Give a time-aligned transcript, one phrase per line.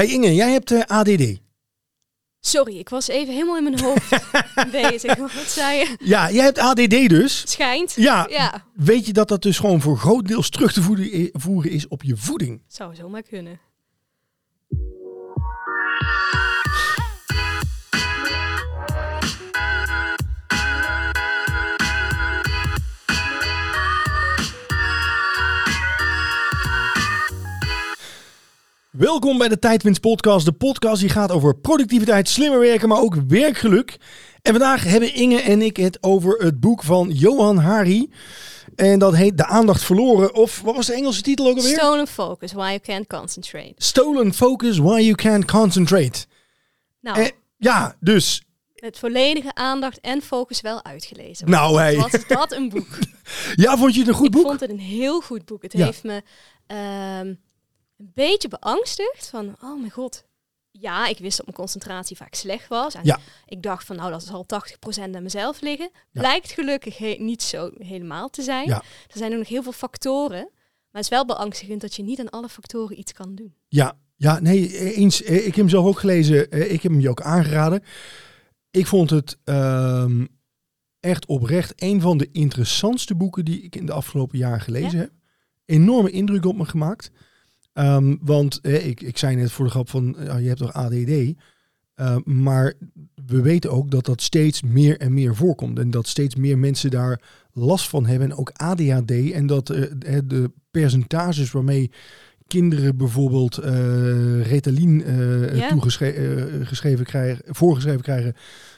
[0.00, 1.38] Hey Inge, jij hebt eh, ADD.
[2.40, 4.10] Sorry, ik was even helemaal in mijn hoofd
[4.90, 5.16] bezig.
[5.16, 5.96] Wat zei je?
[6.04, 7.50] Ja, jij hebt ADD dus.
[7.50, 7.92] Schijnt.
[7.96, 8.26] Ja.
[8.30, 11.88] Ja, Weet je dat dat dus gewoon voor groot deels terug te voeden- voeren is
[11.88, 12.62] op je voeding?
[12.68, 13.60] zou zomaar kunnen.
[29.00, 30.44] Welkom bij de Tijdwinst podcast.
[30.44, 33.96] De podcast die gaat over productiviteit, slimmer werken, maar ook werkgeluk.
[34.42, 38.10] En vandaag hebben Inge en ik het over het boek van Johan Hari.
[38.76, 40.34] En dat heet De Aandacht Verloren.
[40.34, 41.76] Of wat was de Engelse titel ook alweer?
[41.78, 43.72] Stolen focus, why you can't concentrate.
[43.76, 46.26] Stolen Focus, Why You Can't Concentrate.
[47.00, 47.28] Nou, Eh,
[47.58, 48.42] ja, dus.
[48.74, 51.50] met volledige aandacht en focus wel uitgelezen.
[51.50, 51.96] Nou, hey.
[51.96, 52.98] Wat is dat een boek?
[53.54, 54.46] Ja, vond je het een goed ik boek?
[54.46, 55.62] vond het een heel goed boek.
[55.62, 55.84] Het Ja.
[55.84, 56.22] heeft me
[56.66, 57.34] ehm,
[58.00, 60.24] een beetje beangstigd van, oh mijn god.
[60.70, 62.94] Ja, ik wist dat mijn concentratie vaak slecht was.
[62.94, 63.18] En Ja.
[63.46, 65.90] ik dacht van, nou, dat zal 80% aan mezelf liggen.
[65.92, 66.20] Ja.
[66.20, 68.66] Blijkt gelukkig he- niet zo helemaal te zijn.
[68.68, 68.76] Ja.
[69.08, 70.48] Er zijn nog heel veel factoren.
[70.52, 73.54] Maar het is wel beangstigend dat je niet aan alle factoren iets kan doen.
[73.68, 75.22] Ja, ja, nee, eens.
[75.22, 76.50] Eh, Ik heb hem zelf ook gelezen.
[76.50, 77.82] Eh, Ik heb hem je ook aangeraden.
[78.70, 80.26] Ik vond het ehm,
[81.00, 85.10] echt oprecht een van de interessantste boeken die ik in de afgelopen jaren gelezen heb.
[85.64, 87.10] Enorme indruk op me gemaakt.
[87.80, 90.72] Ehm, want eh, ik, ik zei net voor de grap van, eh, je hebt toch
[90.72, 91.10] ADD?
[91.94, 92.74] Eh, maar
[93.26, 95.78] we weten ook dat dat steeds meer en meer voorkomt.
[95.78, 97.20] En dat steeds meer mensen daar
[97.52, 98.30] last van hebben.
[98.30, 99.10] En ook ADHD.
[99.32, 101.90] En dat eh, de- percentages waarmee
[102.46, 103.54] kinderen bijvoorbeeld
[104.42, 105.68] Ritalin eh Ja.
[105.68, 108.34] toegeschreven krijgen, voorgeschreven krijgen,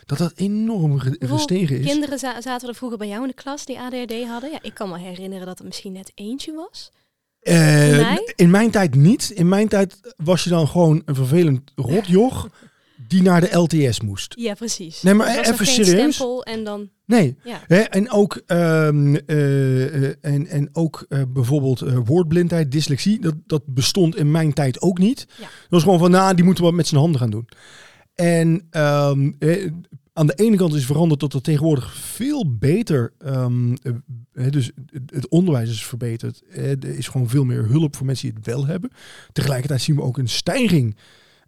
[0.06, 1.86] dat dat enorm ge- Hoeveel gestegen is.
[1.86, 4.50] Kinderen za- zaten er vroeger bij jou in de klas die ADHD hadden.
[4.50, 6.92] Ja, ik kan me herinneren dat er misschien net eentje was.
[7.42, 9.30] Eh, in mijn tijd niet.
[9.34, 12.48] In mijn tijd was je dan gewoon een vervelend rotjoch
[13.08, 14.34] die naar de LTS moest.
[14.36, 15.02] Ja, precies.
[15.02, 16.14] Nee, maar even serieus?
[16.14, 16.90] stempel en dan...
[17.04, 17.36] Nee.
[17.44, 17.88] Ja.
[17.88, 24.30] En ook, ehm, eh, en, en ook eh, bijvoorbeeld woordblindheid, dyslexie, dat, dat bestond in
[24.30, 25.26] mijn tijd ook niet.
[25.28, 25.42] Ja.
[25.42, 27.48] Dat was gewoon van, nou, die moeten wat met zijn handen gaan doen.
[28.14, 29.70] En ehm, eh,
[30.12, 33.74] aan de ene kant is veranderd tot er tegenwoordig veel beter, ehm,
[34.32, 34.70] eh, dus
[35.06, 36.42] het- onderwijs is verbeterd.
[36.50, 38.90] Eh, er is gewoon veel meer hulp voor mensen die het wel hebben.
[39.32, 40.96] Tegelijkertijd zien we ook een stijging,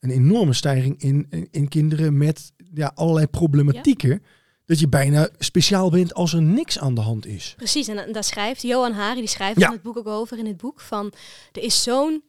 [0.01, 4.23] een enorme stijging in, in, in kinderen met ja, allerlei problematieken.
[4.67, 7.55] Dat je bijna speciaal bent als er niks aan de hand is.
[7.57, 9.67] Precies, en, en daar schrijft Johan Hari, die schrijft Ja.
[9.67, 11.13] in het boek ook over in het boek van
[11.53, 12.23] er is zo'n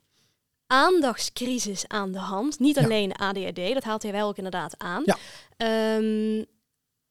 [0.67, 2.59] aandachtscrisis aan de hand.
[2.59, 2.83] Niet Ja.
[2.83, 5.03] alleen ADHD, dat haalt hij wel ook inderdaad aan.
[5.05, 5.17] Ja.
[5.57, 6.43] Ehm,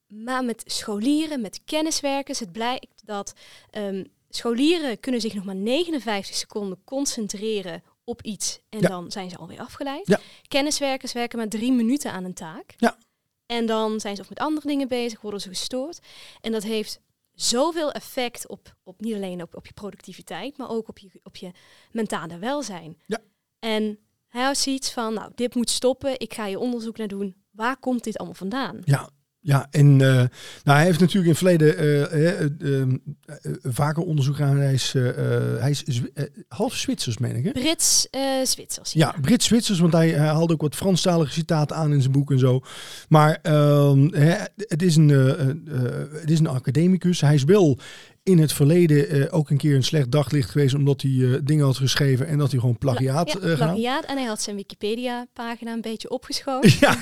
[0.06, 3.34] maar met scholieren, met kenniswerkers, het blijkt dat
[3.70, 8.88] ehm, scholieren kunnen zich nog maar 59 seconden concentreren op iets en Ja.
[8.88, 10.06] dan zijn ze alweer afgeleid.
[10.06, 10.20] Ja.
[10.48, 12.74] Kenniswerkers werken maar drie minuten aan een taak.
[12.76, 12.98] Ja.
[13.46, 15.98] En dan zijn ze of met andere dingen bezig, worden ze gestoord.
[16.40, 17.00] En dat heeft
[17.32, 21.36] zoveel effect op, op niet alleen op, op je productiviteit, maar ook op je, op
[21.36, 21.50] je
[21.92, 23.00] mentale welzijn.
[23.06, 23.20] Ja.
[23.64, 23.98] En
[24.28, 26.20] hij had zoiets van, nou, dit moet stoppen.
[26.20, 27.34] Ik ga je onderzoek naar doen.
[27.50, 28.78] Waar komt dit allemaal vandaan?
[28.84, 29.10] Ja,
[29.40, 30.08] ja en eh,
[30.64, 32.88] nou, hij heeft natuurlijk in het verleden eh, eh, eh, eh,
[33.62, 34.56] vaker onderzoek aan.
[34.56, 34.92] Hij is,
[35.58, 36.02] hij is
[36.48, 37.44] half Zwitsers, meen ik.
[37.44, 37.50] Hè?
[37.50, 38.92] Brits, eh, Zwitsers.
[38.92, 42.38] Ja, Brits-Zwitsers, want hij, hij haalde ook wat Franstalige citaten aan in zijn boek en
[42.38, 42.60] zo.
[43.08, 44.08] Maar ehm,
[44.56, 45.08] het, is een,
[46.20, 47.20] het is een academicus.
[47.20, 47.78] Hij is wel
[48.24, 51.64] in het verleden eh, ook een keer een slecht daglicht geweest, omdat hij eh, dingen
[51.64, 54.04] had geschreven en dat hij gewoon plagiaat ja, eh, plagiaat.
[54.04, 56.70] En hij had zijn Wikipedia-pagina een beetje opgeschoven.
[56.80, 56.96] Ja,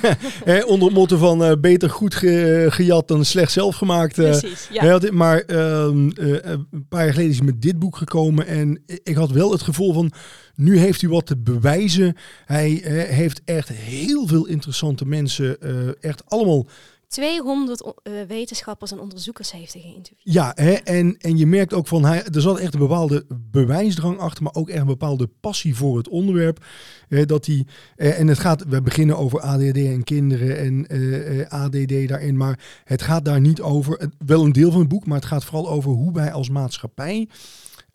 [0.44, 4.14] hè, onder het motto van beter goed ge- gejat dan slecht zelf gemaakt.
[4.14, 4.80] Precies, ja.
[4.80, 7.96] Hij had dit, maar ehm, eh, een paar jaar geleden is hij met dit boek
[7.96, 8.46] gekomen.
[8.46, 10.12] En ik had wel het gevoel van,
[10.54, 12.16] nu heeft hij wat te bewijzen.
[12.44, 12.68] Hij
[13.08, 15.56] heeft echt heel veel interessante mensen,
[16.00, 16.66] echt allemaal
[17.12, 20.34] 200 o- eh, wetenschappers en onderzoekers heeft hij geïnterviewd.
[20.34, 24.18] Ja, hè, en, en je merkt ook van, hij, er zat echt een bepaalde bewijsdrang
[24.18, 26.64] achter, maar ook echt een bepaalde passie voor het onderwerp.
[27.08, 31.48] Dat hij, eh, en het gaat, we beginnen over ADD en kinderen en eh, eh,
[31.48, 35.18] ADD daarin, maar het gaat daar niet over, wel een deel van het boek, maar
[35.18, 37.28] het gaat vooral over hoe wij als maatschappij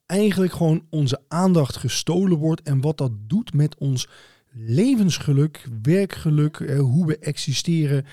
[0.06, 4.08] eigenlijk gewoon onze aandacht gestolen wordt en wat dat doet met ons
[4.52, 8.06] levensgeluk, werkgeluk, eh, hoe we existeren.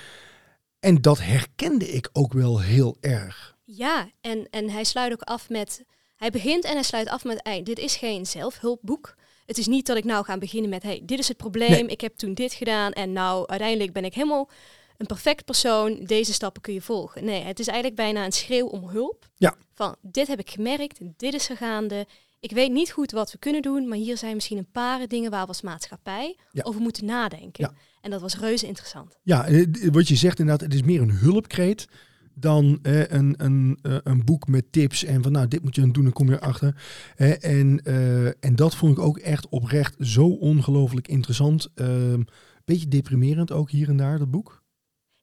[0.85, 3.57] En dat herkende ik ook wel heel erg.
[3.65, 5.85] Ja, en, en hij sluit ook af met...
[6.17, 7.41] Hij begint en hij sluit af met...
[7.43, 9.15] Hey, dit is geen zelfhulpboek.
[9.47, 10.83] Het is niet dat ik nou ga beginnen met...
[10.83, 11.71] Hey, dit is het probleem.
[11.71, 11.87] Nee.
[11.87, 12.93] Ik heb toen dit gedaan.
[12.93, 14.51] En nou, uiteindelijk ben ik helemaal
[14.97, 16.05] een perfect persoon.
[16.05, 17.25] Deze stappen kun je volgen.
[17.25, 19.29] Nee, het is eigenlijk bijna een schreeuw om hulp.
[19.37, 19.55] Ja.
[19.75, 20.99] Van, dit heb ik gemerkt.
[21.17, 22.07] Dit is er gaande.
[22.41, 25.31] ik weet niet goed wat we kunnen doen, maar hier zijn misschien een paar dingen
[25.31, 26.63] waar we als maatschappij Ja.
[26.63, 27.65] over moeten nadenken.
[27.65, 27.75] Ja.
[28.05, 29.19] En dat was reuze interessant.
[29.23, 31.87] Ja, eh, d- wat je zegt inderdaad, het is meer een hulpkreet
[32.35, 35.91] dan eh, een, een, eh, een boek met tips en van nou, dit moet je
[35.91, 36.83] doen, dan kom je erachter.
[37.17, 41.69] Eh, en, eh, en dat vond ik ook echt oprecht zo ongelooflijk interessant.
[41.75, 42.23] Ehm
[42.65, 44.63] beetje deprimerend ook hier en daar, dat boek.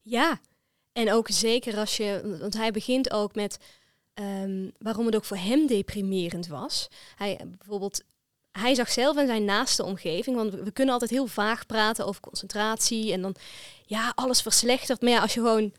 [0.02, 0.40] Ja,
[0.94, 3.60] en ook zeker als je, want hij begint ook met
[4.14, 6.88] ehm, waarom het ook voor hem deprimerend was.
[7.16, 8.04] Hij bijvoorbeeld,
[8.52, 12.22] hij zag zelf in zijn naaste omgeving, want we kunnen altijd heel vaag praten over
[12.22, 13.36] concentratie en dan,
[13.86, 15.02] ja, alles verslechtert.
[15.02, 15.74] Maar ja, als je gewoon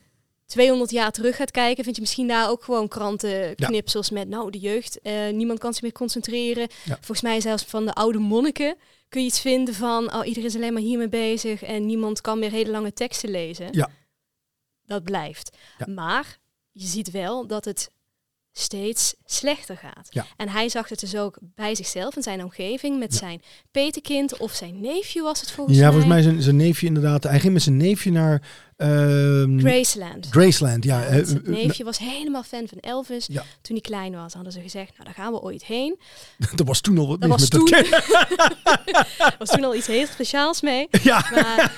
[0.47, 4.59] 200 jaar terug gaat kijken, vind je misschien daar ook gewoon krantenknipsels met, nou, de
[4.59, 6.69] jeugd, eh, niemand kan zich meer concentreren.
[6.85, 6.95] Ja.
[6.95, 8.77] Volgens mij zelfs van de oude monniken
[9.09, 12.39] kun je iets vinden van, oh, iedereen is alleen maar hiermee bezig en niemand kan
[12.39, 13.69] meer hele lange teksten lezen.
[13.71, 13.91] Ja.
[14.87, 15.57] Dat blijft.
[15.79, 15.87] Ja.
[15.93, 16.39] Maar
[16.71, 17.91] je ziet wel dat het
[18.53, 20.07] steeds slechter gaat.
[20.11, 20.27] Ja.
[20.37, 23.19] En hij zag het dus ook bij zichzelf in zijn omgeving met Ja.
[23.19, 25.93] zijn petekind of zijn neefje was het volgens ja, mij.
[25.93, 27.23] volgens mij zijn, zijn neefje inderdaad.
[27.23, 28.43] Hij ging met zijn neefje naar
[28.77, 30.27] ehm, Graceland.
[30.31, 30.85] Graceland.
[30.85, 33.27] Ja, Ja, neefje was helemaal fan van Elvis.
[33.27, 33.43] Ja.
[33.61, 35.99] Toen hij klein was, hadden ze gezegd, nou daar gaan we ooit heen.
[36.57, 40.07] er was toen al wat Dat was met toen, dat was toen al iets heel
[40.07, 40.89] speciaals mee.
[41.03, 41.73] Ja, Maar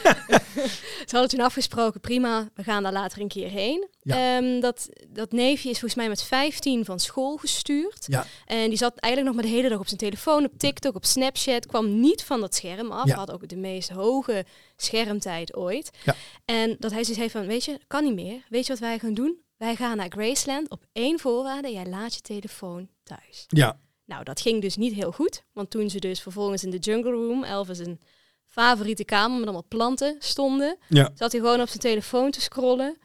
[1.06, 3.88] ze hadden toen afgesproken, prima, we gaan daar later een keer heen.
[4.02, 4.36] Ja.
[4.36, 8.06] Ehm, dat, dat neefje is volgens mij met 15 van school gestuurd.
[8.06, 8.26] Ja.
[8.46, 11.04] En die zat eigenlijk nog maar de hele dag op zijn telefoon, op TikTok, op
[11.04, 11.66] Snapchat.
[11.66, 13.06] Kwam niet van dat scherm af.
[13.06, 13.14] Ja.
[13.14, 14.44] Had ook de meest hoge
[14.76, 15.90] schermtijd ooit.
[16.04, 16.14] Ja.
[16.44, 18.42] En dat hij heeft van, weet je, kan niet meer.
[18.48, 19.38] Weet je wat wij gaan doen?
[19.56, 21.72] Wij gaan naar Graceland op één voorwaarde.
[21.72, 23.44] Jij laat je telefoon thuis.
[23.48, 25.44] ja, Nou, dat ging dus niet heel goed.
[25.52, 28.00] Want toen ze dus vervolgens in de jungle room, Elvis een
[28.46, 31.10] favoriete kamer met allemaal planten stonden, ja.
[31.14, 32.98] zat hij gewoon op zijn telefoon te scrollen.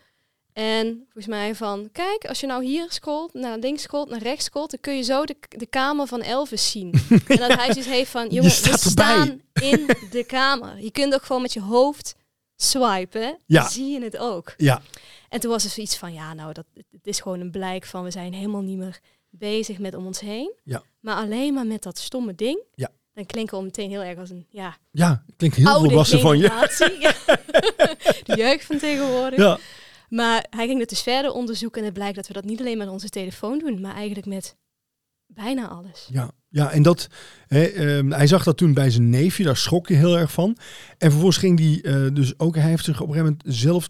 [0.59, 4.45] En volgens mij van, kijk, als je nou hier scrolt, naar links scrolt, naar rechts
[4.45, 6.93] scrolt, dan kun je zo de, de kamer van Elvis zien.
[7.27, 10.79] en dat hij dus heeft van, jongen, we staan in de kamer.
[10.83, 12.15] Je kunt ook gewoon met je hoofd
[12.55, 13.61] swipen, Ja.
[13.61, 14.53] dan zie je het ook.
[14.57, 14.81] Ja,
[15.29, 18.03] En toen was er zoiets van, ja, nou, dat, het is gewoon een blijk van,
[18.03, 20.53] we zijn helemaal niet meer bezig met om ons heen.
[20.63, 20.83] Ja.
[20.99, 22.63] Maar alleen maar met dat stomme ding.
[22.75, 22.91] Ja.
[23.13, 26.43] Dan klinken we meteen heel erg als een, ja, ja, klinkt heel volwassen van je.
[26.43, 26.67] Ja.
[28.25, 29.39] De jeugd van tegenwoordig.
[29.39, 29.57] Ja,
[30.09, 32.77] Maar hij ging het dus verder onderzoeken en het blijkt dat we dat niet alleen
[32.77, 34.55] met onze telefoon doen, maar eigenlijk met
[35.27, 36.07] bijna alles.
[36.11, 37.07] ja, ja, en dat,
[37.47, 40.57] hè, ehm, hij zag dat toen bij zijn neefje, daar schrok hij heel erg van.
[40.97, 43.87] En vervolgens ging hij eh, dus ook, hij heeft zich op een gegeven moment zelf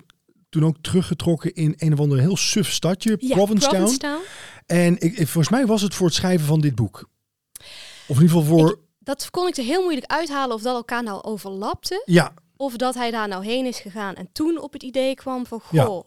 [0.50, 3.76] toen ook teruggetrokken in een of ander heel suf stadje, Ja, Provincetown.
[3.78, 4.22] Provincetown.
[4.66, 7.10] En ik, volgens mij was het voor het schrijven van dit boek.
[8.08, 11.04] Of in ieder geval voor, Dat kon ik er heel moeilijk uithalen of dat elkaar
[11.04, 12.02] nou overlapte.
[12.06, 15.46] ja, Of dat hij daar nou heen is gegaan en toen op het idee kwam
[15.46, 16.04] van, Ja.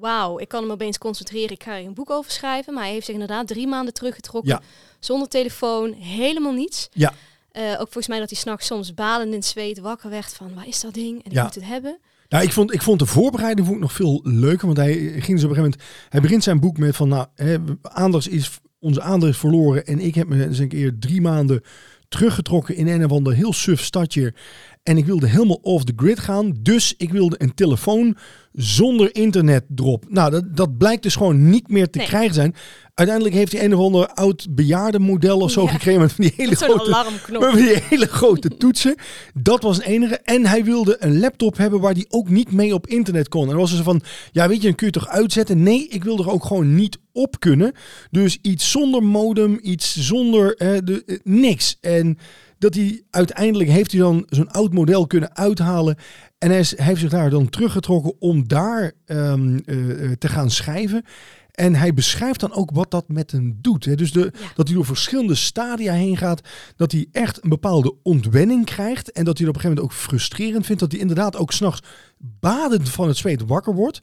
[0.00, 2.74] Wauw, ik kan hem opeens concentreren, ik ga er een boek over schrijven.
[2.74, 4.60] Maar hij heeft zich inderdaad drie maanden teruggetrokken, Ja.
[5.00, 6.88] zonder telefoon, helemaal niets.
[6.92, 7.12] Ja.
[7.50, 10.54] Eh, ook volgens mij dat hij s'nachts soms balend in het zweet wakker werd van,
[10.54, 11.24] waar is dat ding?
[11.24, 11.98] En ik moet het hebben.
[12.28, 14.66] Nou, ik vond, ik vond de voorbereiding vond ik nog veel leuker.
[14.66, 15.82] Want hij ging dus op een gegeven moment.
[16.08, 17.08] Hij begint zijn boek met van.
[17.08, 19.86] Nou, hè, aandacht is, onze aandacht is verloren.
[19.86, 21.62] En ik heb me eens een keer drie maanden
[22.08, 24.34] teruggetrokken in een of ander heel suf stadje.
[24.84, 26.54] En ik wilde helemaal off the grid gaan.
[26.60, 28.16] Dus ik wilde een telefoon
[28.52, 30.04] zonder internet erop.
[30.08, 32.06] Nou, dat, dat blijkt dus gewoon niet meer te Nee.
[32.06, 32.54] krijgen zijn.
[32.94, 35.68] Uiteindelijk heeft hij een of ander oud bejaardenmodel of zo Ja.
[35.70, 38.94] gekregen met van die hele grote met die hele grote toetsen.
[39.34, 40.18] Dat was het enige.
[40.18, 43.42] En hij wilde een laptop hebben waar hij ook niet mee op internet kon.
[43.42, 45.62] En dan was er zo van, ja weet je, dan kun je toch uitzetten?
[45.62, 47.72] Nee, ik wil er ook gewoon niet op kunnen.
[48.10, 51.76] Dus iets zonder modem, iets zonder eh, de, eh, niks.
[51.80, 52.18] En
[52.64, 55.96] dat hij uiteindelijk heeft hij dan zo'n oud model kunnen uithalen.
[56.38, 60.28] En hij, is, hij heeft zich daar dan teruggetrokken om daar ehm, eh, eh, te
[60.28, 61.04] gaan schrijven.
[61.50, 63.84] En hij beschrijft dan ook wat dat met hem doet.
[63.84, 63.94] Hè.
[63.94, 64.48] Dus de, Ja.
[64.54, 66.40] dat hij door verschillende stadia heen gaat.
[66.76, 69.12] Dat hij echt een bepaalde ontwenning krijgt.
[69.12, 70.80] En dat hij op een gegeven moment ook frustrerend vindt.
[70.80, 71.82] Dat hij inderdaad ook s'nachts
[72.18, 74.00] badend van het zweet wakker wordt.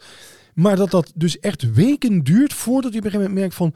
[0.53, 3.73] Maar dat dat dus echt weken duurt voordat hij op een gegeven moment merkt van...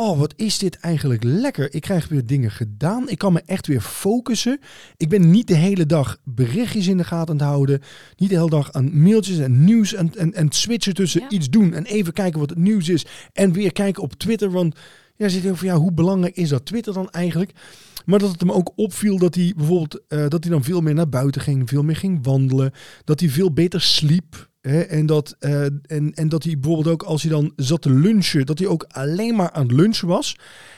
[0.00, 1.74] Oh, wat is dit eigenlijk lekker.
[1.74, 3.08] Ik krijg weer dingen gedaan.
[3.08, 4.60] Ik kan me echt weer focussen.
[4.96, 7.80] Ik ben niet de hele dag berichtjes in de gaten aan het houden.
[8.16, 11.28] Niet de hele dag aan mailtjes en nieuws en, en, en switchen tussen Ja.
[11.28, 13.06] iets doen en even kijken wat het nieuws is.
[13.32, 14.50] En weer kijken op Twitter.
[14.50, 14.78] Want
[15.16, 17.52] ja, zit heel van ja, hoe belangrijk is dat Twitter dan eigenlijk?
[18.04, 20.94] Maar dat het hem ook opviel dat hij bijvoorbeeld eh, dat hij dan veel meer
[20.94, 22.72] naar buiten ging, veel meer ging wandelen,
[23.04, 24.49] dat hij veel beter sliep.
[24.60, 28.46] En, dat, eh, en, en dat hij bijvoorbeeld ook als hij dan zat te lunchen,
[28.46, 30.36] dat hij ook alleen maar aan het lunchen was.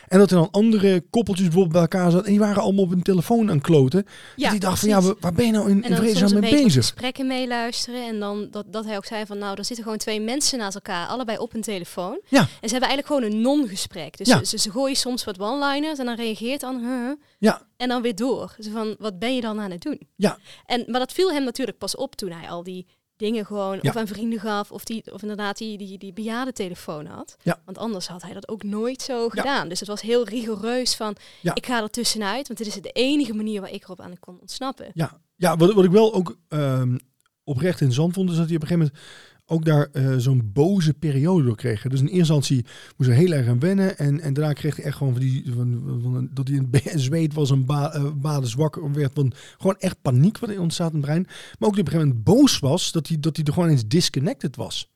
[0.08, 2.90] En dat er dan andere koppeltjes bijvoorbeeld bij elkaar zaten en die waren allemaal op
[2.90, 4.04] hun telefoon aan kloten.
[4.36, 6.72] dat hij dacht van ja, waar ben je nou in, in dan vredesnaam mee bezig?
[6.74, 8.06] gesprekken meeluisteren.
[8.06, 10.74] En dan dat, dat hij ook zei van nou, er zitten gewoon twee mensen naast
[10.74, 12.20] elkaar, allebei op een telefoon.
[12.28, 12.40] Ja.
[12.40, 14.16] En ze hebben eigenlijk gewoon een non-gesprek.
[14.16, 14.44] Dus Ja.
[14.44, 18.14] ze, ze gooien soms wat one-liners en dan reageert dan huh, Ja, en dan weer
[18.14, 18.54] door.
[18.56, 20.00] Dus van wat ben je dan aan het doen?
[20.16, 22.86] ja, En, maar dat viel hem natuurlijk pas op toen hij al die
[23.22, 23.90] dingen gewoon Ja.
[23.90, 27.36] of aan vrienden gaf of, die, of inderdaad die, die, die bejaardentelefoon had.
[27.42, 27.60] Ja.
[27.64, 29.68] Want anders had hij dat ook nooit zo gedaan.
[29.68, 31.54] Dus het was heel rigoureus van Ja.
[31.54, 34.38] ik ga er tussenuit, want dit is de enige manier waar ik erop aan kon
[34.40, 34.90] ontsnappen.
[34.94, 35.20] ja.
[35.36, 36.98] ja wat, wat ik wel ook ehm,
[37.44, 39.12] oprecht interessant vond, is dat hij op een gegeven moment
[39.52, 41.82] ook daar eh, zo'n boze periode door kreeg.
[41.82, 42.64] Dus in eerste instantie
[42.96, 43.98] moest hij heel erg aan wennen.
[43.98, 46.56] En, en daarna kreeg hij echt gewoon van die, van, van, dat hij
[46.92, 49.12] een zweet was, een ba, eh, baden zwak werd.
[49.14, 51.22] Van, gewoon echt paniek wat ontstaat in het brein.
[51.58, 53.52] Maar ook dat hij op een gegeven moment boos was, dat hij, dat hij er
[53.52, 54.90] gewoon eens disconnected was.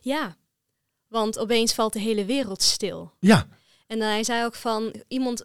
[0.00, 0.36] Ja,
[1.08, 3.12] want opeens valt de hele wereld stil.
[3.20, 3.46] Ja,
[3.86, 5.44] En hij zei ook van iemand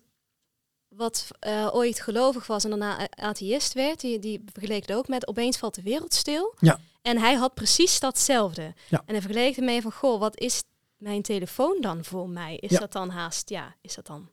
[0.87, 5.27] wat eh, ooit gelovig was en daarna atheïst werd, die, die vergeleek het ook met
[5.27, 6.55] opeens valt de wereld stil.
[6.59, 6.79] Ja.
[7.01, 8.73] En hij had precies datzelfde.
[8.89, 9.03] Ja.
[9.05, 10.63] En hij vergeleek ermee van, goh, wat is
[10.97, 12.55] mijn telefoon dan voor mij?
[12.55, 12.79] Is Ja.
[12.79, 14.29] dat dan haast, ja, is dat dan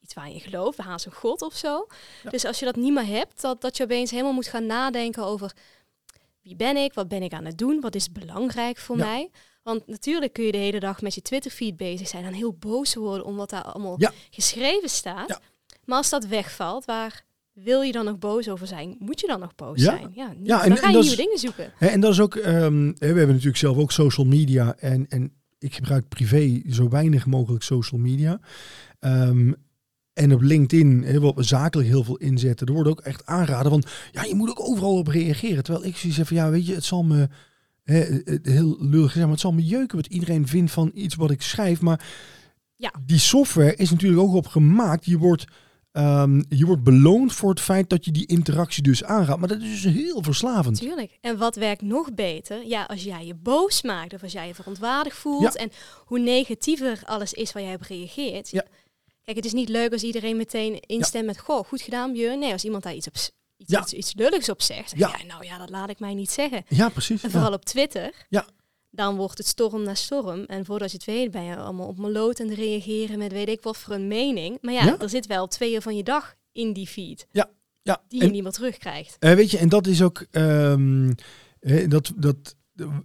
[0.00, 1.86] iets waar je in gelooft, haast een god of zo?
[2.22, 2.30] Ja.
[2.30, 5.22] Dus als je dat niet meer hebt, dat, dat je opeens helemaal moet gaan nadenken
[5.24, 5.52] over
[6.42, 9.30] wie ben ik, wat ben ik aan het doen, wat is belangrijk voor mij?
[9.62, 12.94] Want natuurlijk kun je de hele dag met je Twitter-feed bezig zijn en heel boos
[12.94, 13.98] worden om wat daar allemaal
[14.30, 15.40] geschreven staat.
[15.84, 17.24] Maar als dat wegvalt, waar
[17.64, 18.96] wil je dan nog boos over zijn?
[18.98, 19.96] Moet je dan nog boos Ja.
[19.96, 20.10] zijn?
[20.14, 20.34] Ja.
[20.42, 21.72] Ja, en- dan ga je nieuwe is- dingen zoeken.
[21.76, 25.32] Hè, en dat is ook, ehm, we hebben natuurlijk zelf ook social media en, en
[25.58, 28.40] ik gebruik privé zo weinig mogelijk social media.
[28.98, 29.52] Ehm,
[30.12, 33.82] en op LinkedIn, wat we zakelijk heel veel inzetten, er wordt ook echt aangeraden van,
[34.12, 35.62] ja, je moet ook overal op reageren.
[35.64, 37.28] Terwijl ik zoiets heb van, ja, weet je, het zal me,
[38.42, 41.42] heel lullig gezegd, maar het zal me jeuken wat iedereen vindt van iets wat ik
[41.42, 41.80] schrijf.
[41.80, 42.06] Maar
[42.76, 42.92] Ja.
[43.04, 45.04] die software is natuurlijk ook op gemaakt.
[45.04, 45.44] Je wordt,
[45.96, 49.38] ehm, je wordt beloond voor het feit dat je die interactie dus aangaat.
[49.38, 50.78] Maar dat is dus heel verslavend.
[50.78, 51.18] Tuurlijk.
[51.20, 52.66] En wat werkt nog beter?
[52.66, 55.52] Ja, als jij je boos maakt of als jij je verontwaardigd voelt.
[55.52, 55.60] Ja.
[55.60, 55.70] En
[56.04, 58.50] hoe negatiever alles is waar jij op reageert.
[58.50, 58.64] Ja.
[59.24, 61.38] Kijk, het is niet leuk als iedereen meteen instemt met...
[61.38, 62.38] Goh, goed gedaan Björn.
[62.38, 63.14] Nee, als iemand daar iets, op,
[63.56, 64.92] iets, iets, iets lulligs op zegt.
[64.96, 65.14] Ja.
[65.26, 66.64] Nou ja, dat laat ik mij niet zeggen.
[66.68, 67.22] Ja, precies.
[67.22, 68.26] En vooral op Twitter.
[68.28, 68.46] Ja.
[68.96, 70.44] Dan wordt het storm na storm.
[70.44, 73.48] En voordat je het weet ben je allemaal op mijn lood het reageren met weet
[73.48, 74.58] ik wat voor een mening.
[74.60, 74.98] Maar ja, Ja.
[74.98, 77.26] er zit wel twee uur van je dag in die feed.
[77.30, 77.50] Ja,
[77.82, 78.02] ja.
[78.08, 79.16] Die je En- niet meer terugkrijgt.
[79.18, 80.26] Eh, weet je, en dat is ook.
[80.30, 81.12] ehm,
[81.88, 82.56] dat, dat,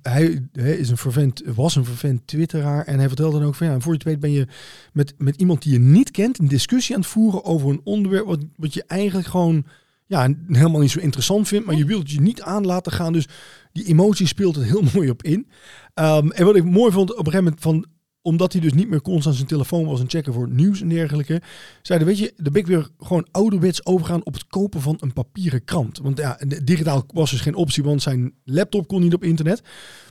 [0.02, 2.86] hij is een vervent, was een vervent twitteraar.
[2.86, 4.48] En hij vertelde dan ook van ja, voor je het weet ben je
[4.94, 8.26] met, met iemand die je niet kent een discussie aan het voeren over een onderwerp
[8.26, 9.66] wat, wat je eigenlijk gewoon
[10.12, 11.66] ja, helemaal niet zo interessant vindt.
[11.66, 13.14] Maar je wilt het je niet aan laten gaan.
[13.14, 13.28] Dus
[13.72, 15.48] die emotie speelt er heel mooi op in.
[15.94, 17.86] Ehm, en wat ik mooi vond op een gegeven moment van
[18.22, 20.90] omdat hij dus niet meer constant zijn telefoon was en checken voor het nieuws en
[20.90, 21.42] dergelijke,
[21.82, 25.14] zeiden, weet je, dan ben ik weer gewoon ouderwets overgaan op het kopen van een
[25.14, 25.98] papieren krant.
[25.98, 29.62] Want ja, digitaal was dus geen optie, want zijn laptop kon niet op internet.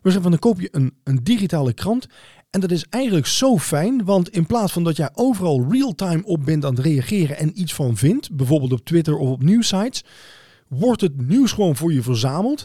[0.03, 2.07] Maar ze van, dan koop je een, een digitale krant.
[2.51, 6.45] En dat is eigenlijk zo fijn, want in plaats van dat jij overal real-time op
[6.45, 10.05] bent aan het reageren en iets van vindt, bijvoorbeeld op Twitter of op nieuwsites,
[10.69, 12.65] wordt het nieuws gewoon voor je verzameld.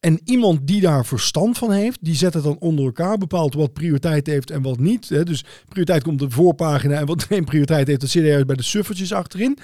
[0.00, 3.72] En iemand die daar verstand van heeft, die zet het dan onder elkaar, bepaalt wat
[3.72, 5.08] prioriteit heeft en wat niet.
[5.08, 8.56] Dus prioriteit komt op de voorpagina en wat geen prioriteit heeft, dat zit ergens bij
[8.56, 9.58] de suffertjes achterin.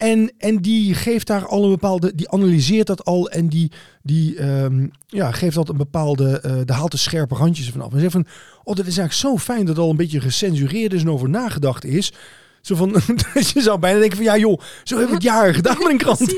[0.00, 3.70] En, en die geeft daar al een bepaalde, die analyseert dat al en die,
[4.02, 7.92] die ehm, ja, geeft dat een bepaalde, eh daar haalt de scherpe randjes vanaf.
[7.92, 8.26] En zegt van,
[8.64, 11.84] oh dat is eigenlijk zo fijn dat al een beetje gecensureerd is en over nagedacht
[11.84, 12.12] is.
[12.60, 12.92] Zo van,
[13.34, 15.86] dat je zou bijna denken van, ja joh, zo heb ik het jaren gedaan met
[15.88, 16.20] een krant.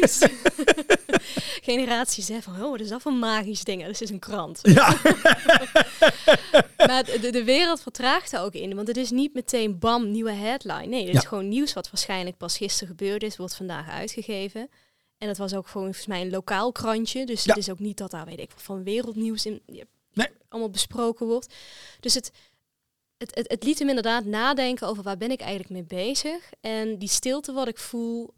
[1.62, 3.85] Generaties hè, van, oh, wat is dat voor magisch ding?
[3.87, 4.59] Dat is een krant.
[4.62, 4.97] Ja,
[6.87, 8.75] Maar de, de wereld vertraagt daar ook in.
[8.75, 10.87] Want het is niet meteen bam, nieuwe headline.
[10.87, 11.19] Nee, dit Ja.
[11.21, 13.37] is gewoon nieuws wat waarschijnlijk pas gisteren gebeurd is.
[13.37, 14.69] Wordt vandaag uitgegeven.
[15.19, 17.26] En dat was ook gewoon volgens mij een lokaal krantje.
[17.26, 17.55] Dus Ja.
[17.55, 19.62] het is ook niet dat daar, weet ik van wereldnieuws in,
[20.14, 20.29] Nee.
[20.49, 21.55] allemaal besproken wordt.
[22.00, 22.31] Dus het,
[23.23, 26.50] het, het, het liet hem inderdaad nadenken over waar ben ik eigenlijk mee bezig.
[26.61, 28.35] En die stilte wat ik voel,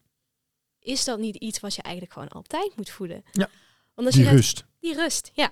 [0.78, 3.24] is dat niet iets wat je eigenlijk gewoon altijd moet voelen?
[3.32, 3.48] Ja.
[3.94, 4.64] Want als die je rust.
[4.80, 5.50] die rust, ja.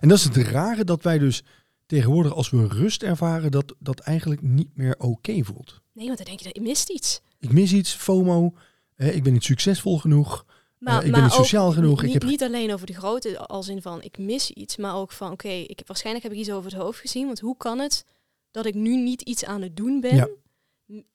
[0.00, 1.42] En dat is het rare dat wij dus
[1.86, 5.80] tegenwoordig als we rust ervaren, dat dat eigenlijk niet meer oké voelt.
[5.92, 7.20] Nee, want dan denk je, dat je mist iets.
[7.38, 8.54] Ik mis iets, FOMO,
[8.96, 10.44] eh, ik ben niet succesvol genoeg.
[10.80, 13.38] Eh, ik ben niet ook sociaal genoeg, ik Niet, heb- niet alleen over de grootte,
[13.38, 16.40] als in van ik mis iets, maar ook van oké, ik heb waarschijnlijk heb ik
[16.40, 17.26] iets over het hoofd gezien.
[17.26, 18.04] Want hoe kan het
[18.54, 20.16] dat ik nu niet iets aan het doen ben?
[20.16, 20.28] Ja.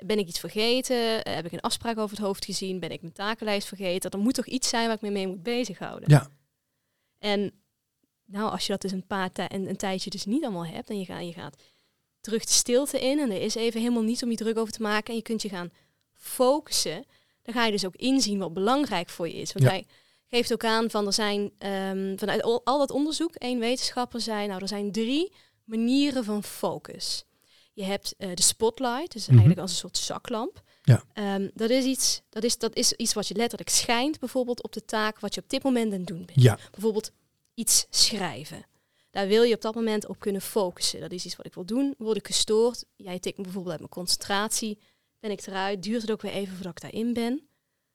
[0.05, 1.24] Ben ik iets vergeten?
[1.24, 2.79] Eh, heb ik een afspraak over het hoofd gezien?
[2.79, 4.12] Ben ik mijn takenlijst vergeten?
[4.12, 6.10] Er moet toch iets zijn waar ik me mee moet bezighouden?
[6.10, 6.27] Ja.
[7.17, 7.51] En
[8.25, 11.00] nou, als je dat dus een paar en een tijdje dus niet allemaal hebt en
[11.00, 11.62] je gaat, je gaat
[12.22, 14.81] terug de stilte in en er is even helemaal niet om je druk over te
[14.81, 15.72] maken en je kunt je gaan
[16.15, 17.05] focussen,
[17.41, 19.53] dan ga je dus ook inzien wat belangrijk voor je is.
[19.53, 19.86] Want hij
[20.27, 24.48] geeft ook aan van er zijn um, vanuit al, al, dat onderzoek, één wetenschapper zei,
[24.48, 27.24] nou er zijn drie manieren van focus.
[27.79, 29.62] Je hebt uh, de spotlight, dus eigenlijk mhm.
[29.62, 30.62] als een soort zaklamp.
[30.81, 31.03] Ja.
[31.36, 34.74] Um, dat, is iets, dat, is, dat is iets wat je letterlijk schijnt, bijvoorbeeld op
[34.74, 36.41] de taak wat je op dit moment aan het doen bent.
[36.41, 36.57] Ja.
[36.71, 37.12] Bijvoorbeeld
[37.53, 38.65] iets schrijven.
[39.09, 41.00] Daar wil je op dat moment op kunnen focussen.
[41.00, 41.95] Dat is iets wat ik wil doen.
[41.98, 42.86] Word ik gestoord?
[42.95, 44.79] Jij tikt me bijvoorbeeld uit mijn concentratie.
[45.19, 45.83] Ben ik eruit?
[45.83, 47.48] Duurt het ook weer even voordat ik daarin ben?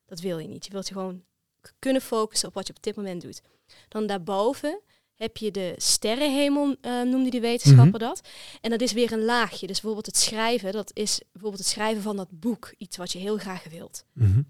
[0.07, 0.65] Dat wil je niet.
[0.65, 1.25] Je wilt je gewoon
[1.79, 3.41] kunnen focussen op wat je op dit moment doet.
[3.89, 4.81] Dan daarboven
[5.15, 8.09] heb je de sterrenhemel, uh, noemde die wetenschapper mhm.
[8.09, 8.21] dat.
[8.61, 9.67] En dat is weer een laagje.
[9.67, 12.75] Dus bijvoorbeeld het schrijven, dat is bijvoorbeeld het schrijven van dat boek.
[12.79, 14.05] Iets wat je heel graag wilt.
[14.13, 14.43] Mhm.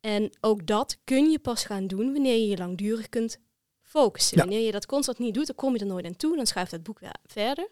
[0.00, 3.38] En ook dat kun je pas gaan doen wanneer je je langdurig kunt
[3.82, 4.38] focussen.
[4.38, 6.36] Wanneer je dat constant niet doet, dan kom je er nooit aan toe.
[6.36, 7.68] Dan schuift dat boek weer verder.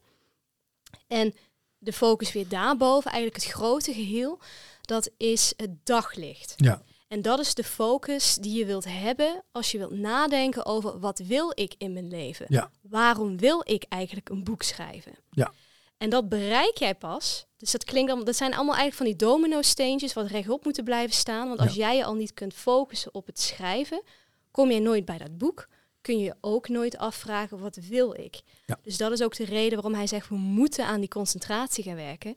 [1.06, 1.34] En
[1.78, 4.38] de focus weer daarboven, eigenlijk het grote geheel,
[4.80, 6.54] dat is het daglicht.
[6.56, 6.82] Ja.
[7.12, 11.18] En dat is de focus die je wilt hebben als je wilt nadenken over wat
[11.18, 12.46] wil ik in mijn leven?
[12.48, 12.70] Ja.
[12.82, 15.12] Waarom wil ik eigenlijk een boek schrijven?
[15.30, 15.52] Ja.
[15.96, 17.46] En dat bereik jij pas.
[17.56, 21.14] Dus dat klinkt allemaal, dat zijn allemaal eigenlijk van die domino-steentjes wat rechtop moeten blijven
[21.14, 21.48] staan.
[21.48, 24.02] Want als jij je al niet kunt focussen op het schrijven,
[24.50, 25.68] kom je nooit bij dat boek.
[26.00, 28.40] Kun je ook nooit afvragen wat wil ik.
[28.66, 28.78] Ja.
[28.82, 31.96] Dus dat is ook de reden waarom hij zegt we moeten aan die concentratie gaan
[31.96, 32.36] werken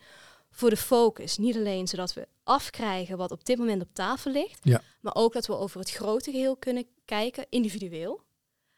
[0.55, 1.37] voor de focus.
[1.37, 4.81] Niet alleen zodat we afkrijgen wat op dit moment op tafel ligt, ja.
[5.01, 8.23] maar ook dat we over het grote geheel kunnen kijken, individueel.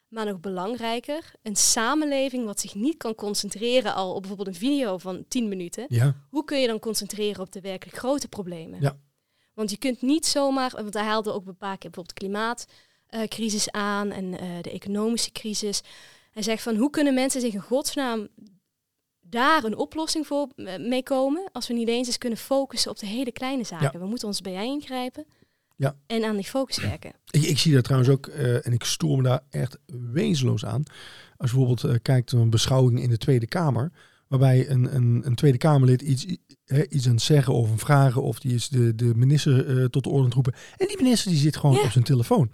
[0.08, 4.98] Maar nog belangrijker, een samenleving wat zich niet kan concentreren al op bijvoorbeeld een video
[4.98, 5.84] van 10 minuten.
[5.88, 6.14] Ja.
[6.30, 8.80] Hoe kun je dan concentreren op de werkelijk grote problemen?
[8.80, 8.98] Ja.
[9.54, 14.10] Want je kunt niet zomaar, want hij haalde ook een paar keer bijvoorbeeld klimaatcrisis aan
[14.10, 15.82] en eh, de economische crisis.
[16.30, 18.28] Hij zegt van hoe kunnen mensen zich in godsnaam
[19.30, 22.98] daar een oplossing voor eh, mee komen als we niet eens eens kunnen focussen op
[22.98, 24.00] de hele kleine zaken.
[24.00, 25.26] We moeten ons bij ingrijpen
[25.76, 25.96] ja.
[26.06, 27.12] en aan die focus werken.
[27.30, 29.78] Ik, ik zie dat trouwens ook, uh, en ik stoor me daar echt
[30.12, 30.82] wezenloos aan.
[31.36, 33.92] Als je bijvoorbeeld uh, kijkt naar een beschouwing in de Tweede Kamer,
[34.28, 36.26] waarbij een, een, een Tweede Kamerlid iets,
[36.88, 40.10] iets aan het zeggen of een vragen, of die is de, de minister tot de
[40.10, 40.54] orde roepen.
[40.76, 42.50] En die minister die zit gewoon op zijn telefoon.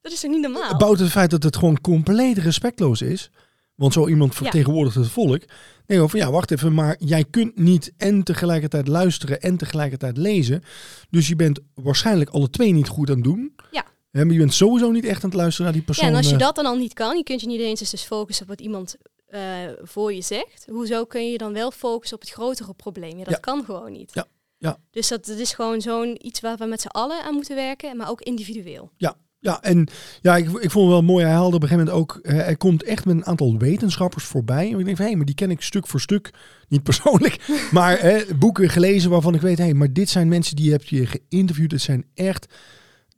[0.00, 0.76] Dat is toch niet normaal?
[0.76, 3.30] Bouwt het feit dat het gewoon compleet respectloos is.
[3.78, 5.42] Want zo iemand vertegenwoordigt het volk.
[5.86, 10.62] Nee, van ja, wacht even, maar jij kunt niet en tegelijkertijd luisteren en tegelijkertijd lezen.
[11.10, 13.54] Dus je bent waarschijnlijk alle twee niet goed aan het doen.
[13.70, 13.84] Ja.
[14.10, 16.04] maar je bent sowieso niet echt aan het luisteren naar die persoon.
[16.04, 18.02] Ja, en als je dat dan al niet kan, je kunt je niet eens dus
[18.02, 18.96] focussen op wat iemand
[19.30, 19.40] uh,
[19.82, 20.66] voor je zegt.
[20.70, 23.18] Hoezo kun je dan wel focussen op het grotere probleem?
[23.18, 24.10] Ja, dat kan gewoon niet.
[24.14, 24.26] Ja.
[24.58, 24.78] Ja.
[24.90, 27.96] Dus dat, dat is gewoon zo'n iets waar we met z'n allen aan moeten werken,
[27.96, 28.90] maar ook individueel.
[28.96, 29.88] Ja, ja, en
[30.20, 31.24] ja, ik, ik vond het wel mooi.
[31.24, 32.18] Hij haalde op een gegeven moment ook.
[32.22, 34.72] Uh, hij komt echt met een aantal wetenschappers voorbij.
[34.72, 36.30] En ik denk van hé, maar die ken ik stuk voor stuk.
[36.68, 40.82] Niet persoonlijk, maar boeken gelezen waarvan ik weet, hé, maar dit zijn mensen die heb
[40.82, 41.70] je geïnterviewd.
[41.70, 42.46] Het zijn echt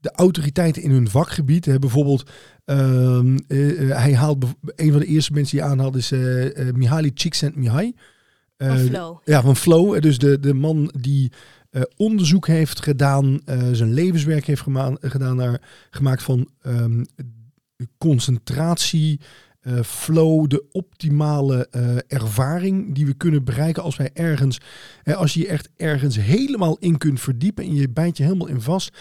[0.00, 1.64] de autoriteiten in hun vakgebied.
[1.64, 1.78] Hè.
[1.78, 2.30] Bijvoorbeeld,
[2.64, 4.44] ehm, eh, eh, hij haalt
[4.76, 6.11] een van de eerste mensen die aanhaalt is
[6.74, 7.94] Mihaly Csikszentmihalyi.
[8.56, 9.18] van Flow.
[9.24, 10.00] Ja, van Flow.
[10.00, 11.33] Dus de, de man die
[11.70, 17.06] uh, onderzoek heeft gedaan, uh, zijn levenswerk heeft gema gedaan naar, gemaakt van um,
[17.98, 19.20] concentratie,
[19.62, 21.68] uh, flow, de optimale
[22.09, 24.59] ervaring die we kunnen bereiken als wij ergens,
[25.04, 28.61] als je je echt ergens helemaal in kunt verdiepen en je bijt je helemaal in
[28.61, 28.98] vast,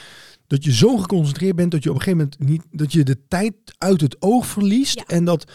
[0.48, 3.18] dat je zo geconcentreerd bent dat je op een gegeven moment niet, dat je de
[3.28, 5.52] tijd uit het oog verliest en dat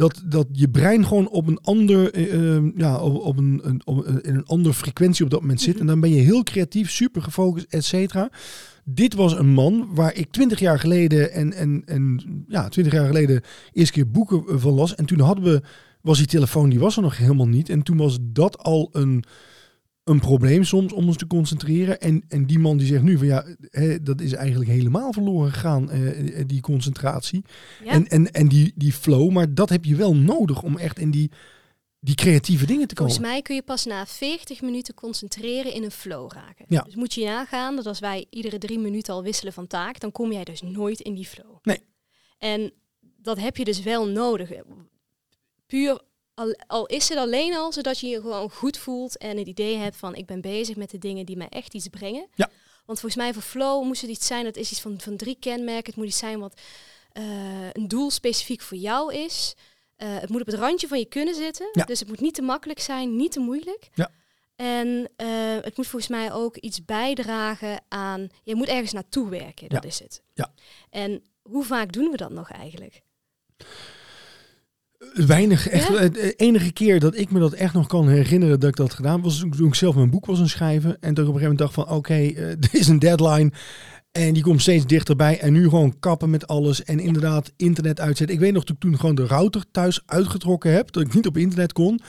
[0.00, 4.06] dat, dat je brein gewoon op een ander, uh, ja, op, op, een, een, op,
[4.06, 5.72] in een andere frequentie op dat moment zit.
[5.72, 5.80] Mhm.
[5.80, 8.30] En dan ben je heel creatief, super gefocust, et cetera.
[8.84, 13.06] Dit was een man waar ik twintig jaar geleden en, en, en ja, twintig jaar
[13.06, 13.40] geleden
[13.72, 14.94] eerst keer boeken van las.
[14.94, 15.62] En toen hadden we,
[16.00, 17.68] was die telefoon, die was er nog helemaal niet.
[17.68, 19.24] En toen was dat al een,
[20.04, 22.00] een probleem soms om ons te concentreren.
[22.00, 25.52] En, en die man die zegt nu van ja, hè, dat is eigenlijk helemaal verloren
[25.52, 27.44] gegaan, eh, die concentratie.
[27.84, 29.30] En, en, en die, die flow.
[29.30, 31.30] Maar dat heb je wel nodig om echt in die,
[32.00, 33.12] die creatieve dingen te komen.
[33.12, 36.64] Volgens mij kun je pas na 40 minuten concentreren in een flow raken.
[36.68, 36.82] Ja.
[36.82, 40.12] Dus moet je nagaan dat als wij iedere drie minuten al wisselen van taak, dan
[40.12, 41.56] kom jij dus nooit in die flow.
[41.62, 41.82] Nee.
[42.38, 42.72] En
[43.16, 44.50] dat heb je dus wel nodig.
[45.66, 46.00] Puur
[46.40, 49.76] al, al, is het alleen al zodat je je gewoon goed voelt en het idee
[49.76, 52.26] hebt van ik ben bezig met de dingen die mij echt iets brengen.
[52.34, 52.50] Ja.
[52.86, 55.36] Want volgens mij voor flow moest het iets zijn, dat is iets van, van drie
[55.40, 55.86] kenmerken.
[55.86, 56.60] Het moet iets zijn wat
[57.12, 57.24] uh,
[57.72, 59.54] een doel specifiek voor jou is.
[59.98, 61.68] Uh, het moet op het randje van je kunnen zitten.
[61.72, 61.84] Ja.
[61.84, 63.88] Dus het moet niet te makkelijk zijn, niet te moeilijk.
[63.94, 64.10] Ja.
[64.56, 68.28] En uh, het moet volgens mij ook iets bijdragen aan.
[68.42, 69.88] Je moet ergens naartoe werken, dat ja.
[69.88, 70.22] is het.
[70.34, 70.52] Ja.
[70.90, 73.02] En hoe vaak doen we dat nog eigenlijk?
[75.14, 75.68] Weinig.
[75.68, 76.08] Echt, Ja?
[76.08, 79.22] De enige keer dat ik me dat echt nog kan herinneren dat ik dat gedaan
[79.22, 80.96] was toen ik zelf mijn boek was aan het schrijven.
[81.00, 83.52] En dat ik op een gegeven moment dacht van oké, eh, er is een deadline.
[84.12, 85.40] En die komt steeds dichterbij.
[85.40, 86.84] En nu gewoon kappen met alles.
[86.84, 88.36] En inderdaad internet uitzetten.
[88.36, 90.92] Ik weet nog dat ik toen gewoon de router thuis uitgetrokken heb.
[90.92, 92.00] Dat ik niet op internet kon.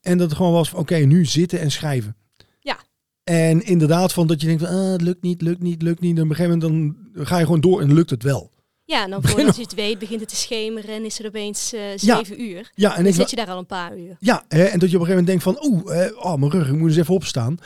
[0.00, 2.16] En dat het gewoon was van oké, nu zitten en schrijven.
[2.60, 2.78] Ja.
[3.24, 6.16] En inderdaad van dat je denkt van ah, het lukt niet, lukt niet, lukt niet.
[6.16, 8.51] En op een gegeven moment dan ga je gewoon door en lukt het wel.
[8.92, 11.70] Ja, en dan voordat je het weet begint het te schemeren en is het opeens
[11.70, 11.96] Ja.
[11.96, 12.70] zeven uur.
[12.74, 14.16] Ja, en Dan ik, zit je daar al een paar uur.
[14.20, 16.50] Ja, hè, en dat je op een gegeven moment denkt van, oeh, eh, oh, mijn
[16.50, 17.56] rug, ik moet eens even opstaan.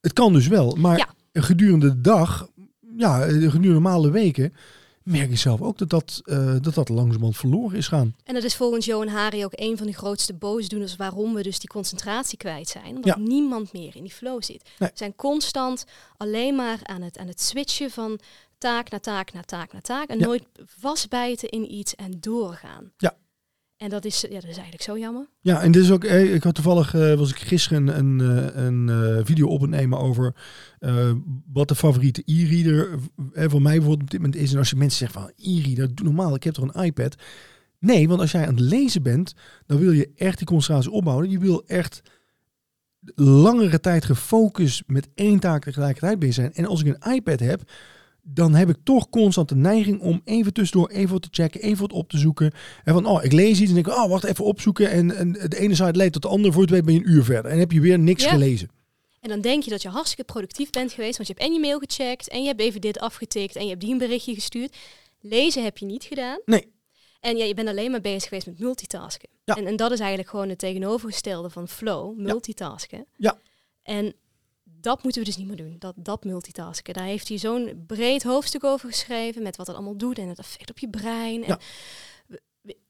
[0.00, 1.08] Het kan dus wel, maar Ja.
[1.42, 2.48] gedurende de dag,
[2.96, 4.54] ja, eh, gedurende normale weken,
[5.02, 8.14] merk ik zelf ook dat dat, eh, dat, dat langzamerhand verloren is gaan.
[8.24, 11.58] En dat is volgens Johan Hari ook een van de grootste boosdoeners waarom we dus
[11.58, 12.86] die concentratie kwijt zijn.
[12.96, 13.18] Omdat Ja.
[13.18, 14.62] niemand meer in die flow zit.
[14.78, 14.88] Nee.
[14.88, 15.84] We zijn constant
[16.16, 18.18] alleen maar aan het, aan het switchen van
[18.58, 20.08] taak naar taak naar taak naar taak.
[20.08, 20.26] En Ja.
[20.26, 22.92] nooit vastbijten in iets en doorgaan.
[22.96, 23.16] Ja.
[23.76, 25.26] En dat is, ja, dat is eigenlijk zo jammer.
[25.40, 28.18] Ja, en dit is ook, eh, ik had toevallig, eh, was ik gisteren een,
[28.64, 30.34] een, eh, video op het nemen over
[31.52, 32.98] wat de favoriete e-reader
[33.32, 34.52] voor mij bijvoorbeeld op dit moment is.
[34.52, 37.14] En als je mensen zegt van e-reader, doe normaal, ik heb toch een iPad.
[37.78, 39.34] Nee, want als jij aan het lezen bent,
[39.66, 41.30] dan wil je echt die concentratie opbouwen.
[41.30, 42.02] Je wil echt
[43.14, 46.52] langere tijd gefocust met één taak tegelijkertijd bezig zijn.
[46.52, 47.70] En als ik een iPad heb,
[48.30, 51.80] dan heb ik toch constant de neiging om even tussendoor even wat te checken, even
[51.80, 52.52] wat op te zoeken.
[52.84, 54.90] En van, oh, ik lees iets en denk ik, oh, wacht even opzoeken.
[54.90, 57.10] En, en de ene site leidt tot de andere, voor het weet ben je een
[57.10, 57.50] uur verder.
[57.50, 58.30] En heb je weer niks Ja.
[58.30, 58.70] gelezen.
[59.20, 61.60] En dan denk je dat je hartstikke productief bent geweest, want je hebt en je
[61.60, 64.76] mail gecheckt en je hebt even dit afgetikt en je hebt die een berichtje gestuurd.
[65.20, 66.40] Lezen heb je niet gedaan.
[66.44, 66.72] Nee.
[67.20, 69.28] En ja, je bent alleen maar bezig geweest met multitasken.
[69.44, 69.56] Ja.
[69.56, 73.06] En, en dat is eigenlijk gewoon het tegenovergestelde van flow, multitasken.
[73.16, 73.38] Ja.
[73.82, 74.14] En
[74.88, 76.94] dat moeten we dus niet meer doen, dat, dat multitasken.
[76.94, 80.38] Daar heeft hij zo'n breed hoofdstuk over geschreven met wat het allemaal doet en het
[80.38, 81.44] effect op je brein.
[81.44, 81.58] En
[82.26, 82.36] Ja.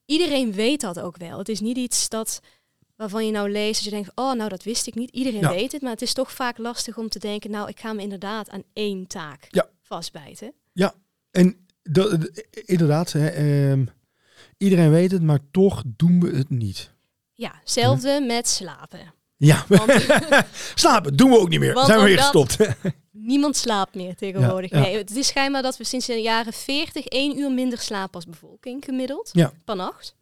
[0.05, 1.37] iedereen weet dat ook wel.
[1.37, 2.39] Het is niet iets dat
[2.95, 5.09] waarvan je nou leest dat je denkt, oh nou dat wist ik niet.
[5.11, 5.49] Iedereen Ja.
[5.49, 8.01] weet het, maar het is toch vaak lastig om te denken, nou ik ga me
[8.01, 9.69] inderdaad aan één taak Ja.
[9.81, 10.53] vastbijten.
[11.31, 13.85] En dat, dat- inderdaad, hè, ehm,
[14.57, 16.91] iedereen weet het, maar toch doen we het niet.
[17.33, 19.13] Ja, hetzelfde met slapen.
[19.41, 19.91] Ja, Want
[20.75, 21.73] slapen doen we ook niet meer.
[21.73, 22.57] Want Zijn we weer gestopt.
[23.11, 24.71] niemand slaapt meer tegenwoordig.
[24.71, 24.83] Ja, ja.
[24.83, 28.25] Nee, het is schijnbaar dat we sinds de jaren 40 één uur minder slapen als
[28.25, 29.51] bevolking gemiddeld Ja.
[29.65, 30.15] per nacht.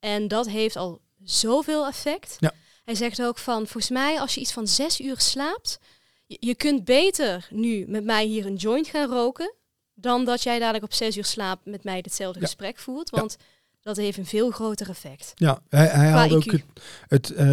[0.00, 2.36] En dat heeft al zoveel effect.
[2.84, 5.78] Hij zegt ook van, volgens mij als je iets van zes uur slaapt,
[6.26, 9.54] je, je kunt beter nu met mij hier een joint gaan roken,
[9.94, 12.46] dan dat jij dadelijk op zes uur slaap met mij ditzelfde Ja.
[12.46, 13.10] gesprek voert.
[13.10, 13.36] Want
[13.82, 15.32] dat heeft een veel groter effect.
[15.34, 16.64] Ja, hij, hij haalde ook het,
[17.08, 17.46] het, eh,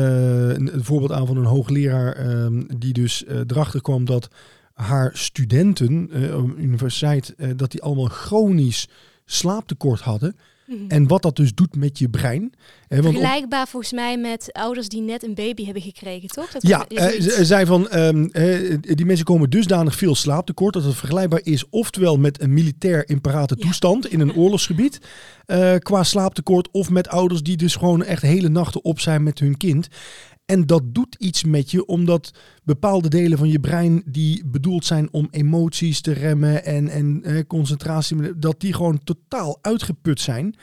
[0.50, 4.28] een- het voorbeeld aan van een hoogleraar ehm, die dus eh, erachter kwam dat
[4.74, 8.88] haar studenten eh, op de universiteit, dat die allemaal chronisch
[9.26, 10.36] slaaptekort hadden.
[10.68, 10.88] Mhm.
[10.88, 12.54] En wat dat dus doet met je brein.
[12.88, 16.52] Eh, want op- Vergelijkbaar volgens mij met ouders die net een baby hebben gekregen, toch?
[16.52, 20.84] Dat Ja, eh, ze zei van, ehm, eh, die mensen komen dusdanig veel slaaptekort dat
[20.84, 23.64] het vergelijkbaar is oftewel met een militair in parate Ja.
[23.64, 25.00] toestand in een oorlogsgebied
[25.46, 29.40] eh, qua slaaptekort of met ouders die dus gewoon echt hele nachten op zijn met
[29.40, 29.88] hun kind.
[30.48, 32.32] En dat doet iets met je, omdat
[32.64, 38.38] bepaalde delen van je brein die bedoeld zijn om emoties te remmen en, en concentratie,
[38.40, 40.56] dat die gewoon totaal uitgeput zijn.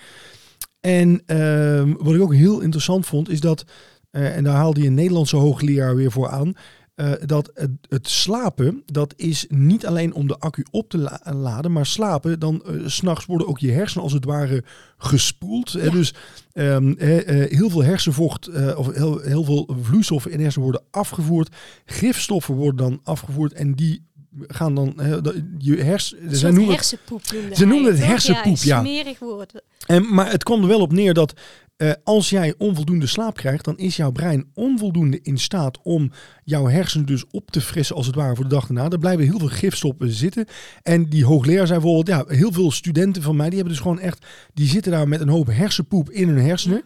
[0.81, 3.65] En ehm, wat ik ook heel interessant vond, is dat,
[4.11, 6.55] eh, en daar haalde je een Nederlandse hoogleraar weer voor aan,
[6.95, 11.21] eh, dat het, het slapen, dat is niet alleen om de accu op te la-
[11.33, 14.65] laden, maar slapen, dan eh, s s'nachts worden ook je hersenen als het ware
[14.97, 15.73] gespoeld.
[15.73, 15.85] hè.
[15.85, 15.91] Ja.
[15.91, 16.15] Dus
[16.53, 20.87] ehm, eh, eh, heel veel hersenvocht, eh, of heel, heel veel vloeistoffen in hersenen worden
[20.91, 21.55] afgevoerd.
[21.85, 24.07] Gifstoffen worden dan afgevoerd en die
[24.47, 25.17] gaan dan, eh,
[25.59, 28.75] je hersen, ze noemen het hersenpoep noemde ze hij noemden het hersenpoep, ja.
[28.77, 29.63] Ja, smerig woord.
[29.87, 31.35] En, maar het kwam er wel op neer dat
[31.77, 36.11] eh, als jij onvoldoende slaap krijgt, dan is jouw brein onvoldoende in staat om
[36.45, 38.89] jouw hersenen dus op te frissen als het ware voor de dag erna.
[38.89, 40.47] Er blijven heel veel gifstoffen zitten.
[40.83, 44.01] En die hoogleraar zei bijvoorbeeld, ja, heel veel studenten van mij, die hebben dus gewoon
[44.01, 46.83] echt, die zitten daar met een hoop hersenpoep in hun hersenen.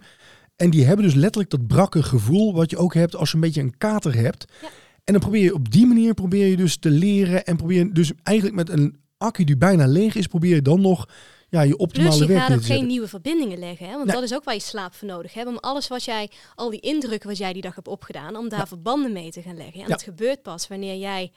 [0.57, 3.41] En die hebben dus letterlijk dat brakke gevoel wat je ook hebt als je een
[3.41, 4.47] beetje een kater hebt.
[4.63, 4.69] Ja.
[5.05, 7.93] En dan probeer je op die manier probeer je dus te leren en probeer je
[7.93, 11.09] dus eigenlijk met een accu die bijna leeg is, probeer je dan nog
[11.51, 13.87] ja, je optimale Plus je werk gaat ook geen nieuwe verbindingen leggen.
[13.87, 13.93] Hè?
[13.93, 14.15] Want Nee.
[14.15, 15.49] dat is ook waar je slaap voor nodig hebt.
[15.49, 18.59] Om alles wat jij, al die indrukken wat jij die dag hebt opgedaan, om daar
[18.59, 18.67] Ja.
[18.67, 19.83] verbanden mee te gaan leggen.
[19.83, 21.33] En dat gebeurt pas wanneer jij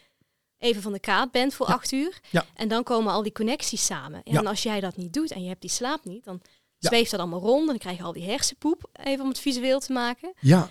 [0.57, 2.19] even van de kaart bent voor acht uur.
[2.55, 4.23] En dan komen al die connecties samen.
[4.23, 6.41] En als jij dat niet doet en je hebt die slaap niet, dan
[6.79, 7.59] zweeft dat allemaal rond.
[7.61, 10.33] En dan krijg je al die hersenpoep, even om het visueel te maken.
[10.39, 10.69] Ja,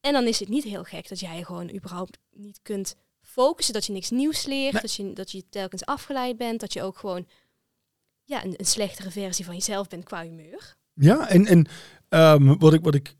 [0.00, 3.86] En dan is het niet heel gek dat jij gewoon überhaupt niet kunt focussen, dat
[3.86, 4.82] je niks nieuws leert, Nee.
[4.82, 7.26] dat, je, dat je telkens afgeleid bent, dat je ook gewoon
[8.26, 10.74] ja, een, een slechtere versie van jezelf bent qua humeur.
[10.94, 11.66] Ja, en, en
[12.08, 13.16] Ehm, wat, ik, wat, ik,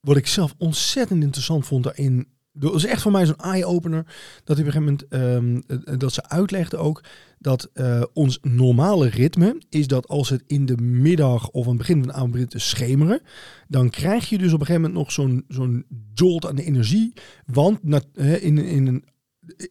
[0.00, 2.26] wat ik zelf ontzettend interessant vond daarin.
[2.52, 4.06] Dat was echt voor mij zo'n eye-opener.
[4.44, 7.04] Dat op een gegeven moment ehm, eh, dat ze uitlegde ook
[7.38, 11.78] dat eh, ons normale ritme is dat als het in de middag of aan het
[11.78, 13.20] begin van de avond begint te schemeren,
[13.68, 17.12] dan krijg je dus op een gegeven moment nog zo'n zo'n jolt aan de energie.
[17.46, 19.04] Want na, in, in een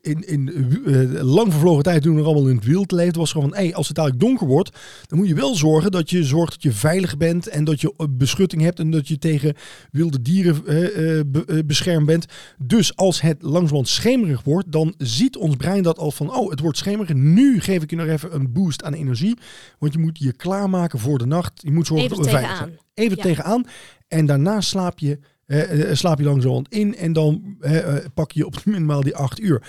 [0.01, 0.51] in, in
[0.85, 3.75] uh, lang vervlogen tijd, toen we allemaal in het wild leefde, was gewoon van, hey,
[3.75, 6.71] als het dadelijk donker wordt, dan moet je wel zorgen dat je zorgt dat je
[6.71, 9.55] veilig bent en dat je beschutting hebt en dat je tegen
[9.91, 11.23] wilde dieren uh, uh,
[11.65, 12.25] beschermd bent.
[12.57, 16.59] Dus als het langzamerhand schemerig wordt, dan ziet ons brein dat al van, oh, het
[16.59, 17.13] wordt schemerig.
[17.13, 19.37] Nu geef ik je nog even een boost aan energie,
[19.79, 21.51] want je moet je klaarmaken voor de nacht.
[21.55, 22.77] Je moet zorgen Even dat we veilig zijn.
[22.93, 23.23] Even Ja.
[23.23, 23.65] tegenaan.
[24.07, 25.19] En daarna slaap je
[25.51, 29.39] eh, eh, slaap je langzamerhand in en dan eh, pak je op minimaal die acht
[29.39, 29.63] uur.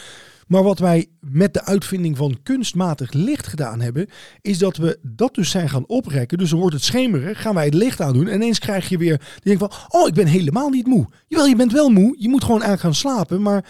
[0.47, 4.09] Maar wat wij met de uitvinding van kunstmatig licht gedaan hebben,
[4.41, 6.39] is dat we dat dus zijn gaan oprekken.
[6.39, 9.19] Dus dan wordt het schemeren, gaan wij het licht aandoen en ineens krijg je weer,
[9.19, 11.07] die denkt van, oh ik ben helemaal niet moe.
[11.29, 13.65] Jawel, je bent wel moe, je moet gewoon eigenlijk gaan slapen, maar...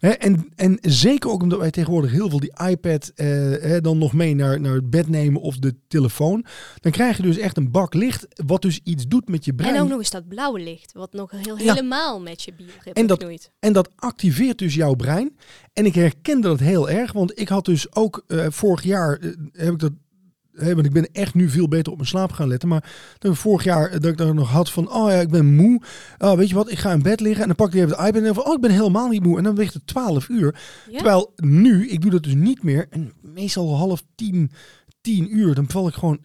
[0.00, 4.34] En, en zeker ook omdat wij tegenwoordig heel veel die iPad eh, dan nog mee
[4.34, 6.44] naar, naar het bed nemen of de telefoon.
[6.80, 9.74] Dan krijg je dus echt een bak licht, wat dus iets doet met je brein.
[9.74, 11.74] En ook nog eens dat blauwe licht, wat nog heel, Ja.
[11.74, 13.50] helemaal met je bioritme En dat- knoeit.
[13.58, 15.36] En dat activeert dus jouw brein.
[15.72, 19.30] En ik herkende dat heel erg, want ik had dus ook eh, vorig jaar eh,
[19.52, 19.92] heb ik dat.
[20.60, 22.68] Hè, want ik ben echt nu veel beter op mijn slaap gaan letten.
[22.68, 25.30] Maar dat ik vorig jaar eh, dat ik daar nog had van, oh ja, ik
[25.30, 25.82] ben moe.
[26.18, 28.06] Oh, weet je wat, ik ga in bed liggen en dan pak ik even de
[28.06, 29.38] iPad en van, oh, ik ben helemaal niet moe.
[29.38, 30.60] En dan weegt het 12 uur.
[30.90, 30.96] Ja?
[30.96, 32.86] Terwijl nu, ik doe dat dus niet meer.
[32.90, 34.50] En meestal half tien,
[35.00, 36.18] tien uur, dan val ik gewoon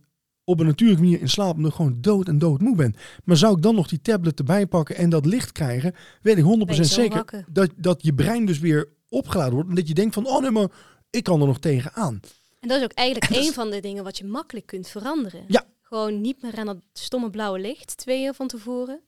[0.43, 1.55] op een natuurlijke manier in slaap.
[1.55, 2.95] Omdat ik gewoon dood en dood moe ben.
[3.23, 6.43] Maar zou ik dan nog die tablet erbij pakken en dat licht krijgen, weet ik
[6.43, 7.45] 100% Ben je zo zeker wakker.
[7.51, 9.69] dat, dat je brein dus weer opgeladen wordt.
[9.69, 10.67] En dat je denkt van, oh nee, maar
[11.09, 12.19] ik kan er nog tegenaan.
[12.65, 15.45] En dat is ook eigenlijk is- van de dingen wat je makkelijk kunt veranderen.
[15.47, 15.65] Ja.
[15.81, 19.01] Gewoon niet meer aan dat stomme blauwe licht, twee uur van tevoren.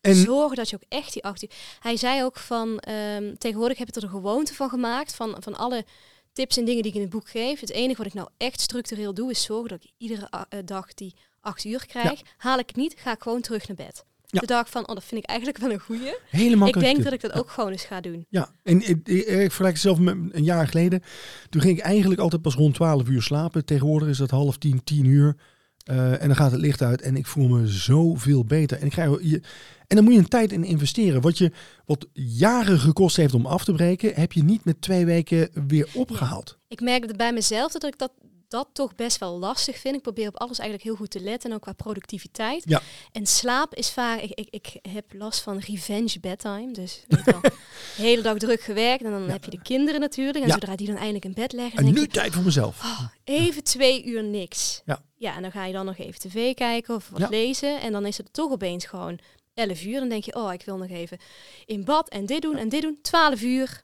[0.00, 1.50] En Zorg dat je ook echt die acht uur...
[1.80, 5.56] Hij zei ook van, ehm, tegenwoordig heb ik er een gewoonte van gemaakt, van, van
[5.56, 5.84] alle
[6.32, 7.60] tips en dingen die ik in het boek geef.
[7.60, 10.94] Het enige wat ik nou echt structureel doe, is zorgen dat ik iedere eh, dag
[10.94, 12.20] die acht uur krijg.
[12.36, 14.04] Haal ik het niet, ga ik gewoon terug naar bed.
[14.32, 14.40] Ja.
[14.40, 16.14] De dag van, oh, dat vind ik eigenlijk wel een goeie.
[16.30, 18.26] helemaal Ik denk dat ik dat ook gewoon eens ga doen.
[18.28, 21.02] Ja, en ik, ik, ik vergelijk het zelf met een jaar geleden.
[21.48, 23.64] Toen ging ik eigenlijk altijd pas rond 12 uur slapen.
[23.64, 25.36] Tegenwoordig is dat half tien, tien uur.
[25.84, 28.78] Eh, en dan gaat het licht uit en ik voel me zoveel beter.
[28.78, 29.42] En, ik krijg, je,
[29.86, 31.20] en dan moet je een tijd in investeren.
[31.20, 31.52] Wat je
[31.84, 35.88] wat jaren gekost heeft om af te breken, heb je niet met twee weken weer
[35.94, 36.58] opgehaald.
[36.68, 38.12] Ik merkte bij mezelf dat ik dat,
[38.52, 39.94] dat toch best wel lastig vind.
[39.96, 42.62] Ik probeer op alles eigenlijk heel goed te letten, en ook qua productiviteit.
[42.66, 42.82] Ja.
[43.12, 46.72] En slaap is vaak, ik, ik, ik heb last van revenge bedtime.
[46.72, 47.52] Dus weet je wel, de
[47.96, 50.38] hele dag druk gewerkt en dan heb je de kinderen natuurlijk.
[50.38, 50.52] En Ja.
[50.52, 52.82] zodra die dan eindelijk in bed leggen, En nu denk je, tijd voor mezelf.
[52.82, 54.82] oh, even twee uur niks.
[54.84, 55.02] Ja.
[55.16, 57.80] ja, en dan ga je dan nog even tv kijken of wat lezen.
[57.80, 59.18] En dan is het toch opeens gewoon
[59.54, 59.98] 11 uur.
[60.00, 61.18] Dan denk je, oh, ik wil nog even
[61.66, 62.98] in bad en dit doen en dit doen.
[63.02, 63.82] 12 uur.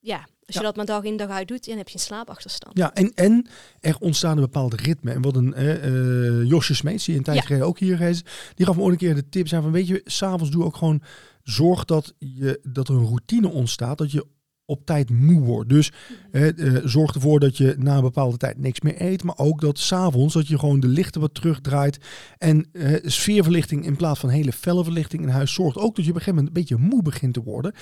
[0.00, 0.60] Ja, als je Ja.
[0.60, 2.78] dat maar dag in dag uit doet, dan heb je een slaapachterstand.
[2.78, 3.46] Ja, en, en
[3.80, 5.12] er ontstaat een bepaald ritme.
[5.12, 7.42] En wat een eh, Josje Smeets, die een tijd Ja.
[7.42, 8.22] geleden ook hier is,
[8.54, 10.76] die gaf me ooit een keer de tip zijn van, weet je, s'avonds doe ook
[10.76, 11.02] gewoon,
[11.42, 14.26] zorg dat, je, dat er een routine ontstaat, dat je
[14.66, 15.68] op tijd moe wordt.
[15.68, 15.92] Dus
[16.30, 19.60] eh, eh, zorg ervoor dat je na een bepaalde tijd niks meer eet, maar ook
[19.60, 21.98] dat s'avonds dat je gewoon de lichten wat terugdraait.
[22.38, 26.10] En eh, sfeerverlichting in plaats van hele felle verlichting in huis zorgt ook dat je
[26.10, 27.72] op een gegeven moment een beetje moe begint te worden.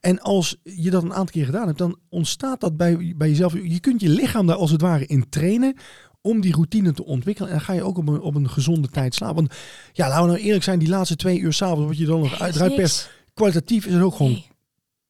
[0.00, 3.52] En als je dat een aantal keer gedaan hebt, dan ontstaat dat bij, bij jezelf.
[3.52, 5.76] Je kunt je lichaam daar als het ware in trainen
[6.20, 7.50] om die routine te ontwikkelen.
[7.50, 9.36] En dan ga je ook op een, op een gezonde tijd slapen.
[9.36, 9.54] Want
[9.92, 12.40] ja, laten we nou eerlijk zijn, die laatste twee uur s'avonds, wat je dan nog
[12.40, 14.42] uit, eruit perst, kwalitatief is het ook gewoon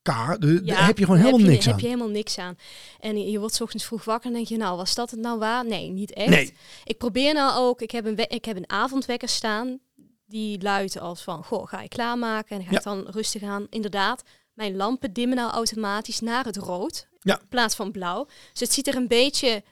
[0.05, 0.17] Nee.
[0.17, 0.39] kaar.
[0.39, 1.73] De- Ja, daar heb je gewoon helemaal niks aan.
[1.73, 2.57] heb je helemaal niks aan.
[3.01, 5.39] En je, wordt 's ochtends vroeg wakker en denk je, nou, was dat het nou
[5.39, 5.67] waar?
[5.67, 6.29] Nee, niet echt.
[6.29, 6.55] Nee.
[6.85, 9.79] Ik probeer nou ook, ik heb een, ik heb een avondwekker staan.
[10.27, 12.57] Die luidt als van, goh, ga je klaarmaken?
[12.57, 12.79] En ga Ja.
[12.79, 13.67] ik dan rustig aan.
[13.71, 14.23] Inderdaad,
[14.55, 17.07] mijn lampen dimmen nou automatisch naar het rood.
[17.21, 17.39] Ja.
[17.41, 18.25] In plaats van blauw.
[18.53, 19.63] Dus het ziet er een beetje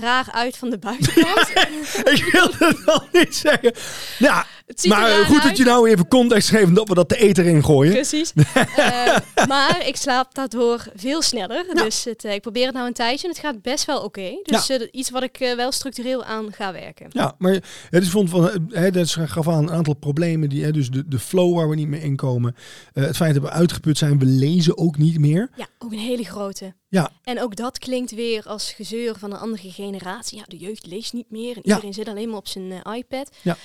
[0.00, 1.48] raar uit van de buitenkant.
[2.18, 3.72] ik wilde het al niet zeggen.
[4.18, 4.46] Ja, er
[4.88, 5.42] maar raar goed uit.
[5.42, 7.92] dat je nou even context geeft dat we dat de eter in gooien.
[7.92, 8.32] Precies.
[8.76, 11.64] Eh, maar ik slaap daardoor veel sneller.
[11.74, 11.82] Ja.
[11.82, 14.40] Dus het, eh, ik probeer het nou een tijdje en het gaat best wel oké.
[14.42, 17.06] Dus eh, iets wat ik eh, wel structureel aan ga werken.
[17.10, 17.52] Ja, maar
[17.90, 20.48] het is vond van, eh, hè, dat gaf aan een aantal problemen.
[20.48, 22.56] Die, hè, dus de, de flow waar we niet meer in komen.
[22.92, 25.50] Eh, het feit dat we uitgeput zijn, we lezen ook niet meer.
[25.56, 26.74] Ja, ook een hele grote.
[26.88, 27.10] Ja.
[27.24, 30.38] En ook dat klinkt weer als gezeur van een andere generatie.
[30.38, 33.30] Ja, de jeugd leest niet meer en iedereen zit alleen maar op zijn eh, iPad.
[33.42, 33.56] Ja.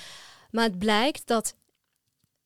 [0.52, 1.56] Maar het blijkt dat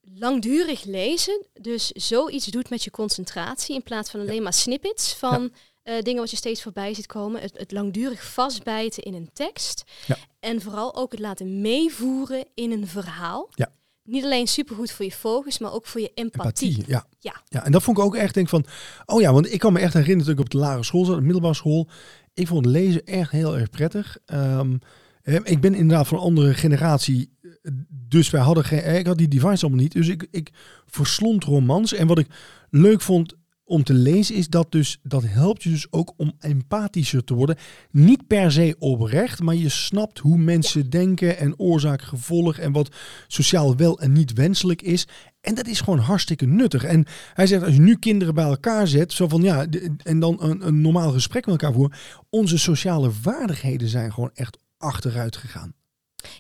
[0.02, 5.52] langdurig lezen dus zoiets doet met je concentratie in plaats van alleen maar snippets van
[5.84, 7.42] eh, dingen wat je steeds voorbij ziet komen.
[7.42, 10.18] Het, het langdurig vastbijten in een tekst Ja.
[10.40, 13.50] en vooral ook het laten meevoeren in een verhaal.
[13.52, 13.72] Ja.
[14.04, 16.70] niet alleen supergoed voor je focus, maar ook voor je empathie.
[16.70, 17.06] Empathie, ja.
[17.20, 17.42] Ja.
[17.48, 17.66] ja.
[17.66, 18.66] En dat vond ik ook echt, denk van,
[19.06, 21.16] oh ja, want ik kan me echt herinneren dat ik op de lagere school zat,
[21.16, 21.88] de middelbare school.
[22.34, 24.18] Ik vond lezen echt heel erg prettig.
[24.26, 24.62] Eh,
[25.24, 27.38] ik ben inderdaad van een andere generatie,
[27.90, 30.50] dus wij hadden geen, eh, ik had die device allemaal niet, dus ik, ik
[30.86, 31.94] verslond romans.
[31.94, 32.28] En wat ik
[32.70, 33.40] leuk vond
[33.72, 37.58] om te lezen is dat dus, dat helpt je dus ook om empathischer te worden.
[37.92, 42.96] Niet per se oprecht, maar je snapt hoe mensen denken en oorzaak, gevolg en wat
[43.28, 45.08] sociaal wel en niet wenselijk is.
[45.42, 46.84] En dat is gewoon hartstikke nuttig.
[46.84, 49.66] En hij zegt, als je nu kinderen bij elkaar zet, zo van ja,
[50.04, 51.98] en dan een, een normaal gesprek met elkaar voeren,
[52.30, 55.74] onze sociale vaardigheden zijn gewoon echt achteruit gegaan.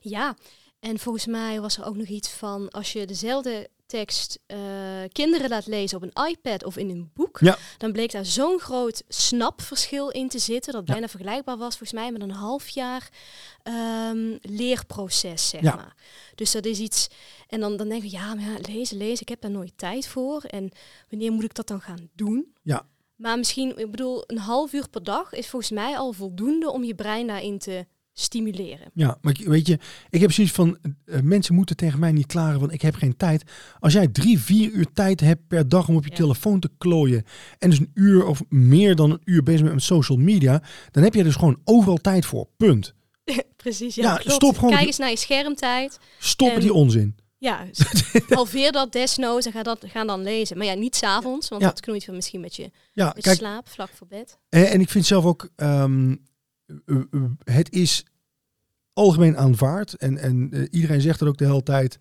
[0.02, 0.36] Ja,
[0.80, 4.58] en volgens mij was er ook nog iets van als je dezelfde tekst eh,
[5.12, 7.58] kinderen laat lezen op een iPad of in een boek, Ja.
[7.78, 10.92] dan bleek daar zo'n groot snapverschil in te zitten dat Ja.
[10.94, 13.10] bijna vergelijkbaar was volgens mij met een half jaar
[13.64, 15.76] ehm, leerproces, zeg Ja.
[15.76, 15.96] maar.
[16.36, 17.08] Dus dat is iets,
[17.48, 20.08] en dan, dan denk ik, ja, maar ja, lezen, lezen, ik heb daar nooit tijd
[20.08, 20.42] voor.
[20.44, 20.72] En
[21.10, 22.54] wanneer moet ik dat dan gaan doen?
[22.62, 22.86] Ja.
[23.16, 26.84] Maar misschien, ik bedoel, een half uur per dag is volgens mij al voldoende om
[26.84, 28.92] je brein daarin te stimuleren.
[28.94, 32.60] Ja, maar weet je, ik heb zoiets van, eh, mensen moeten tegen mij niet klagen,
[32.60, 33.44] want ik heb geen tijd.
[33.80, 36.16] Als jij drie, vier uur tijd hebt per dag om op je Ja.
[36.16, 37.24] telefoon te klooien
[37.60, 41.04] en dus een uur of meer dan een uur bezig bent met social media, dan
[41.04, 42.48] heb je dus gewoon overal tijd voor.
[42.58, 42.94] Punt.
[43.56, 44.32] Precies, ja, Ja, klopt.
[44.36, 46.00] stop gewoon- Kijk eens naar je schermtijd.
[46.20, 47.16] Stop met En- die onzin.
[47.38, 47.66] Ja,
[48.30, 50.58] halveer dat desnoods en ga, dat, ga dan lezen.
[50.58, 51.68] Maar ja, niet s'avonds, want Ja.
[51.68, 54.40] dat knoeit je misschien met je, Ja, met kijk, slaap, vlak voor bed.
[54.50, 56.18] En, en ik vind zelf ook, ehm, eh, eh,
[57.44, 58.06] het is
[58.94, 59.94] algemeen aanvaard.
[59.94, 61.98] En, en eh, iedereen zegt er ook de hele tijd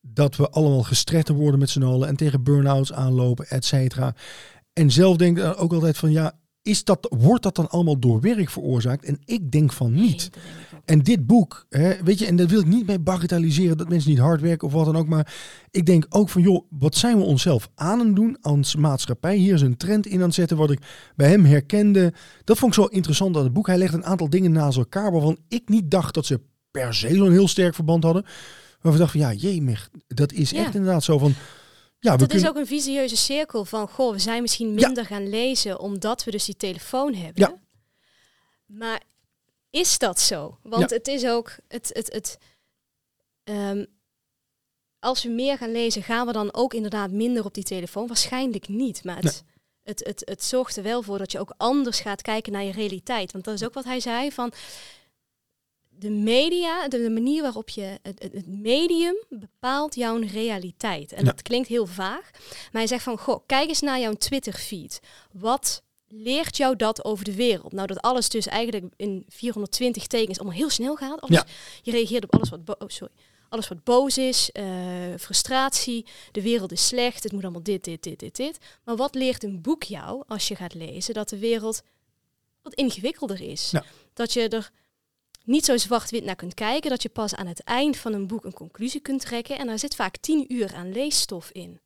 [0.00, 2.08] dat we allemaal gestretter worden met z'n allen.
[2.08, 4.14] En tegen burn-outs aanlopen, et cetera.
[4.72, 8.20] En zelf denk ik ook altijd van, ja, is dat, wordt dat dan allemaal door
[8.20, 9.04] werk veroorzaakt?
[9.04, 10.30] En ik denk van niet.
[10.84, 14.10] En dit boek, hè, weet je, en dat wil ik niet mee bagatelliseren dat mensen
[14.10, 15.08] niet hard werken of wat dan ook.
[15.08, 15.34] Maar
[15.70, 19.36] ik denk ook van, joh, wat zijn we onszelf aan het doen als maatschappij?
[19.36, 20.80] Hier is een trend in aan het zetten wat ik
[21.16, 22.12] bij hem herkende.
[22.44, 23.66] Dat vond ik zo interessant aan het boek.
[23.66, 27.14] Hij legt een aantal dingen naast elkaar waarvan ik niet dacht dat ze per se
[27.14, 28.22] zo'n heel sterk verband hadden.
[28.82, 30.64] Maar we dachten van, ja, jemig, dat is Ja.
[30.64, 31.34] echt inderdaad zo van,
[32.04, 32.36] ja, we kunnen...
[32.44, 34.86] is ook een visieuze cirkel van, goh, we zijn misschien Ja.
[34.86, 37.42] minder gaan lezen omdat we dus die telefoon hebben.
[37.42, 37.58] Ja.
[38.66, 39.02] Maar
[39.70, 40.58] is dat zo?
[40.62, 40.96] Want Ja.
[40.96, 42.38] het is ook, het, het, het,
[43.44, 43.84] ehm,
[44.98, 48.06] als we meer gaan lezen, gaan we dan ook inderdaad minder op die telefoon?
[48.06, 49.44] Waarschijnlijk niet, maar het,
[49.82, 52.72] het, het, het zorgt er wel voor dat je ook anders gaat kijken naar je
[52.72, 53.32] realiteit.
[53.32, 54.52] Want dat is ook wat hij zei van
[55.98, 61.12] de media, de, de manier waarop je het, medium bepaalt jouw realiteit.
[61.12, 61.30] En Ja.
[61.30, 65.00] dat klinkt heel vaag, maar hij zegt van, goh, kijk eens naar jouw Twitter feed.
[65.32, 67.72] Wat leert jou dat over de wereld?
[67.72, 71.20] Nou, dat alles dus eigenlijk in 420 tekens allemaal heel snel gaat.
[71.20, 71.46] Alles, Ja.
[71.82, 73.12] Je reageert op alles wat, oh, sorry,
[73.48, 74.64] alles wat boos is, eh,
[75.18, 78.58] frustratie, de wereld is slecht, het moet allemaal dit, dit, dit, dit, dit.
[78.84, 81.14] Maar wat leert een boek jou als je gaat lezen?
[81.14, 81.82] Dat de wereld
[82.62, 83.70] wat ingewikkelder is.
[83.70, 83.84] Ja.
[84.12, 84.70] Dat je er
[85.44, 88.44] niet zo zwart-wit naar kunt kijken, dat je pas aan het eind van een boek
[88.44, 89.58] een conclusie kunt trekken.
[89.58, 91.80] En daar zit vaak tien uur aan leesstof in.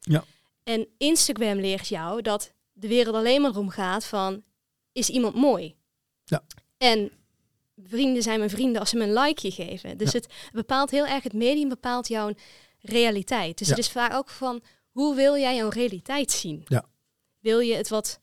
[0.00, 0.24] Ja.
[0.62, 4.42] En Instagram leert jou dat de wereld alleen maar om gaat van,
[4.92, 5.76] is iemand mooi?
[6.24, 6.42] Ja.
[6.78, 7.10] En
[7.84, 9.98] vrienden zijn mijn vrienden als ze me een likeje geven.
[9.98, 10.18] Dus Ja.
[10.18, 12.32] het bepaalt heel erg, het medium bepaalt jouw
[12.80, 13.58] realiteit.
[13.58, 13.74] Dus Ja.
[13.74, 16.62] het is vaak ook van, hoe wil jij jouw realiteit zien?
[16.64, 16.84] Ja.
[17.38, 18.20] Wil je het wat,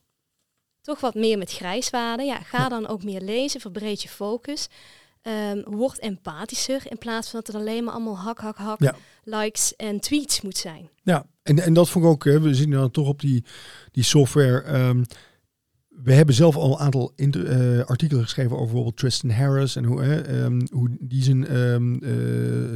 [0.88, 2.26] toch wat meer met grijswaarden?
[2.26, 2.70] Ja, ga Ja.
[2.70, 4.68] dan ook meer lezen, verbreed je focus.
[5.22, 8.96] Ehm, word empathischer in plaats van dat het alleen maar allemaal hak, hak, hak, Ja.
[9.24, 10.90] likes en tweets moet zijn.
[11.04, 13.44] Ja, en, en dat vond ik ook, hè, we zien dan toch op die,
[13.92, 14.62] die software.
[14.62, 15.04] ehm,
[16.04, 20.02] we hebben zelf al een aantal eh, artikelen geschreven over bijvoorbeeld Tristan Harris en hoe,
[20.02, 22.74] ehm, hoe die zijn, ehm, eh,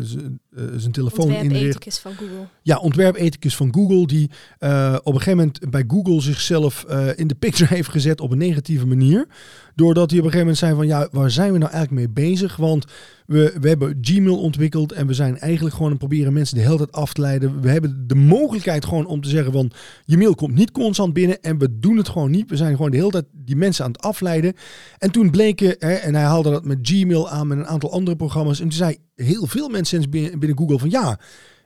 [0.56, 1.44] eh, zijn telefoon inricht.
[1.44, 2.48] Ontwerpethicus van Google.
[2.62, 7.28] Ja, ontwerpethicus van Google, die eh, op een gegeven moment bij Google zichzelf eh, in
[7.28, 9.28] de picture heeft gezet op een negatieve manier.
[9.76, 12.28] Doordat hij op een gegeven moment zei van ja, waar zijn we nou eigenlijk mee
[12.28, 12.56] bezig?
[12.56, 12.86] Want
[13.26, 16.62] we, we hebben Gmail ontwikkeld en we zijn eigenlijk gewoon aan het proberen mensen de
[16.62, 17.62] hele tijd af te leiden.
[17.62, 19.72] We hebben de mogelijkheid gewoon om te zeggen van
[20.06, 22.50] je mail komt niet constant binnen en we doen het gewoon niet.
[22.50, 24.54] We zijn gewoon de hele tijd die mensen aan het afleiden.
[24.98, 28.16] En toen bleken, hè, en hij haalde dat met Gmail aan met een aantal andere
[28.16, 28.60] programma's.
[28.60, 31.20] En toen zei heel veel mensen binnen, binnen Google van ja,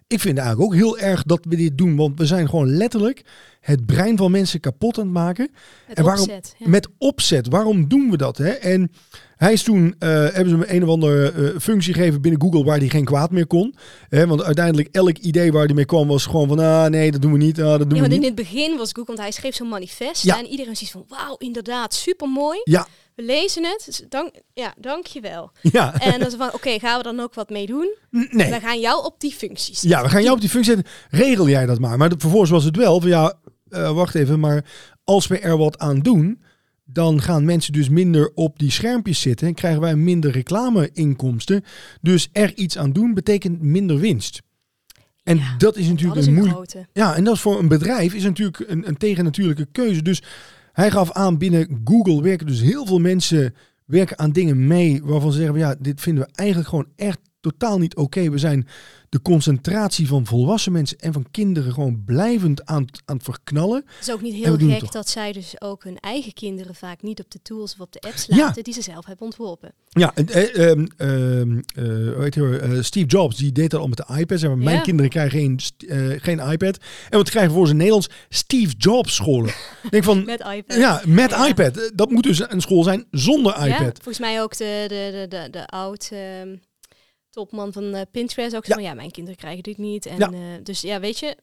[0.07, 1.95] ik vind eigenlijk ook heel erg dat we dit doen.
[1.95, 3.21] Want we zijn gewoon letterlijk
[3.59, 5.49] het brein van mensen kapot aan het maken.
[5.87, 6.55] Met En waarom- opzet.
[6.57, 6.67] Ja.
[6.69, 7.47] Met opzet.
[7.47, 8.37] Waarom doen we dat?
[8.37, 8.49] Hè?
[8.49, 8.91] En
[9.35, 12.63] hij is toen, eh, hebben ze hem een of andere eh, functie gegeven binnen Google
[12.63, 13.75] waar hij geen kwaad meer kon.
[14.09, 14.27] Hè?
[14.27, 17.31] Want uiteindelijk elk idee waar hij mee kwam was gewoon van, ah nee, dat doen
[17.31, 17.59] we niet.
[17.61, 18.21] Ah, dat doen Ja, we want niet.
[18.21, 20.23] in het begin was Google, want hij schreef zo'n manifest.
[20.23, 20.39] Ja.
[20.39, 22.59] En iedereen ziet van, wauw, inderdaad, supermooi.
[22.63, 25.51] Ja, we lezen het, dus dank, ja, dankjewel.
[25.61, 25.99] Ja.
[25.99, 27.95] En dan is van, oké, gaan we dan ook wat mee doen?
[28.09, 28.49] Nee.
[28.51, 29.81] We gaan jou op die functies.
[29.81, 30.93] Ja, we gaan jou op die functie zetten.
[31.09, 31.97] Regel jij dat maar.
[31.97, 33.33] Maar vervolgens was het wel van ja,
[33.69, 34.65] eh, wacht even, maar
[35.03, 36.41] als we er wat aan doen,
[36.83, 41.63] dan gaan mensen dus minder op die schermpjes zitten en krijgen wij minder reclameinkomsten.
[42.01, 44.41] Dus er iets aan doen betekent minder winst.
[45.23, 46.69] En Ja, dat is Dat natuurlijk is een een moeilijk.
[46.71, 46.87] grote.
[46.93, 50.01] Ja, en dat is voor een bedrijf is natuurlijk een, een tegennatuurlijke keuze.
[50.01, 50.21] Dus
[50.75, 53.55] hij gaf aan binnen Google werken dus heel veel mensen
[53.85, 57.19] werken aan dingen mee waarvan ze zeggen, ja, dit vinden we eigenlijk gewoon echt
[57.51, 58.29] totaal niet oké.
[58.29, 58.67] We zijn
[59.09, 63.83] de concentratie van volwassen mensen en van kinderen gewoon blijvend aan, het- aan het verknallen.
[63.85, 67.19] Het is ook niet heel gek dat zij dus ook hun eigen kinderen vaak niet
[67.19, 68.37] op de tools of op de apps Ja.
[68.37, 69.73] laten die ze zelf hebben ontworpen.
[69.89, 73.97] Ja, en, eh, ehm, ehm, eh, hij, eh, Steve Jobs, die deed dat al met
[73.97, 74.39] de iPad.
[74.39, 74.81] Zeg maar, Mijn Ja.
[74.81, 75.59] kinderen krijgen geen,
[76.21, 76.77] geen iPad.
[77.09, 78.09] En wat krijgen we voor zijn Nederlands?
[78.29, 79.53] Steve Jobs scholen.
[79.89, 80.77] Denk van, Met iPad.
[80.77, 81.47] ja, met Ja.
[81.47, 81.91] iPad.
[81.95, 83.93] Dat moet dus een school zijn zonder Ja, iPad.
[83.95, 86.55] volgens mij ook de, de, de, de, de oud ehm,
[87.35, 88.73] topman van eh, Pinterest ook Ja.
[88.73, 90.05] zo van, ja, mijn kinderen krijgen dit niet.
[90.05, 90.31] En, Ja.
[90.31, 91.37] eh, dus ja, weet je,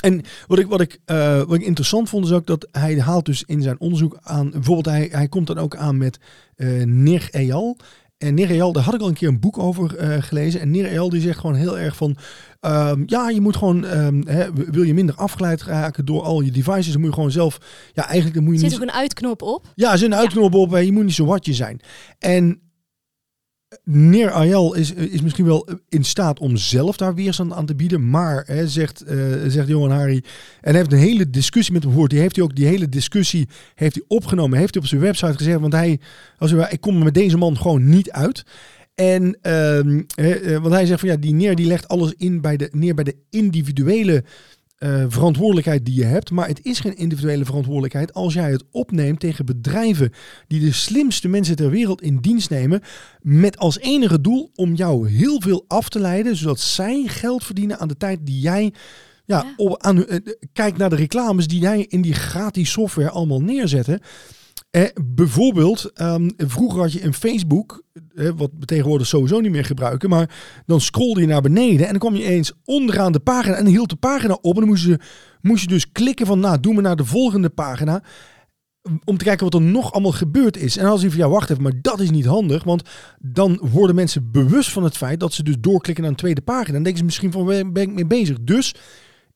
[0.00, 3.24] En wat ik, wat, ik, eh, wat ik interessant vond is ook dat hij haalt
[3.24, 6.18] dus in zijn onderzoek aan, bijvoorbeeld hij, hij komt dan ook aan met
[6.56, 7.76] eh Nir Eyal.
[8.18, 9.90] En Nir Eyal, daar had ik al een keer een boek over
[10.22, 10.60] gelezen.
[10.60, 12.16] En Nir Eyal die zegt gewoon heel erg van,
[12.60, 16.50] ehm, ja je moet gewoon, ehm, hè, wil je minder afgeleid raken door al je
[16.50, 17.58] devices, dan moet je gewoon zelf,
[17.92, 18.78] ja eigenlijk dan moet je zit niet...
[18.78, 19.66] ook een uitknop op.
[19.74, 21.80] Ja, er zit een uitknop op, hè, je moet niet zo watje zijn.
[22.18, 22.60] En
[23.84, 28.10] Neer Ayal is, is misschien wel in staat om zelf daar weerstand aan te bieden.
[28.10, 29.16] Maar, hè, zegt, eh,
[29.46, 30.20] zegt Johan Hari,
[30.60, 32.10] en heeft een hele discussie met hem gehoord.
[32.10, 34.58] Die heeft hij ook, die hele discussie heeft hij opgenomen.
[34.58, 35.60] Heeft hij op zijn website gezegd.
[35.60, 36.00] Want hij,
[36.38, 38.44] als hij, ik kom met deze man gewoon niet uit.
[38.94, 42.40] En, ehm, hè, eh, want hij zegt van ja, die Neer die legt alles in
[42.40, 44.24] bij de, neer bij de individuele
[44.80, 46.30] eh, verantwoordelijkheid die je hebt.
[46.30, 50.12] Maar het is geen individuele verantwoordelijkheid als jij het opneemt tegen bedrijven
[50.46, 52.80] die de slimste mensen ter wereld in dienst nemen.
[53.20, 57.78] Met als enige doel om jou heel veel af te leiden, zodat zij geld verdienen
[57.78, 58.72] aan de tijd die jij.
[59.24, 59.54] Ja, Ja.
[59.56, 63.40] Op, aan, hun- eh, kijk naar de reclames die jij in die gratis software allemaal
[63.42, 64.00] neerzetten.
[64.70, 67.82] Eh, bijvoorbeeld, ehm, vroeger had je een Facebook,
[68.14, 71.90] eh, wat we tegenwoordig sowieso niet meer gebruiken, maar dan scrollde je naar beneden en
[71.90, 74.84] dan kwam je eens onderaan de pagina en hield de pagina op en dan moest
[74.84, 75.00] je,
[75.40, 78.02] moest je dus klikken van, nou, doe me naar de volgende pagina
[79.04, 80.76] om te kijken wat er nog allemaal gebeurd is.
[80.76, 82.82] En als je van, ja, wacht even, maar dat is niet handig, want
[83.18, 86.72] dan worden mensen bewust van het feit dat ze dus doorklikken naar een tweede pagina.
[86.72, 88.36] Dan denken ze misschien van, waar ben ik mee bezig?
[88.40, 88.74] Dus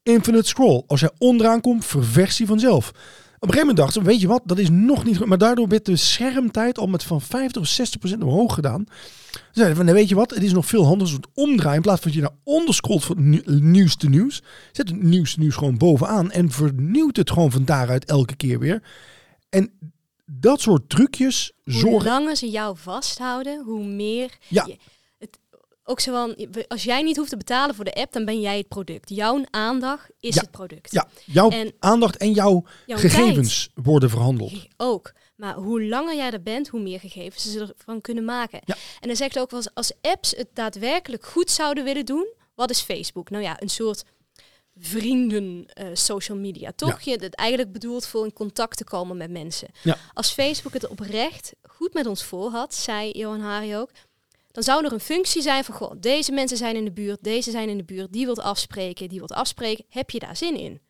[0.03, 0.83] infinite scroll.
[0.87, 2.93] Als jij onderaan komt, verversie vanzelf.
[3.45, 5.27] Op een gegeven moment dachten ze, weet je wat, dat is nog niet goed.
[5.27, 8.85] Maar daardoor werd de schermtijd al met van 50 of 60 procent omhoog gedaan.
[9.31, 11.77] Ze zeiden van, nee, weet je wat, het is nog veel handiger het omdraaien.
[11.77, 14.43] In plaats van dat je naar onder scrolt van nieuwste nieuws.
[14.73, 18.83] Zet het nieuwste nieuws gewoon bovenaan en vernieuwt het gewoon van daaruit elke keer weer.
[19.49, 19.71] En
[20.25, 22.11] dat soort trucjes Hoe zorgen...
[22.11, 24.31] langer ze jou vasthouden, hoe meer...
[24.49, 24.65] Ja.
[24.67, 24.79] je-
[25.85, 28.57] ook zo van, als jij niet hoeft te betalen voor de app, dan ben jij
[28.59, 29.09] het product.
[29.09, 30.41] Jouw aandacht is Ja.
[30.41, 30.93] het product.
[30.93, 34.53] Ja, jouw En aandacht en jouw jouw gegevens worden verhandeld.
[34.77, 35.13] ook.
[35.37, 38.61] Maar hoe langer jij er bent, hoe meer gegevens ze ervan kunnen maken.
[38.65, 38.75] Ja.
[39.01, 42.71] En dan zegt ook wel eens, als apps het daadwerkelijk goed zouden willen doen, wat
[42.71, 43.31] is Facebook?
[43.31, 44.05] Nou ja, een soort
[44.79, 47.01] vrienden eh, social media, toch?
[47.01, 49.69] Je het eigenlijk bedoeld voor in contact te komen met mensen.
[50.15, 53.91] Als Facebook het oprecht goed met ons voor had, zei Johan Hari ook,
[54.55, 57.51] dan zou er een functie zijn van, goh, deze mensen zijn in de buurt, deze
[57.51, 60.81] zijn in de buurt, die wilt afspreken, die wilt afspreken, heb je daar zin in?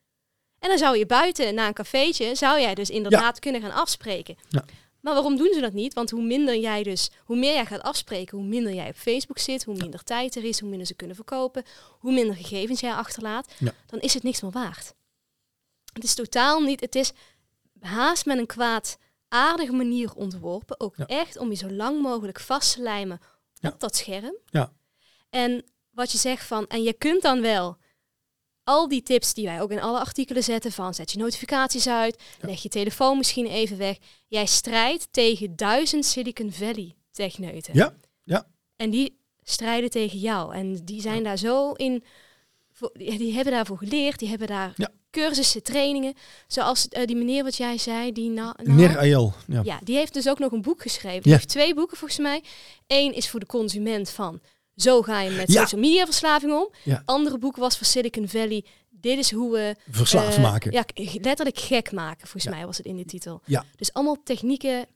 [0.58, 4.36] En dan zou je buiten, na een cafeetje, zou jij dus inderdaad kunnen gaan afspreken.
[4.48, 4.64] Ja.
[5.00, 5.94] Maar waarom doen ze dat niet?
[5.94, 9.38] Want hoe minder jij dus, hoe meer jij gaat afspreken, hoe minder jij op Facebook
[9.38, 11.64] zit, hoe minder tijd er is, hoe minder ze kunnen verkopen,
[11.98, 13.72] hoe minder gegevens jij achterlaat, Ja.
[13.86, 14.94] dan is het niks meer waard.
[15.92, 17.12] Het is totaal niet, het is
[17.80, 22.82] haast met een kwaadaardige manier ontworpen, ook echt om je zo lang mogelijk vast te
[22.82, 23.20] lijmen
[23.64, 23.70] Ja.
[23.72, 24.36] op dat scherm.
[24.44, 24.72] Ja.
[25.30, 27.76] En wat je zegt van, en je kunt dan wel
[28.64, 32.22] al die tips die wij ook in alle artikelen zetten van zet je notificaties uit,
[32.40, 33.96] leg je telefoon misschien even weg.
[34.26, 37.74] Jij strijdt tegen duizend Silicon Valley techneuten.
[37.74, 38.46] Ja, ja.
[38.76, 40.54] En die strijden tegen jou.
[40.54, 42.04] En die zijn daar zo in,
[42.74, 44.90] voor- die die hebben daarvoor geleerd, die hebben daar Ja.
[45.10, 46.14] cursussen, trainingen.
[46.46, 49.32] Zoals eh, die meneer wat jij zei, die na, na- Ayel.
[49.46, 49.60] Ja.
[49.64, 51.22] ja, die heeft dus ook nog een boek geschreven.
[51.22, 52.42] Die heeft twee boeken volgens mij.
[52.86, 54.40] Eén is voor de consument van
[54.76, 56.68] zo ga je met social media verslaving om.
[56.82, 57.02] Ja.
[57.04, 58.64] Andere boek was voor Silicon Valley.
[58.90, 60.72] Dit is hoe we Verslaafd eh, maken.
[60.72, 60.84] Ja,
[61.20, 62.28] letterlijk gek maken.
[62.28, 63.40] Volgens mij was het in de titel.
[63.44, 63.64] Ja.
[63.76, 64.86] Dus allemaal technieken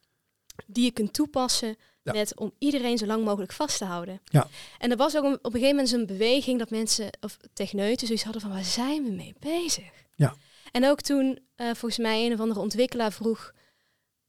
[0.66, 1.76] die je kunt toepassen
[2.14, 2.20] Ja.
[2.20, 4.20] met om iedereen zo lang mogelijk vast te houden.
[4.24, 4.48] Ja.
[4.78, 8.06] En er was ook een, op een gegeven moment een beweging dat mensen of techneuten
[8.06, 9.90] zoiets hadden van waar zijn we mee bezig?
[10.14, 10.34] Ja.
[10.72, 13.52] En ook toen eh, volgens mij een of andere ontwikkelaar vroeg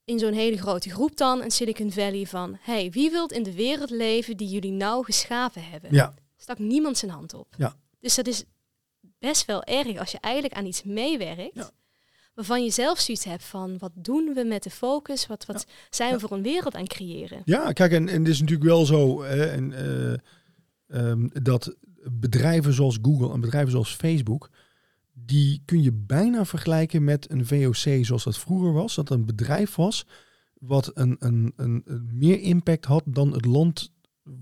[0.06, 3.54] in zo'n hele grote groep dan, een Silicon Valley, van hey, wie wilt in de
[3.54, 5.94] wereld leven die jullie nou geschapen hebben?
[5.94, 6.14] Ja.
[6.38, 7.48] Stak niemand zijn hand op.
[7.58, 7.76] Ja.
[8.00, 8.44] Dus dat is
[9.20, 11.56] best wel erg als je eigenlijk aan iets meewerkt.
[11.56, 11.72] Ja.
[12.40, 15.28] Waarvan je zelf zoiets hebt van wat doen we met de focus?
[15.28, 16.28] Wat, wat zijn we Ja.
[16.28, 17.42] voor een wereld aan het creëren?
[17.46, 20.14] Ja, kijk, en, en het is natuurlijk wel zo hè, en, eh,
[20.88, 21.76] ehm, dat
[22.12, 24.50] bedrijven zoals Google en bedrijven zoals Facebook,
[25.14, 28.96] die kun je bijna vergelijken met een VOC zoals dat vroeger was.
[28.96, 30.06] Dat een bedrijf was
[30.60, 33.92] wat een, een, een, een meer impact had dan het land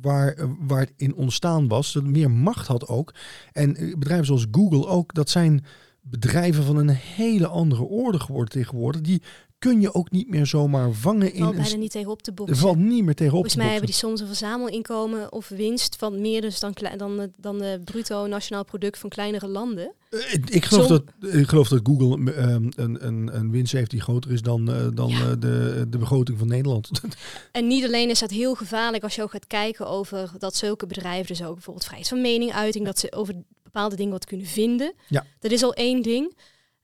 [0.01, 1.93] waar, eh, waar het in ontstaan was.
[1.93, 3.13] Dat meer macht had ook.
[3.51, 5.65] En eh, bedrijven zoals Google ook, dat zijn
[6.09, 9.01] bedrijven van een hele andere orde geworden tegenwoordig.
[9.01, 9.21] Die
[9.59, 12.35] kun je ook niet meer zomaar vangen in valt bijna niet tegen op te er
[12.35, 12.57] boksen.
[12.57, 15.95] valt niet meer tegen op Volgens te mij hebben die soms een verzamelinkomen of winst
[15.95, 19.93] van meer dus dan, dan, de, dan de bruto nationaal product van kleinere landen.
[20.09, 22.73] Eh, ik, ik, geloof dat, ik geloof dat Google een,
[23.07, 25.19] een, een winst heeft die groter is dan, eh, dan Ja.
[25.19, 26.89] eh, de, de begroting van Nederland.
[27.51, 30.87] En niet alleen is dat heel gevaarlijk als je ook gaat kijken over dat zulke
[30.87, 33.35] bedrijven dus ook bijvoorbeeld vrijheid van meninguiting, dat ze over
[33.77, 34.93] bepaalde dingen wat kunnen vinden.
[35.07, 35.25] Ja.
[35.39, 36.37] Dat is al één ding.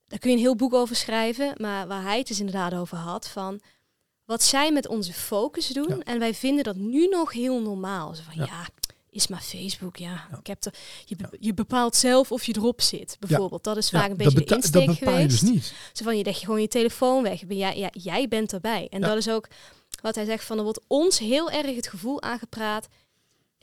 [0.08, 1.54] Daar kun je een heel boek over schrijven.
[1.58, 3.60] Maar waar hij het dus inderdaad over had van
[4.26, 5.88] wat zij met onze focus doen.
[5.88, 6.00] Ja.
[6.00, 8.16] En wij vinden dat nu nog heel normaal.
[8.16, 8.46] Zo van Ja.
[8.46, 8.68] ja,
[9.10, 9.98] is maar Facebook.
[9.98, 10.74] Ja, ik heb er,
[11.06, 13.18] je, be- je bepaalt zelf of je erop zit.
[13.20, 13.64] Bijvoorbeeld.
[13.64, 15.40] Dat is vaak een beetje de insteek dat bepaal je geweest.
[15.42, 15.74] dus niet.
[15.94, 17.46] Zo van, je legt je gewoon je telefoon weg.
[17.46, 18.88] Ben jij, ja, jij bent erbij.
[18.90, 19.48] En dat is ook
[20.02, 22.88] wat hij zegt van, er wordt ons heel erg het gevoel aangepraat.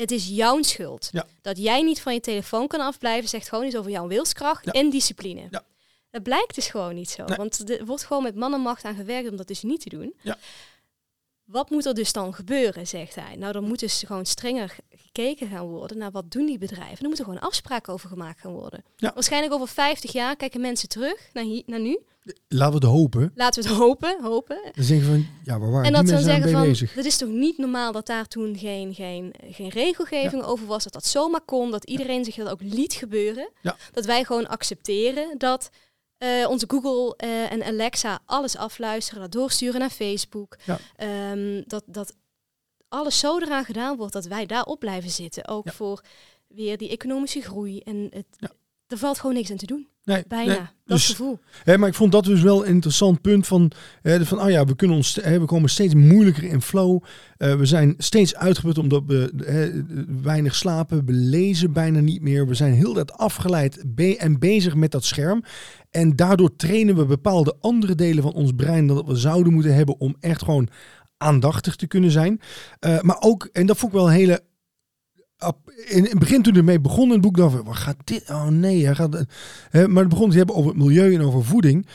[0.00, 1.08] Het is jouw schuld.
[1.12, 1.26] Ja.
[1.42, 4.72] Dat jij niet van je telefoon kan afblijven, zegt gewoon iets over jouw wilskracht Ja.
[4.72, 5.46] en discipline.
[5.50, 5.64] Ja.
[6.10, 7.24] Dat blijkt dus gewoon niet zo.
[7.24, 7.36] Nee.
[7.36, 9.88] Want er wordt gewoon met man en macht aan gewerkt om dat dus niet te
[9.88, 10.14] doen.
[10.22, 10.38] Ja.
[11.50, 13.36] Wat moet er dus dan gebeuren, zegt hij.
[13.36, 16.98] Nou, dan moet dus gewoon strenger gekeken gaan worden naar wat doen die bedrijven.
[16.98, 18.84] Er moeten gewoon afspraken over gemaakt gaan worden.
[18.96, 19.10] Ja.
[19.14, 21.98] Waarschijnlijk over 50 jaar kijken mensen terug naar, hier, naar nu.
[22.48, 23.32] Laten we het hopen.
[23.34, 24.72] Laten we het hopen, hopen.
[24.74, 26.94] Dan je van, ja, waar waren En die dat dan mensen zeggen van, bezig?
[26.94, 30.92] het is toch niet normaal dat daar toen geen, geen, geen regelgeving over was, dat
[30.92, 33.50] dat zomaar kon, dat iedereen zich dat ook liet gebeuren.
[33.92, 35.70] Dat wij gewoon accepteren dat
[36.20, 40.56] eh, onze Google eh, en Alexa alles afluisteren, dat doorsturen naar Facebook.
[40.64, 40.78] Ja.
[40.96, 42.14] Ehm, dat, dat
[42.88, 45.48] alles zo eraan gedaan wordt dat wij daarop blijven zitten.
[45.48, 45.72] Ook Ja.
[45.72, 46.02] voor
[46.48, 47.78] weer die economische groei.
[47.78, 48.50] En het, Ja.
[48.86, 49.88] er valt gewoon niks aan te doen.
[50.04, 50.52] Nee, Bijna.
[50.52, 50.58] nee.
[50.60, 51.38] Dat Dus- gevoel.
[51.64, 53.70] Hè, maar ik vond dat dus wel een interessant punt van,
[54.02, 57.02] hè, van oh ja, we, kunnen ons, hè, we komen steeds moeilijker in flow.
[57.36, 59.82] Eh, we zijn steeds uitgeput omdat we hè,
[60.22, 61.04] weinig slapen.
[61.06, 62.46] We lezen bijna niet meer.
[62.46, 65.44] We zijn heel dat afgeleid be- en bezig met dat scherm.
[65.90, 69.74] En daardoor trainen we bepaalde andere delen van ons brein dan dat we zouden moeten
[69.74, 70.68] hebben om echt gewoon
[71.16, 72.40] aandachtig te kunnen zijn.
[72.78, 74.42] Eh, maar ook, en dat vond ik wel een hele
[75.88, 78.30] in het begin toen ermee begon het boek, dacht ik, wat gaat dit?
[78.30, 79.24] Oh nee, hij gaat.
[79.70, 81.86] eh, maar het begon te hebben over het milieu en over voeding.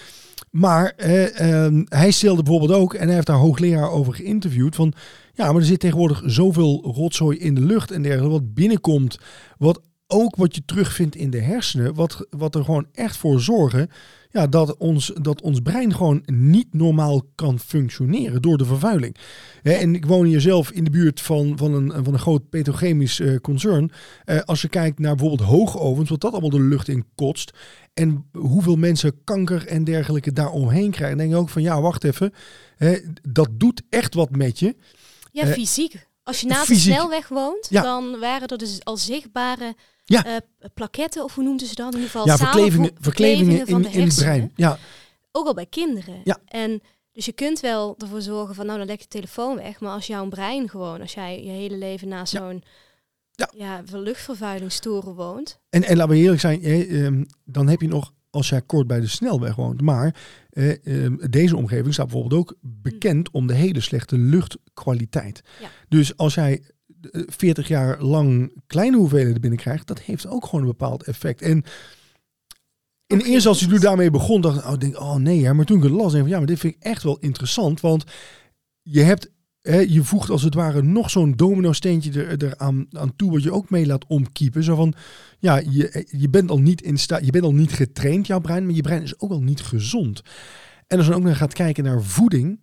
[0.51, 4.93] Maar eh, ehm, hij stelde bijvoorbeeld ook, en hij heeft daar hoogleraar over geïnterviewd, van
[5.33, 9.19] ja, maar er zit tegenwoordig zoveel rotzooi in de lucht en dergelijke, wat binnenkomt,
[9.57, 13.89] wat ook wat je terugvindt in de hersenen, wat, wat er gewoon echt voor zorgen
[14.29, 19.15] ja, dat, ons, dat ons brein gewoon niet normaal kan functioneren door de vervuiling.
[19.61, 22.49] Hè, en ik woon hier zelf in de buurt van, van, een, van een groot
[22.49, 23.91] petrochemisch eh, concern.
[24.25, 27.51] Eh, als je kijkt naar bijvoorbeeld hoogovens, wat dat allemaal de lucht in kotst.
[27.93, 31.17] En hoeveel mensen kanker en dergelijke daaromheen krijgen.
[31.17, 32.33] Dan denk je ook van ja, wacht even.
[32.75, 32.97] Hè,
[33.29, 34.75] dat doet echt wat met je.
[35.31, 36.07] Ja, Eh, fysiek.
[36.23, 37.81] Als je naast een snelweg woont, Ja.
[37.81, 39.75] dan waren er dus al zichtbare
[40.05, 40.25] Ja.
[40.25, 40.35] eh,
[40.73, 41.87] plaketten, of hoe noemden ze dat?
[41.93, 44.51] In ieder geval Ja, verklevingen, verklevingen van in, de in het brein.
[44.55, 44.77] Ja,
[45.31, 46.21] Ook al bij kinderen.
[46.23, 46.37] Ja.
[46.45, 46.81] En
[47.11, 49.79] dus je kunt wel ervoor zorgen van, nou dan leg je telefoon weg.
[49.79, 52.39] Maar als jouw brein gewoon, als jij je hele leven naast Ja.
[52.39, 52.63] zo'n
[53.31, 53.49] Ja.
[53.55, 53.83] ja.
[53.91, 55.59] luchtvervuilingstoren woont.
[55.69, 58.87] En, en laten we eerlijk zijn, eh, ehm, dan heb je nog, als jij kort
[58.87, 60.15] bij de snelweg woont, maar
[60.49, 65.41] eh, ehm, deze omgeving staat bijvoorbeeld ook bekend om de hele slechte luchtkwaliteit.
[65.61, 65.69] Ja.
[65.89, 66.63] Dus als jij
[67.11, 71.41] 40 jaar lang kleine hoeveelheden binnenkrijgt, dat heeft ook gewoon een bepaald effect.
[71.41, 71.63] En
[73.07, 75.53] in Ook eerste ik geen- daarmee begon, dacht ik, oh, denk, oh nee, hè.
[75.53, 77.17] maar toen ik het las, denk ik van, ja, maar dit vind ik echt wel
[77.19, 78.03] interessant, want
[78.81, 79.31] je hebt
[79.61, 83.31] hè, je voegt als het ware nog zo'n domino steentje er, er aan, aan toe,
[83.31, 84.63] wat je ook mee laat omkiepen.
[84.63, 84.93] Zo van,
[85.39, 88.65] ja, je, je bent al niet in staat, je bent al niet getraind, jouw brein,
[88.65, 90.21] maar je brein is ook al niet gezond.
[90.87, 92.59] En als je dan ook nog gaat kijken naar voeding.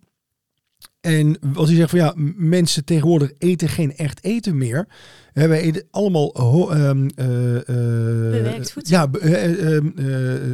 [1.01, 4.87] En als je zegt van ja, mensen tegenwoordig eten geen echt eten meer.
[5.33, 6.31] Hè, wij eten allemaal
[6.73, 7.65] ehm, eh, eh,
[8.31, 8.97] Bewerkt voedsel.
[8.97, 9.87] Ja, be- eh, eh, ehm,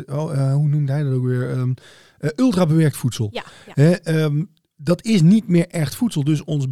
[0.08, 1.50] eh, oh, hoe noemde hij dat ook weer?
[1.50, 1.72] Ehm
[2.18, 3.30] eh, ultra bewerkt voedsel.
[3.32, 3.72] Ja, ja.
[3.84, 4.44] Hè, ehm,
[4.76, 6.24] dat is niet meer echt voedsel.
[6.24, 6.66] Dus ons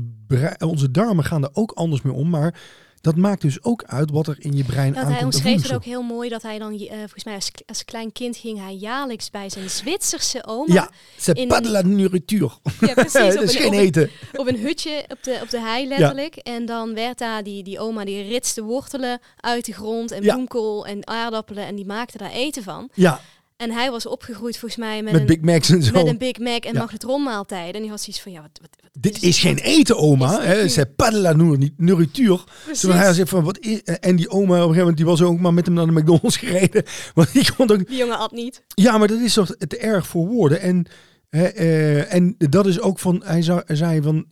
[0.59, 2.29] onze darmen gaan er ook anders mee om.
[2.29, 2.59] Maar
[3.01, 5.15] dat maakt dus ook uit wat er in je brein Ja, aankomt.
[5.15, 8.11] hij omschreef het ook heel mooi dat hij dan, eh, volgens mij als, als klein
[8.11, 10.73] kind ging hij jaarlijks bij zijn Zwitserse oma.
[10.73, 12.51] Ja, c'est in- de la nourriture.
[12.79, 13.35] Ja, precies.
[13.35, 14.09] op een- geen op een- eten.
[14.35, 16.35] op een hutje op de, op de hei letterlijk.
[16.35, 20.85] En dan werd daar die, die oma die ritste wortelen uit de grond en bloemkool
[20.85, 22.89] en aardappelen en die maakte daar eten van.
[22.93, 23.21] Ja,
[23.57, 25.91] En hij was opgegroeid volgens mij met, met een, Big Macs en zo.
[25.93, 26.79] met een Big Mac en Ja.
[26.79, 27.73] magnetronmaaltijden.
[27.73, 30.41] En die had zoiets van, ja, wat, wat, wat Dit is geen eten, oma.
[30.41, 30.61] Hè.
[30.61, 32.39] dit C'est pas de la nour- nourriture.
[32.63, 32.81] Precies.
[32.81, 33.81] Toen hij zei van, wat is...
[33.83, 35.91] En die oma op een gegeven moment, die was ook maar met hem naar de
[35.91, 36.83] McDonald's gereden.
[37.13, 37.87] Want die kon ook...
[37.87, 38.63] Die jongen at niet.
[38.67, 40.59] Ja, maar dat is toch te erg voor woorden.
[40.61, 40.85] En,
[41.29, 43.21] hè, eh, en dat is ook van...
[43.25, 44.25] Hij zei van...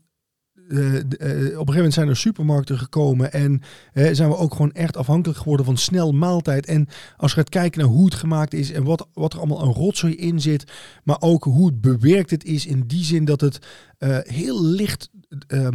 [0.70, 3.61] eh, eh, op een gegeven moment zijn er supermarkten gekomen en
[3.93, 6.66] zijn we ook gewoon echt afhankelijk geworden van snel maaltijd.
[6.66, 6.88] En
[7.18, 9.74] als je gaat kijken naar hoe het gemaakt is en wat, wat er allemaal een
[9.74, 10.72] rotzooi in zit,
[11.03, 13.59] maar ook hoe het bewerkt het is in die zin dat het
[13.97, 15.09] eh, heel licht
[15.47, 15.68] eh,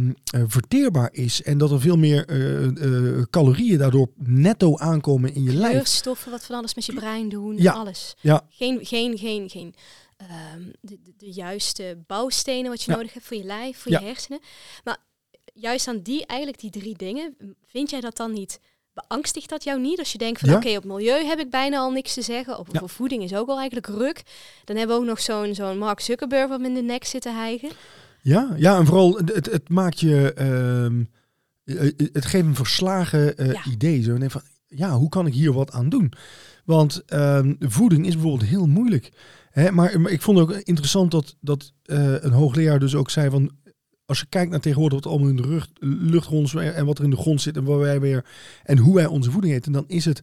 [0.47, 2.25] verteerbaar is en dat er veel meer
[3.29, 5.71] calorieën daardoor netto aankomen in je lijf.
[5.71, 7.73] Kleurstoffen, wat van alles met je brein doen, Ja.
[7.73, 8.15] alles.
[8.21, 8.41] Ja.
[8.49, 9.73] Geen, geen, geen, geen
[10.29, 12.97] ehm, de, de, de juiste bouwstenen wat je Ja.
[12.97, 13.99] nodig hebt voor je lijf, voor Ja.
[13.99, 14.39] je hersenen.
[14.83, 14.97] Maar
[15.53, 18.59] juist aan die, eigenlijk die drie dingen, vind jij dat dan niet,
[18.93, 19.99] beangstigt dat jou niet?
[19.99, 20.55] Als je denkt van Ja.
[20.55, 23.57] oké, op milieu heb ik bijna al niks te zeggen, op, voeding is ook al
[23.57, 24.23] eigenlijk ruk.
[24.63, 27.29] Dan hebben we ook nog zo'n zo'n Mark Zuckerberg wat in de nek zit te
[27.29, 27.69] hijgen.
[28.21, 31.03] Ja, ja, en vooral het, het maakt je, ehm,
[31.63, 34.03] eh, het geeft een verslagen eh, idee.
[34.03, 36.13] Zo, van, ja, hoe kan ik hier wat aan doen?
[36.65, 39.11] Want ehm, voeding is bijvoorbeeld heel moeilijk.
[39.51, 43.29] Hè, maar, maar ik vond ook interessant dat, dat eh, een hoogleraar dus ook zei
[43.29, 43.51] van,
[44.05, 47.03] als je kijkt naar tegenwoordig wat allemaal in de lucht, lucht rond en wat er
[47.03, 48.25] in de grond zit en waar wij weer
[48.63, 50.21] en hoe wij onze voeding eten, dan is het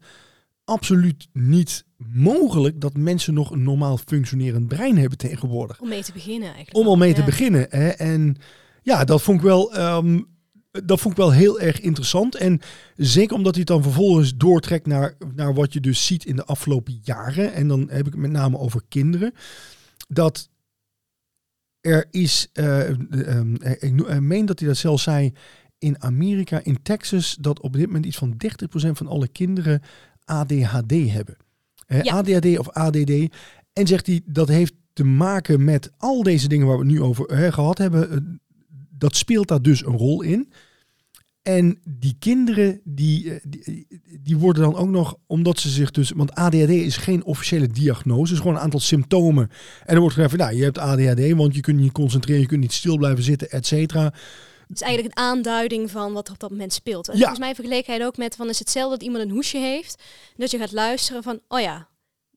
[0.64, 6.12] absoluut niet mogelijk dat mensen nog een normaal functionerend brein hebben tegenwoordig Om mee te
[6.12, 6.76] beginnen eigenlijk.
[6.76, 7.66] om al mee te beginnen.
[7.68, 7.88] Hè?
[7.88, 8.36] En
[8.82, 9.74] ja, dat vond ik wel.
[9.74, 10.20] ehm,
[10.84, 12.34] dat vond ik wel heel erg interessant.
[12.34, 12.60] En
[12.96, 16.44] zeker omdat hij het dan vervolgens doortrekt naar, naar wat je dus ziet in de
[16.44, 17.52] afgelopen jaren.
[17.52, 19.32] En dan heb ik het met name over kinderen.
[20.08, 20.48] Dat
[21.80, 22.90] er is, eh,
[23.78, 25.32] ik meen dat hij dat zelfs zei,
[25.78, 29.82] in Amerika, in Texas, dat op dit moment iets van 30% van alle kinderen
[30.24, 31.36] ADHD hebben.
[31.86, 32.12] Ja.
[32.12, 33.10] ADHD of ADD.
[33.72, 37.02] En zegt hij, dat heeft te maken met al deze dingen waar we het nu
[37.02, 38.40] over gehad hebben.
[38.90, 40.52] dat speelt daar dus een rol in.
[41.48, 43.86] En die kinderen, die, eh, die,
[44.22, 46.10] die worden dan ook nog, omdat ze zich dus...
[46.10, 49.50] Want ADHD is geen officiële diagnose, het is gewoon een aantal symptomen.
[49.80, 52.46] En dan wordt gezegd van, nou, je hebt ADHD, want je kunt niet concentreren, je
[52.46, 54.04] kunt niet stil blijven zitten, et cetera.
[54.04, 57.08] Het is eigenlijk een aanduiding van wat er op dat moment speelt.
[57.08, 57.18] En Ja.
[57.18, 60.02] Volgens mij vergeleek hij het ook met van is hetzelfde dat iemand een hoesje heeft.
[60.36, 61.88] Dat je gaat luisteren van, oh ja,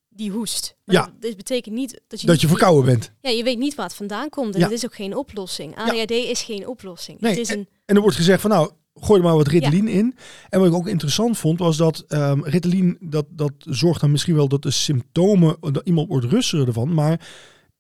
[0.09, 0.75] die hoest.
[0.85, 1.01] Maar Ja.
[1.05, 3.11] Dat, dit betekent niet dat je Dat je verkouden bent.
[3.21, 4.53] Ja, je weet niet waar het vandaan komt.
[4.53, 4.65] En Ja.
[4.65, 5.75] het is ook geen oplossing.
[5.77, 7.19] ADHD is geen oplossing.
[7.19, 9.87] Nee, het is een, En er wordt gezegd van, nou, gooi er maar wat Ritalin
[9.87, 10.15] in.
[10.49, 14.35] En wat ik ook interessant vond, was dat ehm Ritalin, dat, dat zorgt dan misschien
[14.35, 17.29] wel dat de symptomen, dat iemand wordt rustiger ervan, maar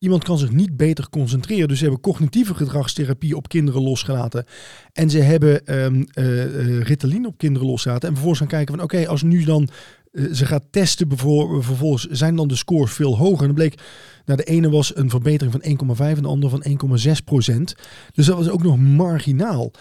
[0.01, 1.67] iemand kan zich niet beter concentreren.
[1.67, 4.45] Dus ze hebben cognitieve gedragstherapie op kinderen losgelaten.
[4.93, 8.07] En ze hebben eh, Ritalin op kinderen losgelaten.
[8.07, 9.69] En vervolgens gaan kijken van, oké, als nu dan
[10.11, 13.39] eh, ze gaat testen, vervolgens zijn dan de scores veel hoger.
[13.39, 13.81] En dan bleek,
[14.25, 17.75] nou, de ene was een verbetering van 1,5 en de andere van 1,6 procent.
[18.13, 19.71] Dus dat was ook nog marginaal.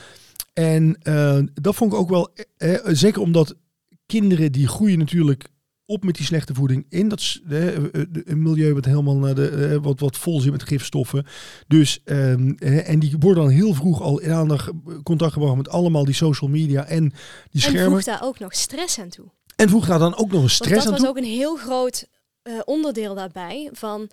[0.61, 3.55] En eh, dat vond ik ook wel, eh, eh, zeker omdat
[4.07, 5.49] kinderen die groeien natuurlijk
[5.87, 7.75] op met die slechte voeding in dat eh,
[8.25, 11.27] een milieu wat helemaal de, wat, wat vol zit met gifstoffen.
[11.67, 14.71] Dus ehm, eh, en die worden dan heel vroeg al in aandacht
[15.03, 17.13] contact gebracht met allemaal die social media en die
[17.51, 17.91] en schermen.
[17.91, 19.27] voegt daar ook nog stress aan toe.
[19.57, 21.09] En voeg daar dan ook nog een stress dat aan was toe.
[21.09, 22.07] ook een heel groot
[22.65, 23.71] onderdeel daarbij.
[23.73, 24.11] Van,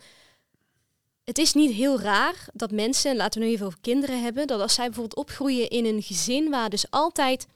[1.27, 4.61] het is niet heel raar dat mensen, laten we nu even over kinderen hebben, dat
[4.61, 7.47] als zij bijvoorbeeld opgroeien in een gezin waar dus altijd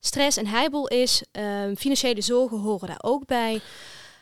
[0.00, 3.60] stress en heibel is, ehm, financiële zorgen horen daar ook bij.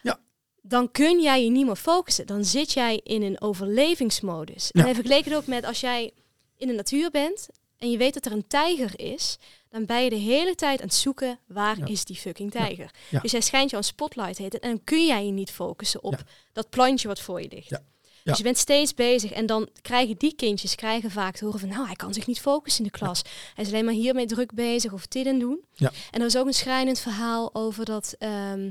[0.02, 0.18] Ja.
[0.62, 2.26] Dan kun jij je niet meer focussen.
[2.26, 4.68] Dan zit jij in een overlevingsmodus.
[4.72, 4.86] Ja.
[4.86, 6.10] En vergeleken het ook met als jij
[6.56, 9.36] in de natuur bent en je weet dat er een tijger is,
[9.68, 11.86] dan ben je de hele tijd aan het zoeken waar Ja.
[11.86, 12.90] is die fucking tijger.
[13.22, 16.22] Dus hij schijnt jou een spotlight heten en dan kun jij je niet focussen op
[16.52, 17.68] dat plantje wat voor je ligt.
[17.68, 17.82] Ja.
[18.26, 21.68] Dus je bent steeds bezig en dan krijgen die kindjes krijgen vaak te horen van
[21.68, 23.22] nou hij kan zich niet focussen in de klas.
[23.54, 25.64] Hij is alleen maar hiermee druk bezig of dit en doen.
[25.72, 25.90] Ja.
[26.10, 28.70] En er was ook een schrijnend verhaal over dat, ehm,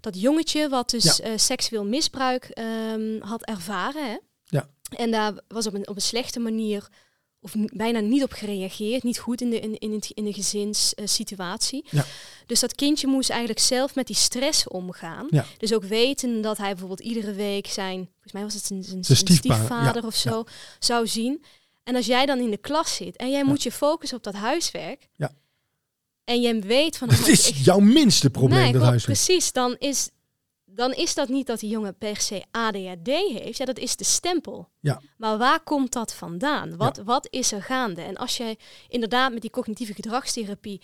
[0.00, 4.10] dat jongetje wat dus eh, seksueel misbruik ehm, had ervaren.
[4.10, 4.16] Hè?
[4.44, 4.68] Ja.
[4.96, 6.88] En daar was op een, op een slechte manier
[7.44, 11.84] of bijna niet op gereageerd, niet goed in de, in, in, het, in de gezinssituatie.
[11.90, 12.04] Ja.
[12.46, 15.26] Dus dat kindje moest eigenlijk zelf met die stress omgaan.
[15.30, 15.46] Ja.
[15.58, 19.04] Dus ook weten dat hij bijvoorbeeld iedere week zijn, volgens mij was het zijn, zijn,
[19.04, 20.44] Zijn zijn stiefpa, stiefvader ja, of zo,
[20.78, 21.44] zou zien.
[21.82, 24.34] En als jij dan in de klas zit en jij moet je focussen op dat
[24.34, 25.32] huiswerk, Ja.
[26.24, 27.10] En je weet van...
[27.10, 29.04] Het is jouw minste probleem, nee, dat klopt, huis.
[29.04, 30.08] Precies, dan is,
[30.74, 33.58] dan is dat niet dat die jongen per se ADHD heeft.
[33.58, 34.68] Ja, dat is de stempel.
[34.80, 35.00] Ja.
[35.16, 36.76] Maar waar komt dat vandaan?
[36.76, 38.02] Wat, wat is er gaande?
[38.02, 38.58] En als jij
[38.88, 40.80] inderdaad met die cognitieve gedragstherapie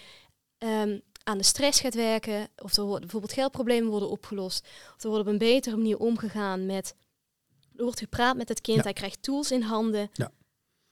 [0.58, 5.08] ehm, aan de stress gaat werken, of er worden bijvoorbeeld geldproblemen worden opgelost, of er
[5.08, 6.94] wordt op een betere manier omgegaan met,
[7.76, 8.82] er wordt gepraat met het kind, Ja.
[8.82, 10.10] hij krijgt tools in handen.
[10.12, 10.30] Ja.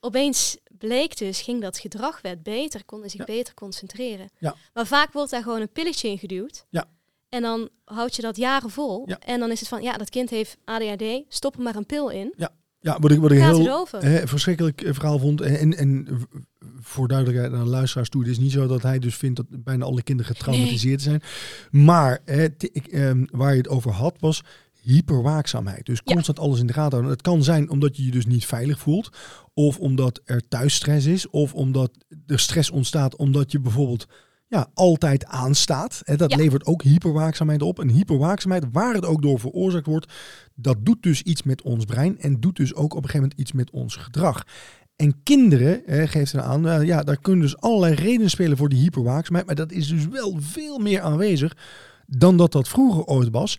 [0.01, 4.31] Opeens bleek dus, ging dat gedrag werd beter, kon hij zich beter concentreren.
[4.39, 4.55] Ja.
[4.73, 6.67] Maar vaak wordt daar gewoon een pilletje in geduwd.
[6.71, 6.89] Ja.
[7.29, 9.03] En dan houd je dat jaren vol.
[9.07, 9.19] Ja.
[9.19, 12.11] En dan is het van, ja, dat kind heeft ADHD, stop er maar een pil
[12.11, 12.35] in.
[12.81, 15.41] Ja, wat ik, wat ik heel eh, verschrikkelijk eh, verhaal vond.
[15.41, 16.07] En, en,
[16.81, 18.23] voor duidelijkheid aan de luisteraars toe.
[18.23, 21.23] Het is niet zo dat hij dus vindt dat bijna alle kinderen getraumatiseerd zijn.
[21.71, 24.43] Maar eh, ik, ehm, waar je het over had was
[24.83, 25.87] hyperwaakzaamheid.
[25.87, 26.13] Dus Ja.
[26.13, 27.11] constant alles in de gaten houden.
[27.11, 29.11] Het kan zijn omdat je je dus niet veilig voelt.
[29.55, 31.29] Of omdat er thuis stress is.
[31.31, 31.91] Of omdat
[32.27, 34.07] er stress ontstaat omdat je bijvoorbeeld
[34.49, 36.01] ja, altijd aanstaat.
[36.05, 36.37] Hè, dat Ja.
[36.37, 37.81] levert ook hyperwaakzaamheid op.
[37.81, 40.13] En hyperwaakzaamheid, waar het ook door veroorzaakt wordt,
[40.55, 43.41] dat doet dus iets met ons brein en doet dus ook op een gegeven moment
[43.41, 44.43] iets met ons gedrag.
[44.97, 48.69] En kinderen, hè, geeft er aan, eh, ja, daar kunnen dus allerlei redenen spelen voor
[48.69, 51.57] die hyperwaakzaamheid, maar dat is dus wel veel meer aanwezig
[52.07, 53.59] dan dat dat vroeger ooit was.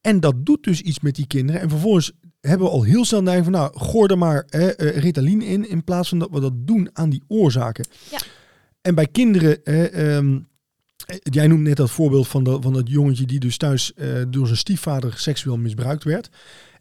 [0.00, 1.60] En dat doet dus iets met die kinderen.
[1.60, 4.96] En vervolgens hebben we al heel snel neiging van, nou, gooi er maar eh, eh,
[4.96, 7.86] Ritalin in, in plaats van dat we dat doen aan die oorzaken.
[8.10, 8.18] Ja.
[8.82, 10.38] En bij kinderen, eh, ehm,
[11.06, 14.22] eh, jij noemt net dat voorbeeld van, dat van dat jongetje die dus thuis eh,
[14.28, 16.30] door zijn stiefvader seksueel misbruikt werd.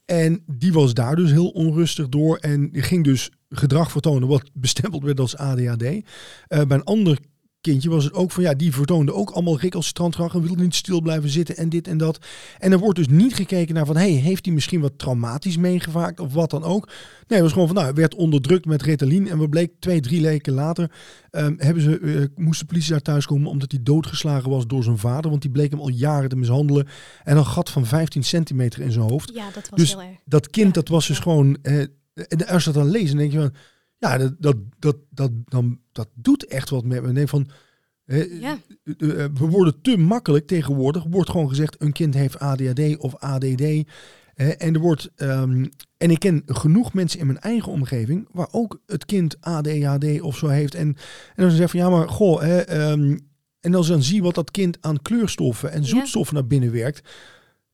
[0.06, 5.04] En die was daar dus heel onrustig door en ging dus gedrag vertonen wat bestempeld
[5.04, 5.84] werd als ADHD.
[5.84, 6.02] Eh,
[6.48, 7.20] bij een ander
[7.62, 10.76] kindje was het ook van ja, die vertoonde ook allemaal recalcitrant gedrag en wilde niet
[10.76, 12.26] stil blijven zitten en dit en dat.
[12.60, 16.20] En er wordt dus niet gekeken naar van hey, heeft hij misschien wat traumatisch meegemaakt
[16.20, 16.86] of wat dan ook.
[16.88, 16.96] Nee,
[17.28, 20.54] het was gewoon van nou, werd onderdrukt met Ritalin en we bleek twee, drie weken
[20.54, 20.92] later
[21.32, 24.84] ehm, hebben ze, eh, moest de politie daar thuis komen omdat hij doodgeslagen was door
[24.84, 26.88] zijn vader, want die bleek hem al jaren te mishandelen
[27.24, 29.32] en een gat van 15 centimeter in zijn hoofd.
[29.34, 30.18] Ja, dat was Dus heel erg.
[30.26, 31.24] Dat kind, Ja, dat was dus ja.
[31.24, 31.58] gewoon.
[31.62, 31.80] eh,
[32.14, 33.54] en als je dat dan leest, dan denk je van.
[34.00, 37.12] Ja, dat, dat, dat, dat, dan, dat doet echt wat met me.
[37.12, 37.48] Nee, van,
[38.06, 38.58] eh, Ja.
[38.94, 41.04] we worden te makkelijk tegenwoordig.
[41.04, 43.62] Wordt gewoon gezegd: een kind heeft ADHD of ADD.
[44.36, 45.10] en er wordt.
[45.16, 45.66] ehm,
[45.98, 48.28] en ik ken genoeg mensen in mijn eigen omgeving.
[48.32, 50.76] waar ook het kind ADHD of zo heeft.
[50.76, 50.96] En, en
[51.44, 52.42] dan zeggen van ja, maar goh.
[52.42, 53.18] hè, ehm,
[53.60, 55.88] en als je dan zie wat dat kind aan kleurstoffen en Ja.
[55.88, 57.10] zoetstoffen naar binnen werkt.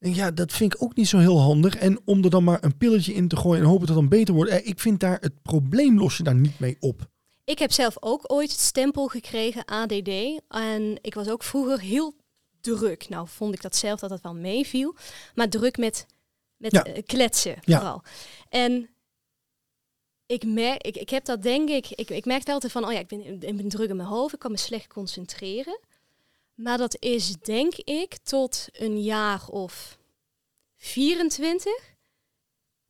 [0.06, 1.76] En ja, dat vind ik ook niet zo heel handig.
[1.76, 4.20] En om er dan maar een pilletje in te gooien en hopen dat het dan
[4.20, 4.52] beter wordt.
[4.52, 7.10] eh, Ik vind daar het probleem los je daar niet mee op.
[7.44, 10.10] Ik heb zelf ook ooit het stempel gekregen, ADD.
[10.48, 12.16] En ik was ook vroeger heel
[12.62, 13.10] druk.
[13.10, 14.96] Nou, vond ik dat zelf dat dat wel meeviel.
[15.36, 16.06] Maar druk met,
[16.58, 16.84] met Ja.
[16.84, 17.78] eh, kletsen Ja.
[17.80, 18.04] vooral.
[18.50, 18.90] En
[20.26, 21.90] ik, merk, ik, ik heb dat denk ik...
[21.90, 24.34] Ik, ik merkte altijd van, oh ja, ik ben, ik ben druk in mijn hoofd.
[24.34, 25.80] Ik kan me slecht concentreren.
[26.56, 29.98] Maar dat is denk ik tot een jaar of
[30.78, 31.74] 24.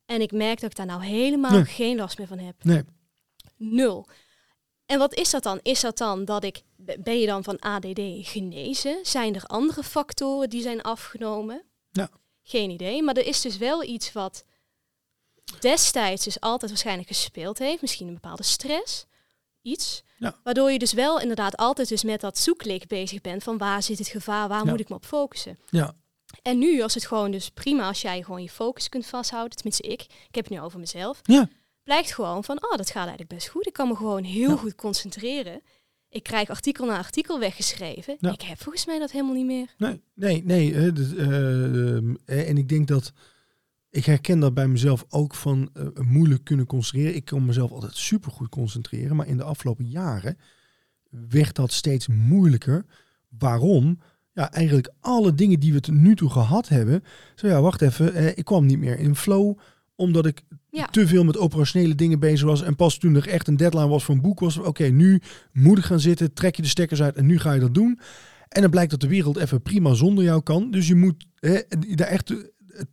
[0.05, 1.65] En ik merk dat ik daar nou helemaal Nee.
[1.65, 2.63] geen last meer van heb.
[2.63, 2.83] Nee.
[3.55, 4.07] Nul.
[4.85, 5.59] En wat is dat dan?
[5.61, 6.61] Is dat dan dat ik,
[6.99, 9.05] ben je dan van ADD genezen?
[9.05, 11.63] Zijn er andere factoren die zijn afgenomen?
[11.91, 12.09] Ja.
[12.43, 13.03] Geen idee.
[13.03, 14.43] Maar er is dus wel iets wat
[15.59, 17.81] destijds dus altijd waarschijnlijk gespeeld heeft.
[17.81, 19.05] Misschien een bepaalde stress.
[19.61, 20.03] Iets.
[20.17, 20.35] Ja.
[20.43, 23.43] Waardoor je dus wel inderdaad altijd dus met dat zoeklik bezig bent.
[23.43, 24.47] Van waar zit het gevaar?
[24.47, 24.71] Waar Ja.
[24.71, 25.59] moet ik me op focussen?
[25.69, 25.93] Ja,
[26.41, 29.55] En nu als het gewoon dus prima als jij gewoon je focus kunt vasthouden.
[29.55, 30.01] Tenminste ik.
[30.01, 31.49] Ik heb het nu over mezelf ja,
[31.83, 33.67] blijkt gewoon van, oh, dat gaat eigenlijk best goed.
[33.67, 34.55] Ik kan me gewoon heel Ja.
[34.55, 35.61] goed concentreren.
[36.09, 38.17] Ik krijg artikel na artikel weggeschreven.
[38.19, 39.73] Ik heb volgens mij dat helemaal niet meer.
[39.77, 40.91] nee, nee, nee.
[40.91, 43.11] dat, eh, ehm, eh, en ik denk dat
[43.95, 47.15] ik herken dat bij mezelf ook van eh, moeilijk kunnen concentreren.
[47.15, 50.37] Ik kon mezelf altijd supergoed concentreren, maar in de afgelopen jaren
[51.29, 52.85] werd dat steeds moeilijker.
[53.37, 53.99] Waarom?
[54.33, 57.03] Ja, eigenlijk alle dingen die we tot nu toe gehad hebben.
[57.35, 59.57] Zo ja, wacht even, eh, ik kwam niet meer in flow
[59.95, 60.85] omdat ik Ja.
[60.85, 62.61] te veel met operationele dingen bezig was.
[62.61, 65.21] En pas toen er echt een deadline was voor een boek, was oké, nu
[65.51, 67.99] moet ik gaan zitten, trek je de stekkers uit en nu ga je dat doen.
[68.47, 70.71] En dan blijkt dat de wereld even prima zonder jou kan.
[70.71, 71.59] Dus je moet hè,
[71.95, 72.33] daar echt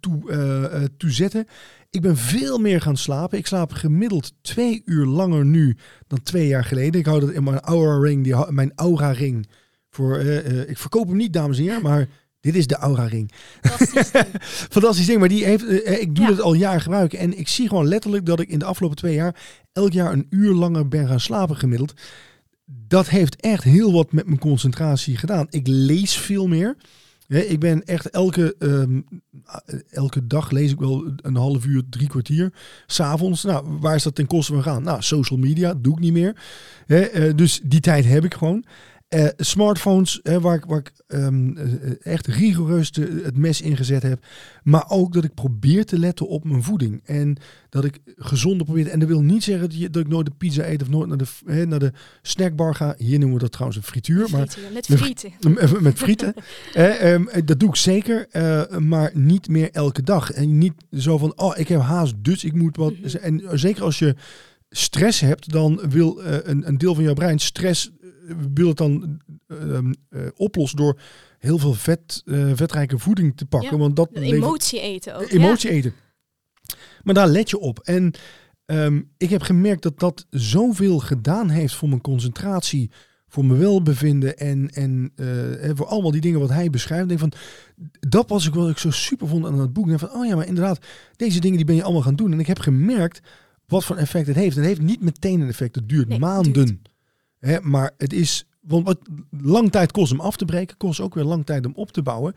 [0.01, 1.47] toe, eh, eh, toe zetten.
[1.91, 3.39] Ik ben veel meer gaan slapen.
[3.39, 5.77] Ik slaap gemiddeld twee uur langer nu
[6.07, 7.01] dan twee jaar geleden.
[7.01, 9.47] Ik hou dat in mijn Aura Ring, die, mijn Aura Ring.
[9.91, 12.09] Voor, eh, ik verkoop hem niet, dames en heren, maar
[12.41, 13.33] dit is de Aura Ring.
[13.61, 14.11] Fantastisch.
[14.11, 14.27] ding.
[14.77, 15.71] Fantastisch ding, maar die heeft,
[16.01, 16.31] ik doe Ja.
[16.31, 17.19] dat al jaren gebruiken.
[17.19, 19.37] En ik zie gewoon letterlijk dat ik in de afgelopen twee jaar
[19.73, 21.93] elk jaar een uur langer ben gaan slapen gemiddeld.
[22.65, 25.47] Dat heeft echt heel wat met mijn concentratie gedaan.
[25.51, 26.77] Ik lees veel meer.
[27.41, 29.01] Ik ben echt elke, ehm,
[29.91, 32.53] elke dag lees ik wel een half uur, drie kwartier.
[32.87, 34.83] S'avonds, nou, waar is dat ten koste van gaan?
[34.83, 36.37] Nou, social media, doe ik niet meer.
[36.87, 38.65] Eh, dus die tijd heb ik gewoon.
[39.13, 41.67] Eh, smartphones, hè, waar ik, waar ik ehm, eh,
[42.01, 44.25] echt rigoureus de- het mes ingezet heb.
[44.63, 47.01] Maar ook dat ik probeer te letten op mijn voeding.
[47.05, 47.37] En
[47.69, 48.89] dat ik gezonder probeer.
[48.89, 51.09] En dat wil niet zeggen dat, je, dat ik nooit de pizza eet of nooit
[51.09, 51.93] naar de, hè, naar de
[52.23, 52.95] snackbar ga.
[52.99, 54.27] Hier noemen we dat trouwens een frituur.
[54.31, 55.83] Maar Frieten, met frieten.
[55.83, 56.35] Met frieten.
[56.73, 60.31] Eh, ehm, dat doe ik zeker, eh, maar niet meer elke dag.
[60.31, 62.95] En niet zo van, oh, ik heb haast, dus ik moet wat.
[62.99, 63.17] Mhm.
[63.17, 64.15] En zeker als je
[64.71, 67.91] stress hebt, dan wil een, een deel van jouw brein stress
[68.55, 71.01] wil het dan ehm, eh, oplossen door
[71.39, 73.71] heel veel vet, eh, vetrijke voeding te pakken.
[73.71, 75.31] Ja, Want dat emotie eten ook.
[75.31, 75.93] emotie eten.
[77.03, 77.79] Maar daar let je op.
[77.79, 78.13] En
[78.65, 82.91] ehm, ik heb gemerkt dat dat zoveel gedaan heeft voor mijn concentratie,
[83.29, 87.03] voor mijn welbevinden en, en eh, en voor allemaal die dingen wat hij beschrijft.
[87.03, 87.33] Ik Denk van,
[88.09, 89.87] dat was ik wat ik zo super vond aan het boek.
[89.87, 92.33] Denk van, oh ja, maar inderdaad, deze dingen die ben je allemaal gaan doen.
[92.33, 93.21] En ik heb gemerkt
[93.67, 94.57] wat voor effect het heeft.
[94.57, 95.75] En het heeft niet meteen een effect.
[95.75, 96.53] Het duurt Nee, het maanden.
[96.53, 96.91] duurt.
[97.47, 98.99] Hè, maar het is, want wat
[99.31, 102.03] lang tijd kost om af te breken, kost ook weer lang tijd om op te
[102.03, 102.35] bouwen.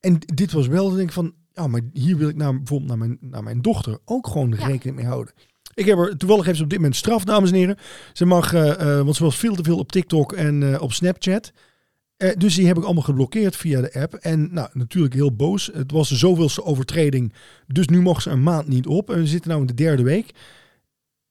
[0.00, 2.98] En dit was wel, denk ik van, ja, maar hier wil ik naar, bijvoorbeeld naar
[2.98, 4.66] mijn, naar mijn dochter ook gewoon Ja.
[4.66, 5.34] rekening mee houden.
[5.74, 7.76] Ik heb er, toevallig heeft ze op dit moment straf, dames en heren.
[8.12, 10.92] Ze mag, eh, eh, want ze was veel te veel op TikTok en eh, op
[10.92, 11.52] Snapchat.
[12.36, 14.14] Dus die heb ik allemaal geblokkeerd via de app.
[14.14, 15.70] En nou, natuurlijk heel boos.
[15.72, 17.32] Het was de zoveelste overtreding.
[17.66, 19.10] Dus nu mocht ze een maand niet op.
[19.10, 20.30] En we zitten nu in de derde week.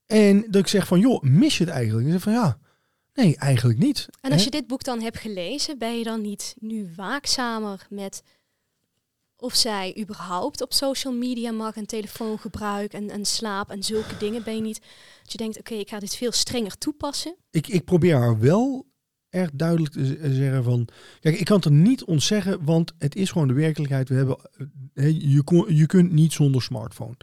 [0.10, 2.06] En dat ik zeg van, joh, mis je het eigenlijk?
[2.06, 2.60] Ik zeg van, ja,
[3.14, 4.08] nee, eigenlijk niet.
[4.22, 4.46] En als Hè?
[4.46, 8.24] je dit boek dan hebt gelezen, ben je dan niet nu waakzamer met
[9.38, 14.44] of zij überhaupt op social media mag en telefoongebruik en, en slaap en zulke dingen?
[14.44, 14.82] Ben je niet
[15.22, 17.36] dat je denkt, oké, ik ga dit veel strenger toepassen?
[17.52, 18.88] ik, ik probeer haar wel
[19.30, 20.88] echt duidelijk te z- zeggen van...
[21.20, 24.10] Kijk, ik kan het er niet ontzeggen, want het is gewoon de werkelijkheid.
[24.10, 24.38] We hebben,
[24.94, 27.16] eh, je, je kunt niet zonder smartphone.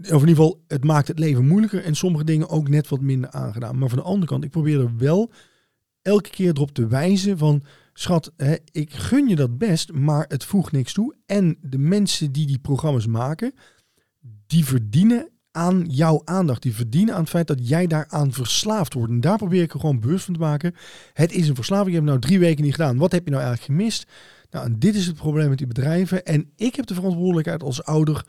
[0.00, 3.00] Of in ieder geval, het maakt het leven moeilijker en sommige dingen ook net wat
[3.00, 3.78] minder aangedaan.
[3.78, 5.32] Maar van de andere kant, ik probeer er wel
[6.02, 7.62] elke keer erop te wijzen van...
[7.92, 11.14] Schat, hè, ik gun je dat best, maar het voegt niks toe.
[11.26, 13.52] En de mensen die die programma's maken,
[14.46, 16.62] die verdienen aan jouw aandacht.
[16.62, 19.12] Die verdienen aan het feit dat jij daaraan verslaafd wordt.
[19.12, 20.74] En daar probeer ik er gewoon bewust van te maken.
[21.12, 21.88] Het is een verslaving.
[21.88, 22.96] Je hebt nou drie weken niet gedaan.
[22.96, 24.06] Wat heb je nou eigenlijk gemist?
[24.50, 26.24] Nou, en dit is het probleem met die bedrijven.
[26.24, 28.24] En ik heb de verantwoordelijkheid als ouder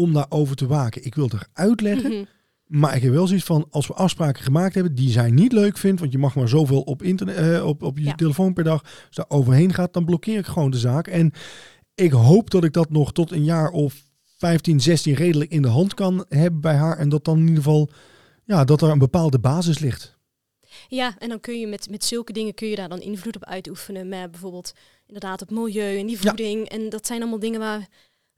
[0.00, 1.04] om daarover te waken.
[1.04, 2.10] Ik wil het eruit leggen.
[2.12, 2.24] Mhm.
[2.66, 5.78] Maar ik heb wel zoiets van, als we afspraken gemaakt hebben die zij niet leuk
[5.78, 8.14] vindt, want je mag maar zoveel op, internet, eh, op, op je Ja.
[8.14, 11.06] telefoon per dag, als daar overheen gaat, dan blokkeer ik gewoon de zaak.
[11.06, 11.32] En
[11.94, 14.02] ik hoop dat ik dat nog tot een jaar of
[14.38, 16.98] 15, 16 redelijk in de hand kan hebben bij haar.
[16.98, 17.90] En dat dan in ieder geval,
[18.44, 20.18] ja, dat er een bepaalde basis ligt.
[20.88, 23.44] Ja, en dan kun je met, met zulke dingen kun je daar dan invloed op
[23.44, 24.08] uitoefenen.
[24.08, 24.72] Met bijvoorbeeld
[25.06, 26.28] inderdaad het milieu en die Ja.
[26.28, 26.68] voeding.
[26.68, 27.88] En dat zijn allemaal dingen waar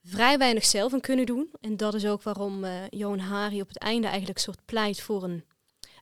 [0.04, 1.50] vrij weinig zelf aan kunnen doen.
[1.60, 5.22] En dat is ook waarom eh Johan Hari op het einde eigenlijk soort pleit voor
[5.22, 5.44] een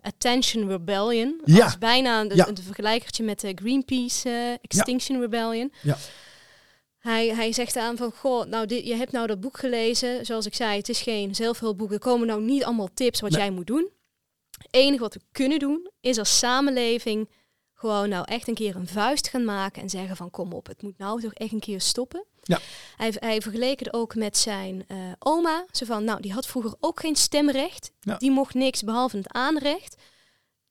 [0.03, 1.40] Attention Rebellion.
[1.44, 1.76] Ja.
[1.78, 2.48] Bijna een, Ja.
[2.48, 5.72] een vergelijkertje met de Greenpeace eh, Extinction Rebellion.
[5.82, 5.96] Ja.
[6.98, 10.26] Hij, hij zegt aan van, goh, nou, dit, je hebt nou dat boek gelezen.
[10.26, 11.92] Zoals ik zei, het is geen zelfhulpboek.
[11.92, 13.40] Er komen nou niet allemaal tips wat Nee.
[13.40, 13.88] jij moet doen.
[14.51, 17.28] Het enige wat we kunnen doen, is als samenleving
[17.74, 20.82] gewoon nou echt een keer een vuist gaan maken en zeggen van, kom op, het
[20.82, 22.24] moet nou toch echt een keer stoppen.
[22.43, 22.59] Ja.
[22.97, 25.64] Hij, hij vergeleek het ook met zijn eh, oma.
[25.72, 27.91] Zo van, nou, die had vroeger ook geen stemrecht.
[28.01, 28.16] Ja.
[28.16, 29.97] Die mocht niks behalve het aanrecht.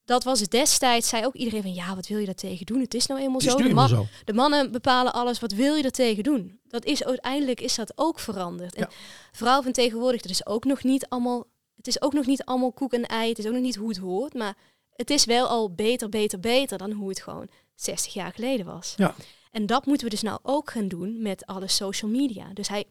[0.05, 2.79] Dat was destijds, zei ook iedereen van, ja, wat wil je daar tegen doen?
[2.81, 3.55] Het is nou eenmaal is zo.
[3.57, 4.07] nu De, eenmaal man- zo.
[4.25, 5.39] de mannen bepalen alles.
[5.39, 6.59] Wat wil je er tegen doen?
[6.67, 8.75] Dat is uiteindelijk is dat ook veranderd.
[8.75, 8.89] En
[9.31, 11.45] vooral van tegenwoordig, dat is ook nog niet allemaal.
[11.75, 13.29] Het is ook nog niet allemaal koek en ei.
[13.29, 14.33] Het is ook nog niet hoe het hoort.
[14.33, 14.55] Maar
[14.95, 18.93] het is wel al beter, beter, beter dan hoe het gewoon 60 jaar geleden was.
[18.97, 19.15] Ja.
[19.51, 22.53] En dat moeten we dus nou ook gaan doen met alle social media.
[22.53, 22.85] Dus hij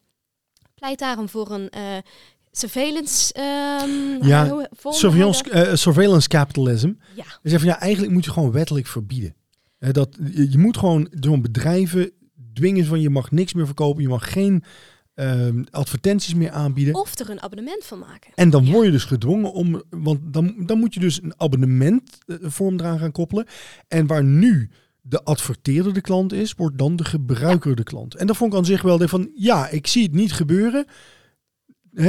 [0.75, 1.97] pleit daarom voor een eh,
[2.51, 3.33] surveillance.
[3.33, 6.93] ehm, Ja, Surveillance, eh, surveillance capitalism.
[7.15, 7.25] Ja.
[7.25, 9.35] Hij zegt van ja, eigenlijk moet je gewoon wettelijk verbieden.
[9.79, 12.11] Eh, dat, je, moet gewoon door bedrijven
[12.55, 14.65] dwingen van je mag niks meer verkopen, je mag geen
[15.15, 16.95] ehm, advertenties meer aanbieden.
[16.95, 18.33] Of er een abonnement van maken.
[18.35, 22.81] En dan word je dus gedwongen om, want dan, dan moet je dus een abonnementvorm
[22.81, 23.47] eraan gaan koppelen.
[23.89, 24.71] En waar nu
[25.09, 28.15] de adverteerder de klant is, wordt dan de gebruiker de klant.
[28.15, 30.87] En dat vond ik aan zich wel van, ja, ik zie het niet gebeuren,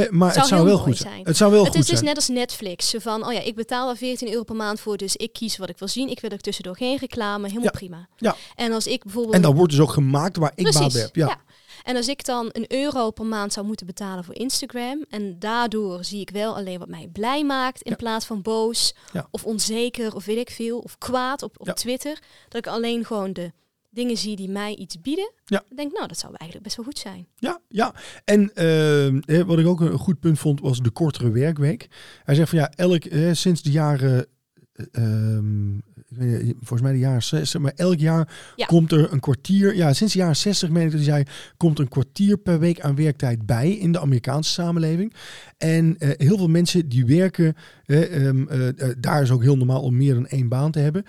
[0.10, 1.14] maar zou het zou wel goed zijn.
[1.14, 1.26] zijn.
[1.26, 2.08] Het zou wel Het goed is dus zijn.
[2.08, 2.90] net als Netflix.
[2.90, 5.58] Zo van, oh ja, ik betaal daar 14 euro per maand voor, dus ik kies
[5.58, 6.10] wat ik wil zien.
[6.10, 7.70] Ik wil er tussendoor geen reclame, helemaal Ja.
[7.72, 8.08] prima.
[8.18, 8.36] Ja.
[8.56, 9.36] En als ik bijvoorbeeld...
[9.36, 11.16] En dan wordt dus ook gemaakt waar ik Precies, heb.
[11.16, 11.42] Ja.
[11.90, 16.04] En als ik dan een euro per maand zou moeten betalen voor Instagram, en daardoor
[16.04, 17.98] zie ik wel alleen wat mij blij maakt, in Ja.
[17.98, 19.28] plaats van boos Ja.
[19.32, 21.74] of onzeker of weet ik veel, of kwaad op, op Ja.
[21.74, 23.52] Twitter, dat ik alleen gewoon de
[23.90, 25.64] dingen zie die mij iets bieden, Ja.
[25.68, 27.28] dan denk ik, nou, dat zou eigenlijk best wel goed zijn.
[27.36, 27.94] Ja, ja.
[28.26, 31.88] En ehm, wat ik ook een goed punt vond, was de kortere werkweek.
[32.24, 34.28] Hij zegt van ja, elk, eh, sinds de jaren
[34.74, 38.66] eh, ehm, ik weet volgens mij de jaren 60, maar elk jaar Ja.
[38.66, 42.38] komt er een kwartier, ja, sinds de jaren 60 meen ik dat komt een kwartier
[42.38, 45.14] per week aan werktijd bij in de Amerikaanse samenleving.
[45.58, 47.56] En eh, heel veel mensen die werken,
[47.86, 50.80] eh, ehm, eh, eh, daar is ook heel normaal om meer dan één baan te
[50.80, 51.04] hebben.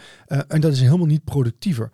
[0.48, 1.90] En dat is helemaal niet productiever.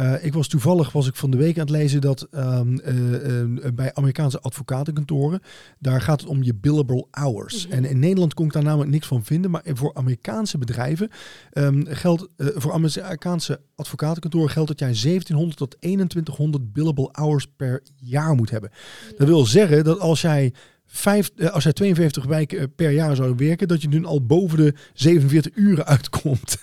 [0.00, 3.40] Eh, ik was toevallig, was ik van de week aan het lezen dat ehm, eh,
[3.40, 5.40] eh, bij Amerikaanse advocatenkantoren,
[5.78, 7.66] daar gaat het om je billable hours.
[7.66, 7.76] Mhm.
[7.76, 11.10] En in Nederland kon ik daar namelijk niks van vinden, maar voor Amerikaanse bedrijven
[11.52, 18.34] ehm, geldt, voor Amerikaanse advocatenkantoren geldt dat jij 1700 tot 2100 billable hours per jaar
[18.34, 18.70] moet hebben.
[19.16, 20.52] Dat wil zeggen dat als jij
[20.92, 24.26] Vijf, eh, als jij 52 weken eh, per jaar zou werken, dat je nu al
[24.26, 26.56] boven de 47 uren uitkomt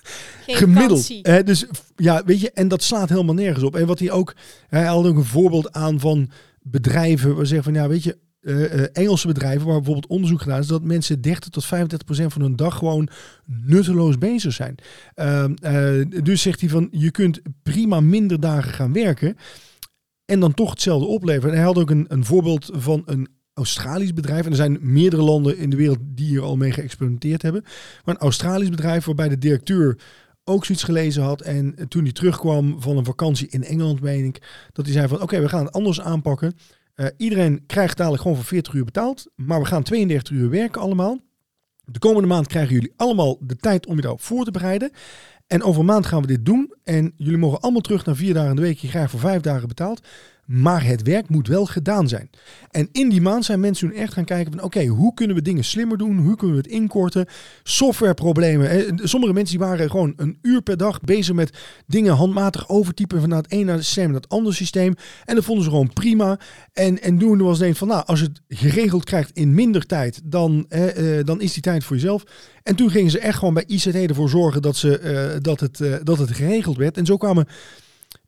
[0.45, 1.09] Geen gemiddeld.
[1.21, 1.65] Hè, dus
[1.95, 3.75] ja, weet je, en dat slaat helemaal nergens op.
[3.75, 4.35] En wat hij ook,
[4.67, 6.29] hij haalde ook een voorbeeld aan van
[6.61, 8.17] bedrijven waar ze zeggen van ja, weet je,
[8.47, 12.41] eh, Engelse bedrijven waar bijvoorbeeld onderzoek gedaan is dat mensen 30 tot 35 procent van
[12.41, 13.09] hun dag gewoon
[13.45, 14.75] nutteloos bezig zijn.
[15.13, 19.35] Ehm, eh, dus zegt hij van je kunt prima minder dagen gaan werken
[20.25, 21.49] en dan toch hetzelfde opleveren.
[21.49, 23.27] En hij had ook een, een voorbeeld van een
[23.57, 24.45] Australisch bedrijf.
[24.45, 27.61] En er zijn meerdere landen in de wereld die hier al mee geëxperimenteerd hebben.
[28.05, 29.97] Maar een Australisch bedrijf waarbij de directeur
[30.43, 31.41] ook zoiets gelezen had.
[31.41, 35.21] En toen hij terugkwam van een vakantie in Engeland, meen ik, dat hij zei van
[35.21, 36.53] oké, we gaan het anders aanpakken.
[36.93, 39.27] Eh, iedereen krijgt dadelijk gewoon voor 40 uur betaald.
[39.35, 41.19] Maar we gaan 32 uur werken allemaal.
[41.83, 44.91] De komende maand krijgen jullie allemaal de tijd om je daarop voor te bereiden.
[45.47, 46.73] En over een maand gaan we dit doen.
[46.83, 48.77] En jullie mogen allemaal terug naar vier dagen in de week.
[48.77, 50.07] Je krijgt voor vijf dagen betaald.
[50.47, 52.29] Maar het werk moet wel gedaan zijn.
[52.71, 55.41] En in die maand zijn mensen toen echt gaan kijken van oké, hoe kunnen we
[55.41, 56.17] dingen slimmer doen?
[56.17, 57.25] Hoe kunnen we het inkorten?
[57.63, 58.69] Softwareproblemen.
[58.69, 58.85] hè.
[58.95, 63.31] Sommige mensen die waren gewoon een uur per dag bezig met dingen handmatig overtypen van
[63.31, 64.93] het ene naar het systeem naar het andere systeem.
[65.25, 66.39] En dat vonden ze gewoon prima.
[66.73, 70.21] En, en doen was denk van nou, als je het geregeld krijgt in minder tijd,
[70.23, 72.23] dan, eh, eh, dan is die tijd voor jezelf.
[72.67, 75.81] En toen gingen ze echt gewoon bij ICT ervoor zorgen dat, ze, eh, dat, het,
[75.81, 76.97] eh, dat het geregeld werd.
[76.97, 77.47] En zo kwamen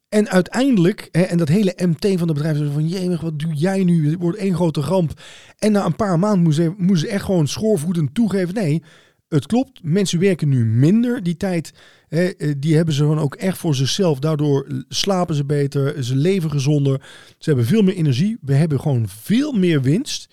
[0.10, 3.53] en uiteindelijk, hè, en dat hele MT van de bedrijf zei van, jemig, wat doe
[3.53, 4.10] jij nu?
[4.10, 5.22] Het wordt één grote ramp.
[5.57, 8.84] En na een paar maanden moesten ze, moesten ze echt gewoon schoorvoetend toegeven, nee,
[9.30, 11.24] het klopt, mensen werken nu minder.
[11.24, 11.74] Die tijd,
[12.07, 14.20] hè, eh, die hebben ze gewoon ook echt voor zichzelf.
[14.20, 17.01] Daardoor slapen ze beter, ze leven gezonder,
[17.38, 18.38] ze hebben veel meer energie.
[18.41, 20.28] We hebben gewoon veel meer winst.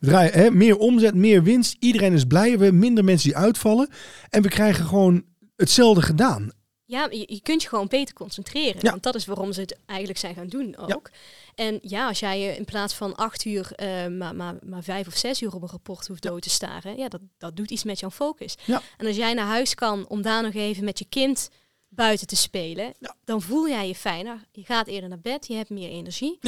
[0.00, 0.22] Ja.
[0.22, 1.76] Hè, meer omzet, meer winst.
[1.78, 3.88] Iedereen is blij, we hebben minder mensen die uitvallen.
[4.30, 5.22] En we krijgen gewoon
[5.56, 6.50] hetzelfde gedaan.
[6.92, 8.80] Ja, je, je kunt je gewoon beter concentreren.
[8.82, 8.90] Ja.
[8.90, 11.10] Want dat is waarom ze het eigenlijk zijn gaan doen ook.
[11.54, 15.06] En ja, als jij je in plaats van acht uur eh, maar, maar, maar vijf
[15.06, 17.84] of zes uur op een rapport hoeft dood te staren, ja, dat, dat doet iets
[17.84, 18.54] met jouw focus.
[18.64, 18.82] Ja.
[18.96, 21.50] En als jij naar huis kan om daar nog even met je kind
[21.88, 23.14] buiten te spelen, Ja.
[23.24, 24.44] dan voel jij je fijner.
[24.52, 26.38] Je gaat eerder naar bed, je hebt meer energie.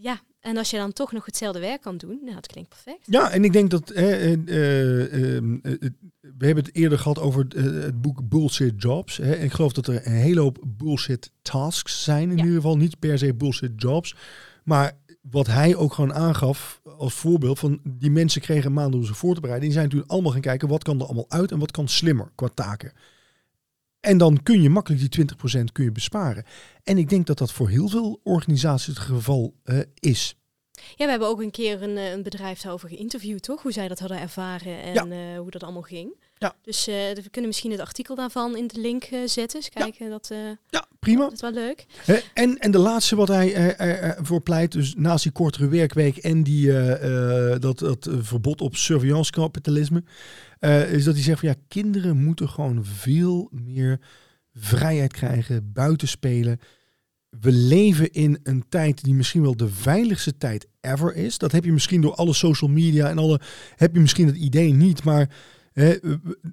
[0.00, 0.20] Ja.
[0.40, 3.06] En als je dan toch nog hetzelfde werk kan doen, nou, dat klinkt perfect.
[3.06, 5.42] Ja, en ik denk dat hè, eh, eh, eh,
[6.20, 9.16] we hebben het eerder gehad over het, eh, het boek Bullshit Jobs.
[9.16, 9.32] Hè.
[9.34, 12.42] En ik geloof dat er een hele hoop bullshit tasks zijn in Ja.
[12.42, 14.14] ieder geval, niet per se bullshit jobs,
[14.64, 14.92] maar
[15.22, 19.16] wat hij ook gewoon aangaf als voorbeeld van die mensen kregen een maand om zich
[19.16, 19.68] voor te bereiden.
[19.68, 22.30] Die zijn toen allemaal gaan kijken wat kan er allemaal uit en wat kan slimmer
[22.34, 22.92] qua taken.
[24.00, 25.26] En dan kun je makkelijk die
[25.60, 26.44] 20% kun je besparen.
[26.84, 30.32] En ik denk dat dat voor heel veel organisaties het geval eh, is.
[30.96, 33.62] Ja, we hebben ook een keer een, eh, een bedrijf daarover geïnterviewd, toch?
[33.62, 35.06] Hoe zij dat hadden ervaren en Ja.
[35.06, 36.26] eh, hoe dat allemaal ging.
[36.38, 36.54] Ja.
[36.62, 39.60] Dus eh, we kunnen misschien het artikel daarvan in de link zetten.
[39.60, 40.38] Dus kijken, dat, eh,
[40.68, 41.22] Ja, prima.
[41.22, 41.86] dat is wel leuk.
[42.34, 45.68] En, en de laatste wat hij eh, er- er voor pleit, dus naast die kortere
[45.68, 46.72] werkweek en die,
[47.58, 50.02] dat, dat verbod op surveillance kapitalisme,
[50.58, 54.00] eh, is dat hij zegt van ja, kinderen moeten gewoon veel meer
[54.54, 56.58] vrijheid krijgen, buiten spelen.
[57.40, 61.38] We leven in een tijd die misschien wel de veiligste tijd ever is.
[61.38, 63.40] Dat heb je misschien door alle social media en alle,
[63.76, 65.30] heb je misschien het idee niet, maar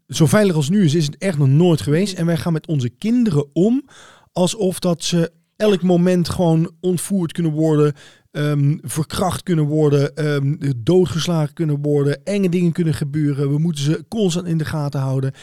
[0.08, 2.14] zo veilig als nu is, is het echt nog nooit geweest.
[2.14, 3.86] En wij gaan met onze kinderen om
[4.32, 7.93] alsof dat ze elk moment gewoon ontvoerd kunnen worden,
[8.32, 13.51] ehm, verkracht kunnen worden, ehm, doodgeslagen kunnen worden, enge dingen kunnen gebeuren.
[13.51, 15.34] We moeten ze constant in de gaten houden.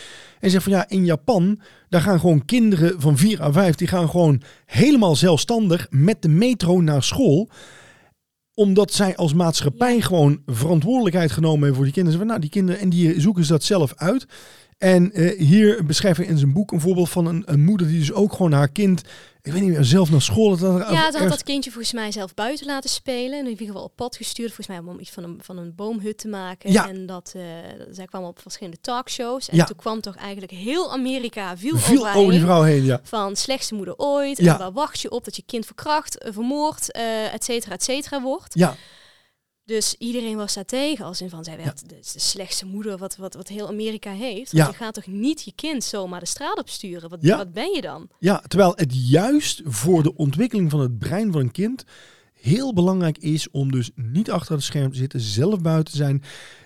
[0.41, 3.89] En zeg van ja, in Japan, daar gaan gewoon kinderen van 4 à 5, die
[3.89, 7.51] gaan gewoon helemaal zelfstandig met de metro naar school
[8.55, 12.19] omdat zij als maatschappij gewoon verantwoordelijkheid genomen hebben voor die kinderen.
[12.19, 14.27] Ze van, nou, die kinderen, en die zoeken ze dat zelf uit.
[14.79, 17.99] En eh, hier beschrijft hij in zijn boek een voorbeeld van een, een moeder die
[17.99, 19.03] dus ook gewoon haar kind,
[19.43, 20.57] ik weet niet meer, zelf naar school.
[20.57, 23.39] Dat, dat, Ja, ze had dat kindje volgens mij zelf buiten laten spelen.
[23.39, 24.53] En in ieder geval op pad gestuurd.
[24.53, 26.73] Volgens mij om iets van een, van een boomhut te maken.
[26.73, 26.89] Ja.
[26.89, 27.43] En dat, eh,
[27.91, 29.49] zij kwam op verschillende talkshows.
[29.49, 29.65] En Ja.
[29.65, 33.01] toen kwam toch eigenlijk heel Amerika viel, viel over, over die vrouw heen, ja.
[33.03, 34.39] Van slechtste moeder ooit.
[34.39, 37.83] En waar wacht je op dat je kind verkracht, eh, vermoord, eh et cetera, et
[37.83, 38.55] cetera wordt.
[38.55, 38.75] Ja,
[39.65, 43.17] Dus iedereen was daar tegen, als in van zij werd de, de slechtste moeder wat,
[43.17, 44.53] wat, wat heel Amerika heeft.
[44.53, 44.63] Ja.
[44.65, 47.09] Want je gaat toch niet je kind zomaar de straat op sturen?
[47.11, 47.37] Wat, Ja.
[47.37, 48.09] wat ben je dan?
[48.19, 51.85] Ja, terwijl het juist voor de ontwikkeling van het brein van een kind
[52.33, 56.23] heel belangrijk is om dus niet achter het scherm te zitten, zelf buiten te zijn.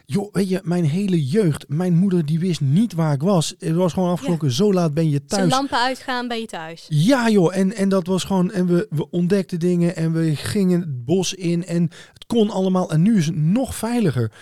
[0.09, 3.55] Joh, weet je, mijn hele jeugd, mijn moeder die wist niet waar ik was.
[3.59, 5.51] Het was gewoon afgesproken, zo laat ben je Zijn thuis.
[5.51, 6.87] lampen uitgaan, ben je thuis.
[6.89, 10.81] Ja joh, en, en dat was gewoon, en we, we ontdekten dingen en we gingen
[10.81, 11.83] het bos in en
[12.13, 12.91] het kon allemaal.
[12.91, 14.33] En nu is het nog veiliger.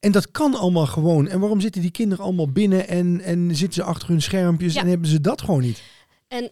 [0.00, 1.28] En dat kan allemaal gewoon.
[1.28, 4.80] En waarom zitten die kinderen allemaal binnen en, en zitten ze achter hun schermpjes Ja.
[4.80, 5.82] en hebben ze dat gewoon niet?
[6.28, 6.50] En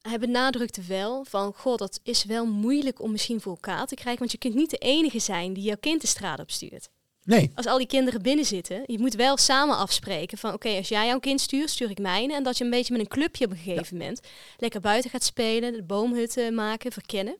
[0.00, 4.18] hij benadrukte wel van, goh, dat is wel moeilijk om misschien voor elkaar te krijgen.
[4.18, 6.88] Want je kunt niet de enige zijn die jouw kind de straat op stuurt.
[7.24, 10.88] Nee, Als al die kinderen binnen zitten, je moet wel samen afspreken van, oké, als
[10.88, 12.34] jij jouw kind stuurt, stuur ik mijne.
[12.34, 14.20] En dat je een beetje met een clubje op een gegeven moment
[14.58, 17.36] lekker buiten gaat spelen, de boomhutten maken, verkennen.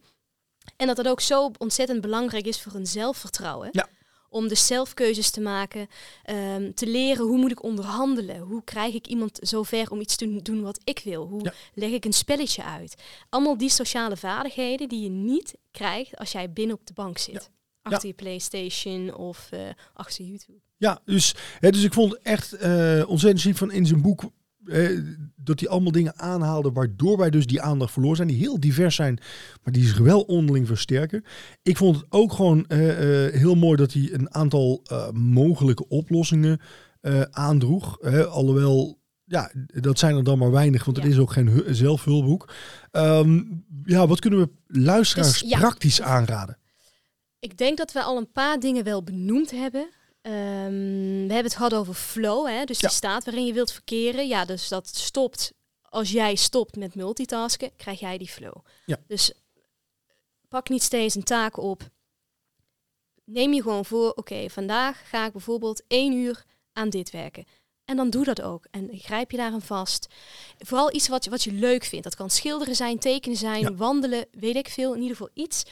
[0.77, 3.69] En dat dat ook zo ontzettend belangrijk is voor hun zelfvertrouwen.
[3.73, 3.89] Ja.
[4.29, 5.89] Om dus zelf keuzes te maken,
[6.25, 10.43] ehm, te leren hoe moet ik onderhandelen, hoe krijg ik iemand zover om iets te
[10.43, 11.53] doen wat ik wil, hoe Ja.
[11.75, 12.95] leg ik een spelletje uit.
[13.29, 17.51] Allemaal die sociale vaardigheden die je niet krijgt als jij binnen op de bank zit.
[17.83, 19.61] Achter je PlayStation of eh,
[19.95, 20.59] achter YouTube.
[20.77, 24.31] Ja, dus, hè, dus ik vond echt eh, ontzettend ziek van in zijn boek
[24.65, 24.99] eh,
[25.37, 28.95] dat hij allemaal dingen aanhaalde waardoor wij dus die aandacht verloren zijn, die heel divers
[28.95, 29.19] zijn,
[29.63, 31.25] maar die zich wel onderling versterken.
[31.63, 36.61] Ik vond het ook gewoon eh, eh, heel mooi dat hij een aantal mogelijke oplossingen
[37.31, 38.01] aandroeg.
[38.29, 41.03] Alhoewel, ja, dat zijn er dan maar weinig, want Ja.
[41.03, 42.53] het is ook geen hu- zelfhulpboek.
[42.91, 43.43] Ehm,
[43.85, 45.59] ja, wat kunnen we luisteraars Dus, ja.
[45.59, 46.59] praktisch aanraden?
[47.41, 49.89] Ik denk dat we al een paar dingen wel benoemd hebben.
[50.23, 50.35] Ehm,
[51.27, 52.65] we hebben het gehad over flow, hè?
[52.65, 52.89] dus Ja.
[52.89, 54.29] de staat waarin je wilt verkeren.
[54.29, 55.53] Ja, dus dat stopt.
[55.83, 58.55] Als jij stopt met multitasken, krijg jij die flow.
[58.87, 58.97] Ja.
[59.07, 59.33] Dus
[60.49, 61.89] pak niet steeds een taak op.
[63.25, 67.45] Neem je gewoon voor, oké, vandaag ga ik bijvoorbeeld één uur aan dit werken.
[67.85, 68.67] En dan doe dat ook.
[68.71, 70.07] En grijp je daaraan vast.
[70.59, 72.05] Vooral iets wat, je- wat je leuk vindt.
[72.05, 73.75] Dat kan schilderen zijn, tekenen zijn, Ja.
[73.75, 74.95] wandelen, weet ik veel.
[74.95, 75.63] In ieder geval iets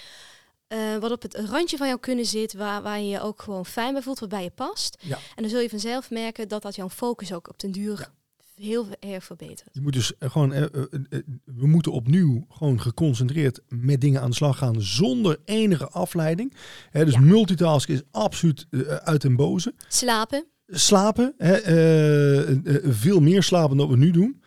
[0.68, 3.66] eh, wat op het randje van jou kunnen zit, waar, waar je je ook gewoon
[3.66, 4.96] fijn bij voelt, wat bij je past.
[5.00, 5.16] Ja.
[5.16, 8.10] En dan zul je vanzelf merken dat dat jouw focus ook op den duur
[8.54, 9.68] heel erg verbetert.
[9.72, 10.62] Je moet dus eh, gewoon, eh,
[11.44, 16.54] we moeten opnieuw gewoon geconcentreerd met dingen aan de slag gaan zonder enige afleiding.
[16.90, 17.20] Hè, dus Ja.
[17.20, 18.66] multitasken is absoluut
[19.04, 19.74] uit den boze.
[19.88, 21.56] Slapen, Slapen, hè,
[22.92, 24.42] veel meer slapen dan we nu doen.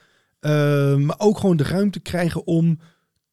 [1.06, 2.80] Maar ook gewoon de ruimte krijgen om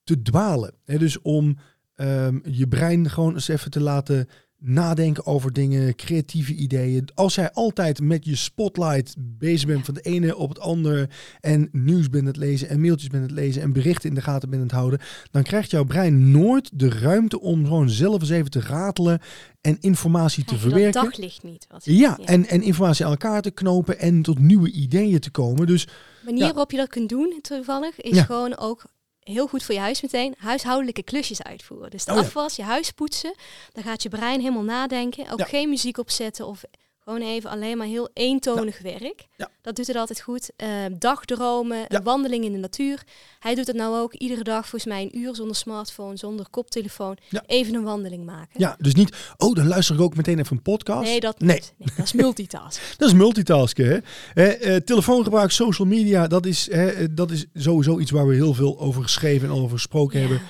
[0.04, 0.74] te dwalen.
[0.84, 1.58] Hè, dus om
[1.98, 4.28] ehm, je brein gewoon eens even te laten
[4.60, 7.08] nadenken over dingen, creatieve ideeën.
[7.14, 11.08] Als jij altijd met je spotlight bezig bent van de ene op het andere
[11.40, 14.50] en nieuws bent het lezen en mailtjes bent het lezen en berichten in de gaten
[14.50, 14.98] bent het houden,
[15.30, 19.20] dan krijgt jouw brein nooit de ruimte om gewoon zelf eens even te ratelen
[19.60, 21.02] en informatie te dat verwerken.
[21.04, 21.66] daglicht niet.
[21.70, 25.66] Wat, Ja, En, en informatie aan elkaar te knopen en tot nieuwe ideeën te komen.
[25.66, 25.90] Dus De
[26.24, 26.46] manier Ja.
[26.48, 28.24] waarop je dat kunt doen, toevallig, is Ja.
[28.24, 28.84] gewoon ook
[29.32, 31.90] heel goed voor je huis meteen huishoudelijke klusjes uitvoeren.
[31.90, 32.22] Dus de Oh ja.
[32.22, 33.34] afwas, je huis poetsen,
[33.72, 35.30] dan gaat je brein helemaal nadenken.
[35.30, 35.44] Ook Ja.
[35.44, 36.62] geen muziek opzetten of
[37.08, 39.26] gewoon even alleen maar heel eentonig werk.
[39.36, 39.50] Ja.
[39.62, 40.50] Dat doet het altijd goed.
[40.56, 42.02] Eh, dagdromen, Ja.
[42.02, 43.02] wandeling in de natuur.
[43.38, 47.16] Hij doet het nou ook iedere dag, volgens mij een uur zonder smartphone, zonder koptelefoon.
[47.46, 48.60] Even een wandeling maken.
[48.60, 51.08] ja, dus niet, oh, dan luister ik ook meteen even een podcast.
[51.08, 51.62] Nee, dat Nee.
[51.96, 52.82] dat is multitask.
[52.98, 53.86] Dat is multitasken.
[53.86, 53.98] Hè?
[54.42, 58.34] Hè, eh, telefoongebruik, social media, dat is, hè, eh, dat is sowieso iets waar we
[58.34, 60.40] heel veel over geschreven en over gesproken hebben.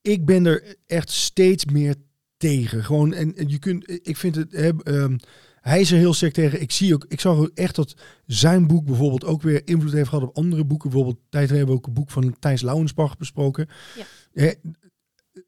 [0.00, 1.94] Ik ben er echt steeds meer
[2.36, 2.84] tegen.
[2.84, 5.16] Gewoon, en, en je kunt, ik vind het, hè, ehm,
[5.60, 6.60] hij is er heel sterk tegen.
[6.60, 7.94] Ik zie ook, ik zag ook echt dat
[8.26, 10.90] zijn boek bijvoorbeeld ook weer invloed heeft gehad op andere boeken.
[10.90, 13.68] Bijvoorbeeld, tijd hebben we ook een boek van Thijs Lauwensbach besproken.
[13.96, 14.04] Ja.
[14.32, 14.52] Hè,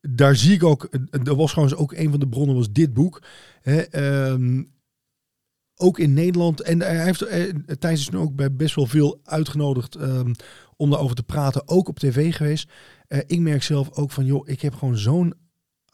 [0.00, 2.94] daar zie ik ook, eh, dat was trouwens ook een van de bronnen, was dit
[2.94, 3.22] boek.
[3.62, 4.62] Hè, ehm,
[5.76, 6.60] ook in Nederland.
[6.60, 10.32] En hij heeft, eh, Thijs is nu ook bij best wel veel uitgenodigd ehm,
[10.76, 11.68] om daarover te praten.
[11.68, 12.72] Ook op tv geweest.
[13.08, 15.34] Eh, ik merk zelf ook van, joh, ik heb gewoon zo'n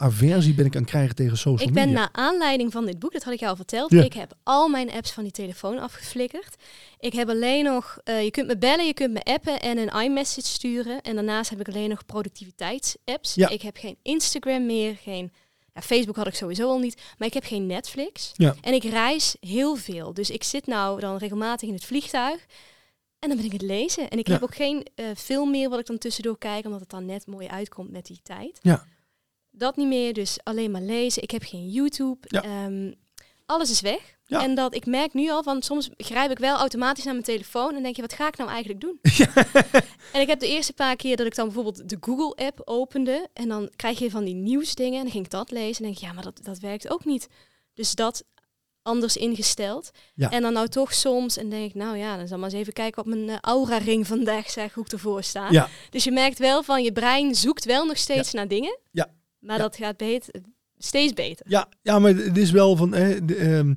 [0.03, 1.99] aversie ben ik aan het krijgen tegen social Ik ben media.
[2.01, 4.03] naar aanleiding van dit boek, dat had ik jou al verteld, Ja.
[4.03, 6.55] ik heb al mijn apps van die telefoon afgeflikkerd.
[6.99, 10.01] Ik heb alleen nog, eh, je kunt me bellen, je kunt me appen en een
[10.03, 11.01] iMessage sturen.
[11.03, 13.35] En daarnaast heb ik alleen nog productiviteitsapps.
[13.35, 13.49] Ja.
[13.49, 15.33] Ik heb geen Instagram meer, geen...
[15.75, 18.31] Ja, Facebook had ik sowieso al niet, maar ik heb geen Netflix.
[18.35, 18.55] Ja.
[18.61, 20.15] En ik reis heel veel.
[20.15, 22.47] Dus ik zit nou dan regelmatig in het vliegtuig.
[23.19, 24.09] En dan ben ik het lezen.
[24.09, 24.33] En ik Ja.
[24.33, 27.27] heb ook geen eh, film meer wat ik dan tussendoor kijk, omdat het dan net
[27.27, 28.59] mooi uitkomt met die tijd.
[28.63, 28.85] Ja.
[29.55, 31.23] Dat niet meer, dus alleen maar lezen.
[31.23, 32.19] Ik heb geen YouTube.
[32.21, 32.43] Ja.
[32.43, 32.93] Ehm,
[33.47, 34.17] alles is weg.
[34.27, 34.43] Ja.
[34.43, 37.75] En dat ik merk nu al van soms grijp ik wel automatisch naar mijn telefoon
[37.75, 38.99] en denk je, wat ga ik nou eigenlijk doen?
[40.13, 43.49] En ik heb de eerste paar keer dat ik dan bijvoorbeeld de Google-app opende en
[43.49, 46.03] dan krijg je van die nieuwsdingen en dan ging ik dat lezen en denk ik,
[46.09, 47.29] ja, maar dat, dat werkt ook niet.
[47.75, 48.25] Dus dat
[48.83, 49.91] anders ingesteld.
[50.15, 50.31] Ja.
[50.31, 52.73] En dan nou toch soms en denk ik, nou ja, dan zal maar eens even
[52.73, 55.69] kijken op mijn eh, aura-ring vandaag zeg hoe ik ervoor sta.
[55.91, 58.79] Dus je merkt wel van je brein zoekt wel nog steeds naar dingen.
[58.91, 59.11] Ja.
[59.43, 59.63] Maar Ja.
[59.63, 60.35] dat gaat beter,
[60.79, 61.47] steeds beter.
[61.49, 62.91] Ja, ja, maar het is wel van.
[62.91, 63.75] de, ehm,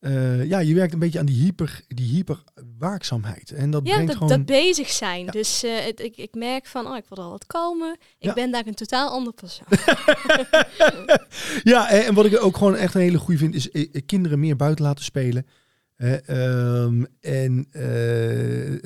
[0.00, 3.50] eh, ja, je werkt een beetje aan die hyper, die hyperwaakzaamheid.
[3.52, 4.36] En dat Ja, brengt dat, gewoon.
[4.36, 5.24] dat bezig zijn.
[5.24, 5.30] Ja.
[5.30, 7.92] Dus eh, het, ik, ik merk van, oh, ik word al wat kalmer.
[8.18, 8.32] Ik Ja.
[8.32, 9.66] ben daar een totaal ander persoon.
[11.62, 14.56] Ja, en wat ik ook gewoon echt een hele goede vind, is eh, kinderen meer
[14.56, 15.46] buiten laten spelen.
[15.96, 17.66] Hè, ehm, en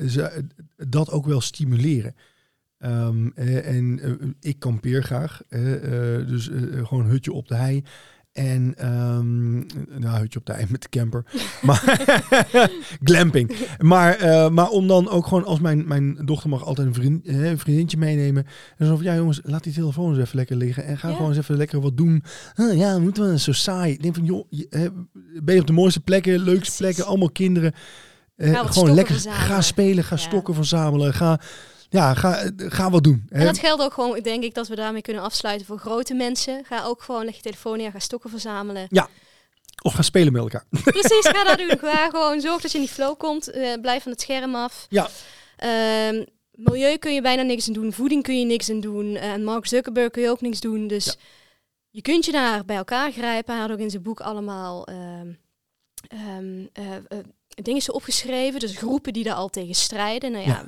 [0.09, 0.45] ze,
[0.77, 2.15] dat ook wel stimuleren.
[2.81, 5.41] Ehm, eh, en eh, ik kampeer graag.
[5.49, 5.61] eh,
[6.27, 6.49] dus
[6.83, 7.83] gewoon een hutje op de hei.
[8.31, 9.65] En um,
[9.97, 11.25] nou, hutje op de hei met de camper.
[11.61, 12.05] maar
[13.03, 13.51] glamping.
[13.79, 14.17] Maar,
[14.53, 17.57] maar om dan ook gewoon, als mijn, mijn dochter mag altijd een, vriend, eh, een
[17.59, 18.45] vriendinnetje meenemen.
[18.77, 20.85] En zo van, ja jongens, laat die telefoon eens even lekker liggen.
[20.85, 21.13] En ga Ja.
[21.15, 22.23] gewoon eens even lekker wat doen.
[22.55, 23.91] Huh, ja, moeten we zo saai.
[23.93, 24.91] Ik denk van, joh, je,
[25.43, 26.77] ben je op de mooiste plekken, leukste Precies.
[26.77, 27.73] plekken, allemaal kinderen.
[28.35, 29.45] Eh, gewoon lekker verzamelen.
[29.45, 30.21] ga spelen, ga Ja.
[30.21, 31.13] stokken verzamelen.
[31.13, 31.39] Ga,
[31.91, 33.25] ja, ga, ga wat doen.
[33.29, 33.39] hè.
[33.39, 36.65] En dat geldt ook gewoon, denk ik, dat we daarmee kunnen afsluiten voor grote mensen.
[36.65, 38.87] Ga ook gewoon, leg je telefoon neer, ga stokken verzamelen.
[39.83, 40.65] Of ga spelen met elkaar.
[40.83, 41.77] Precies, ga dat doen.
[41.89, 43.51] Ga gewoon zorg dat je in die flow komt.
[43.51, 44.85] eh, blijf van het scherm af.
[44.89, 45.09] Ja.
[45.57, 47.93] Ehm, milieu kun je bijna niks aan doen.
[47.93, 49.15] Voeding kun je niks aan doen.
[49.15, 50.87] eh, En Mark Zuckerberg kun je ook niks doen.
[50.87, 51.13] Dus Ja.
[51.89, 53.53] je kunt je daar bij elkaar grijpen.
[53.53, 55.21] Hij had ook in zijn boek allemaal eh,
[56.73, 57.17] eh,
[57.55, 58.59] dingen zo opgeschreven.
[58.59, 60.31] Dus groepen die daar al tegen strijden.
[60.31, 60.65] Nou ja, Ja.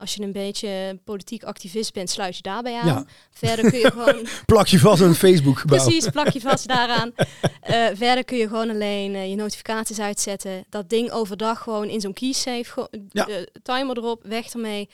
[0.00, 2.86] Als je een beetje politiek activist bent, sluit je daarbij aan.
[2.86, 3.04] Ja.
[3.30, 4.26] Verder kun je gewoon...
[4.46, 5.84] Plak je vast aan een Facebook gebouw.
[5.84, 7.12] Precies, plak je vast daaraan.
[7.60, 10.64] Eh, verder kun je gewoon alleen eh, je notificaties uitzetten.
[10.68, 12.88] Dat ding overdag gewoon in zo'n keysafe.
[13.08, 13.28] Ja.
[13.62, 14.88] timer erop, weg ermee.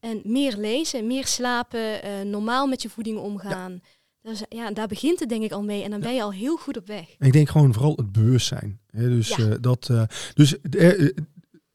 [0.00, 3.80] En meer lezen, meer slapen, eh, normaal met je voeding omgaan.
[4.22, 5.82] Dus, ja, daar begint het denk ik al mee.
[5.82, 7.06] En dan ben je al heel goed op weg.
[7.18, 8.80] Ik denk gewoon vooral het bewustzijn.
[8.90, 9.56] Hè, dus Ja.
[9.60, 9.90] dat,
[10.34, 10.54] dus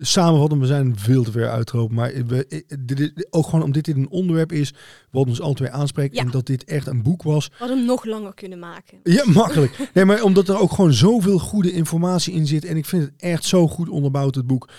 [0.02, 1.96] samenvatten, we zijn veel te ver uitgelopen.
[1.96, 4.74] Maar we, eh, dit, ook gewoon omdat dit een onderwerp is
[5.12, 6.16] wat ons alle twee aanspreekt.
[6.16, 6.22] Ja.
[6.22, 7.48] En dat dit echt een boek was.
[7.48, 9.00] We hadden hem nog langer kunnen maken.
[9.04, 9.90] Ja, makkelijk.
[9.94, 12.66] Nee, maar omdat er ook gewoon zoveel goede informatie in zit.
[12.66, 14.70] En ik vind het echt zo goed onderbouwd, het boek.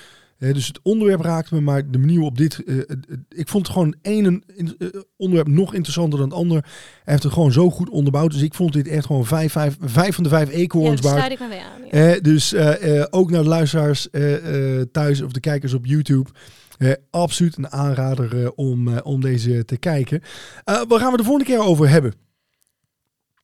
[0.43, 2.65] Eh, dus het onderwerp raakte me, maar de manier op dit...
[2.65, 2.77] eh,
[3.29, 4.43] ik vond het gewoon één
[4.79, 6.63] eh, onderwerp nog interessanter dan het ander.
[6.63, 8.33] Hij heeft het gewoon zo goed onderbouwd.
[8.33, 11.13] Dus ik vond dit echt gewoon vijf, vijf, vijf van de vijf Ja, eekhoorns daar
[11.15, 11.25] waard.
[11.25, 12.13] sluit ik me weer aan.
[12.15, 12.21] ja.
[12.21, 12.55] Dus
[13.11, 14.09] ook naar de luisteraars
[14.93, 16.31] thuis of de kijkers op YouTube.
[17.11, 20.23] Absoluut een aanrader om, om deze te kijken.
[20.65, 22.13] Waar gaan we de volgende keer over hebben?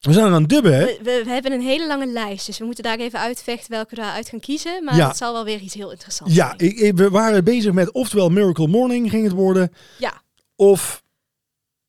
[0.00, 0.84] We zijn aan het dubben, hè?
[1.02, 4.28] We, hebben een hele lange lijst, dus we moeten daar even uitvechten welke we daaruit
[4.28, 4.84] gaan kiezen.
[4.84, 5.08] Maar Ja.
[5.08, 6.76] het zal wel weer iets heel interessants Ja, zijn.
[6.76, 9.72] ik- we waren bezig met oftewel Miracle Morning ging het worden.
[9.98, 10.22] Ja.
[10.56, 11.02] Of,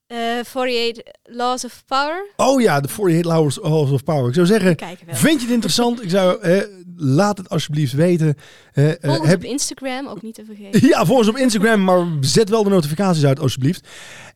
[0.07, 2.25] Eh, 48 Laws of Power.
[2.35, 4.27] oh ja, de 48 Hours Hours of Power.
[4.27, 4.75] Ik zou zeggen,
[5.07, 6.03] vind je het interessant?
[6.03, 6.61] Ik zou, eh,
[6.95, 8.35] laat het alsjeblieft weten.
[8.73, 10.87] Eh, eh, Volg ons heb- op Instagram, ook niet te vergeten.
[10.89, 13.87] Ja, volg ons op Instagram, maar zet wel de notificaties uit alsjeblieft.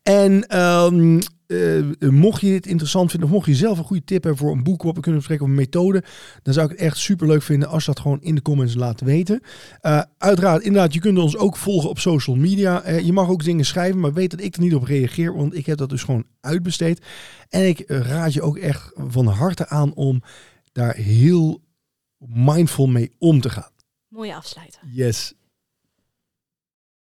[0.03, 4.23] En ehm, eh, mocht je dit interessant vinden, of mocht je zelf een goede tip
[4.23, 6.03] hebben voor een boek wat we kunnen bespreken of een methode,
[6.41, 8.75] dan zou ik het echt super leuk vinden als je dat gewoon in de comments
[8.75, 9.41] laat weten.
[9.81, 12.81] Eh, uiteraard, inderdaad, je kunt ons ook volgen op social media.
[12.81, 15.55] Eh, je mag ook dingen schrijven, maar weet dat ik er niet op reageer, want
[15.55, 17.05] ik heb dat dus gewoon uitbesteed.
[17.49, 20.21] En ik raad je ook echt van harte aan om
[20.71, 21.61] daar heel
[22.17, 23.71] mindful mee om te gaan.
[24.07, 24.81] Mooie afsluiter.
[24.91, 25.33] Yes.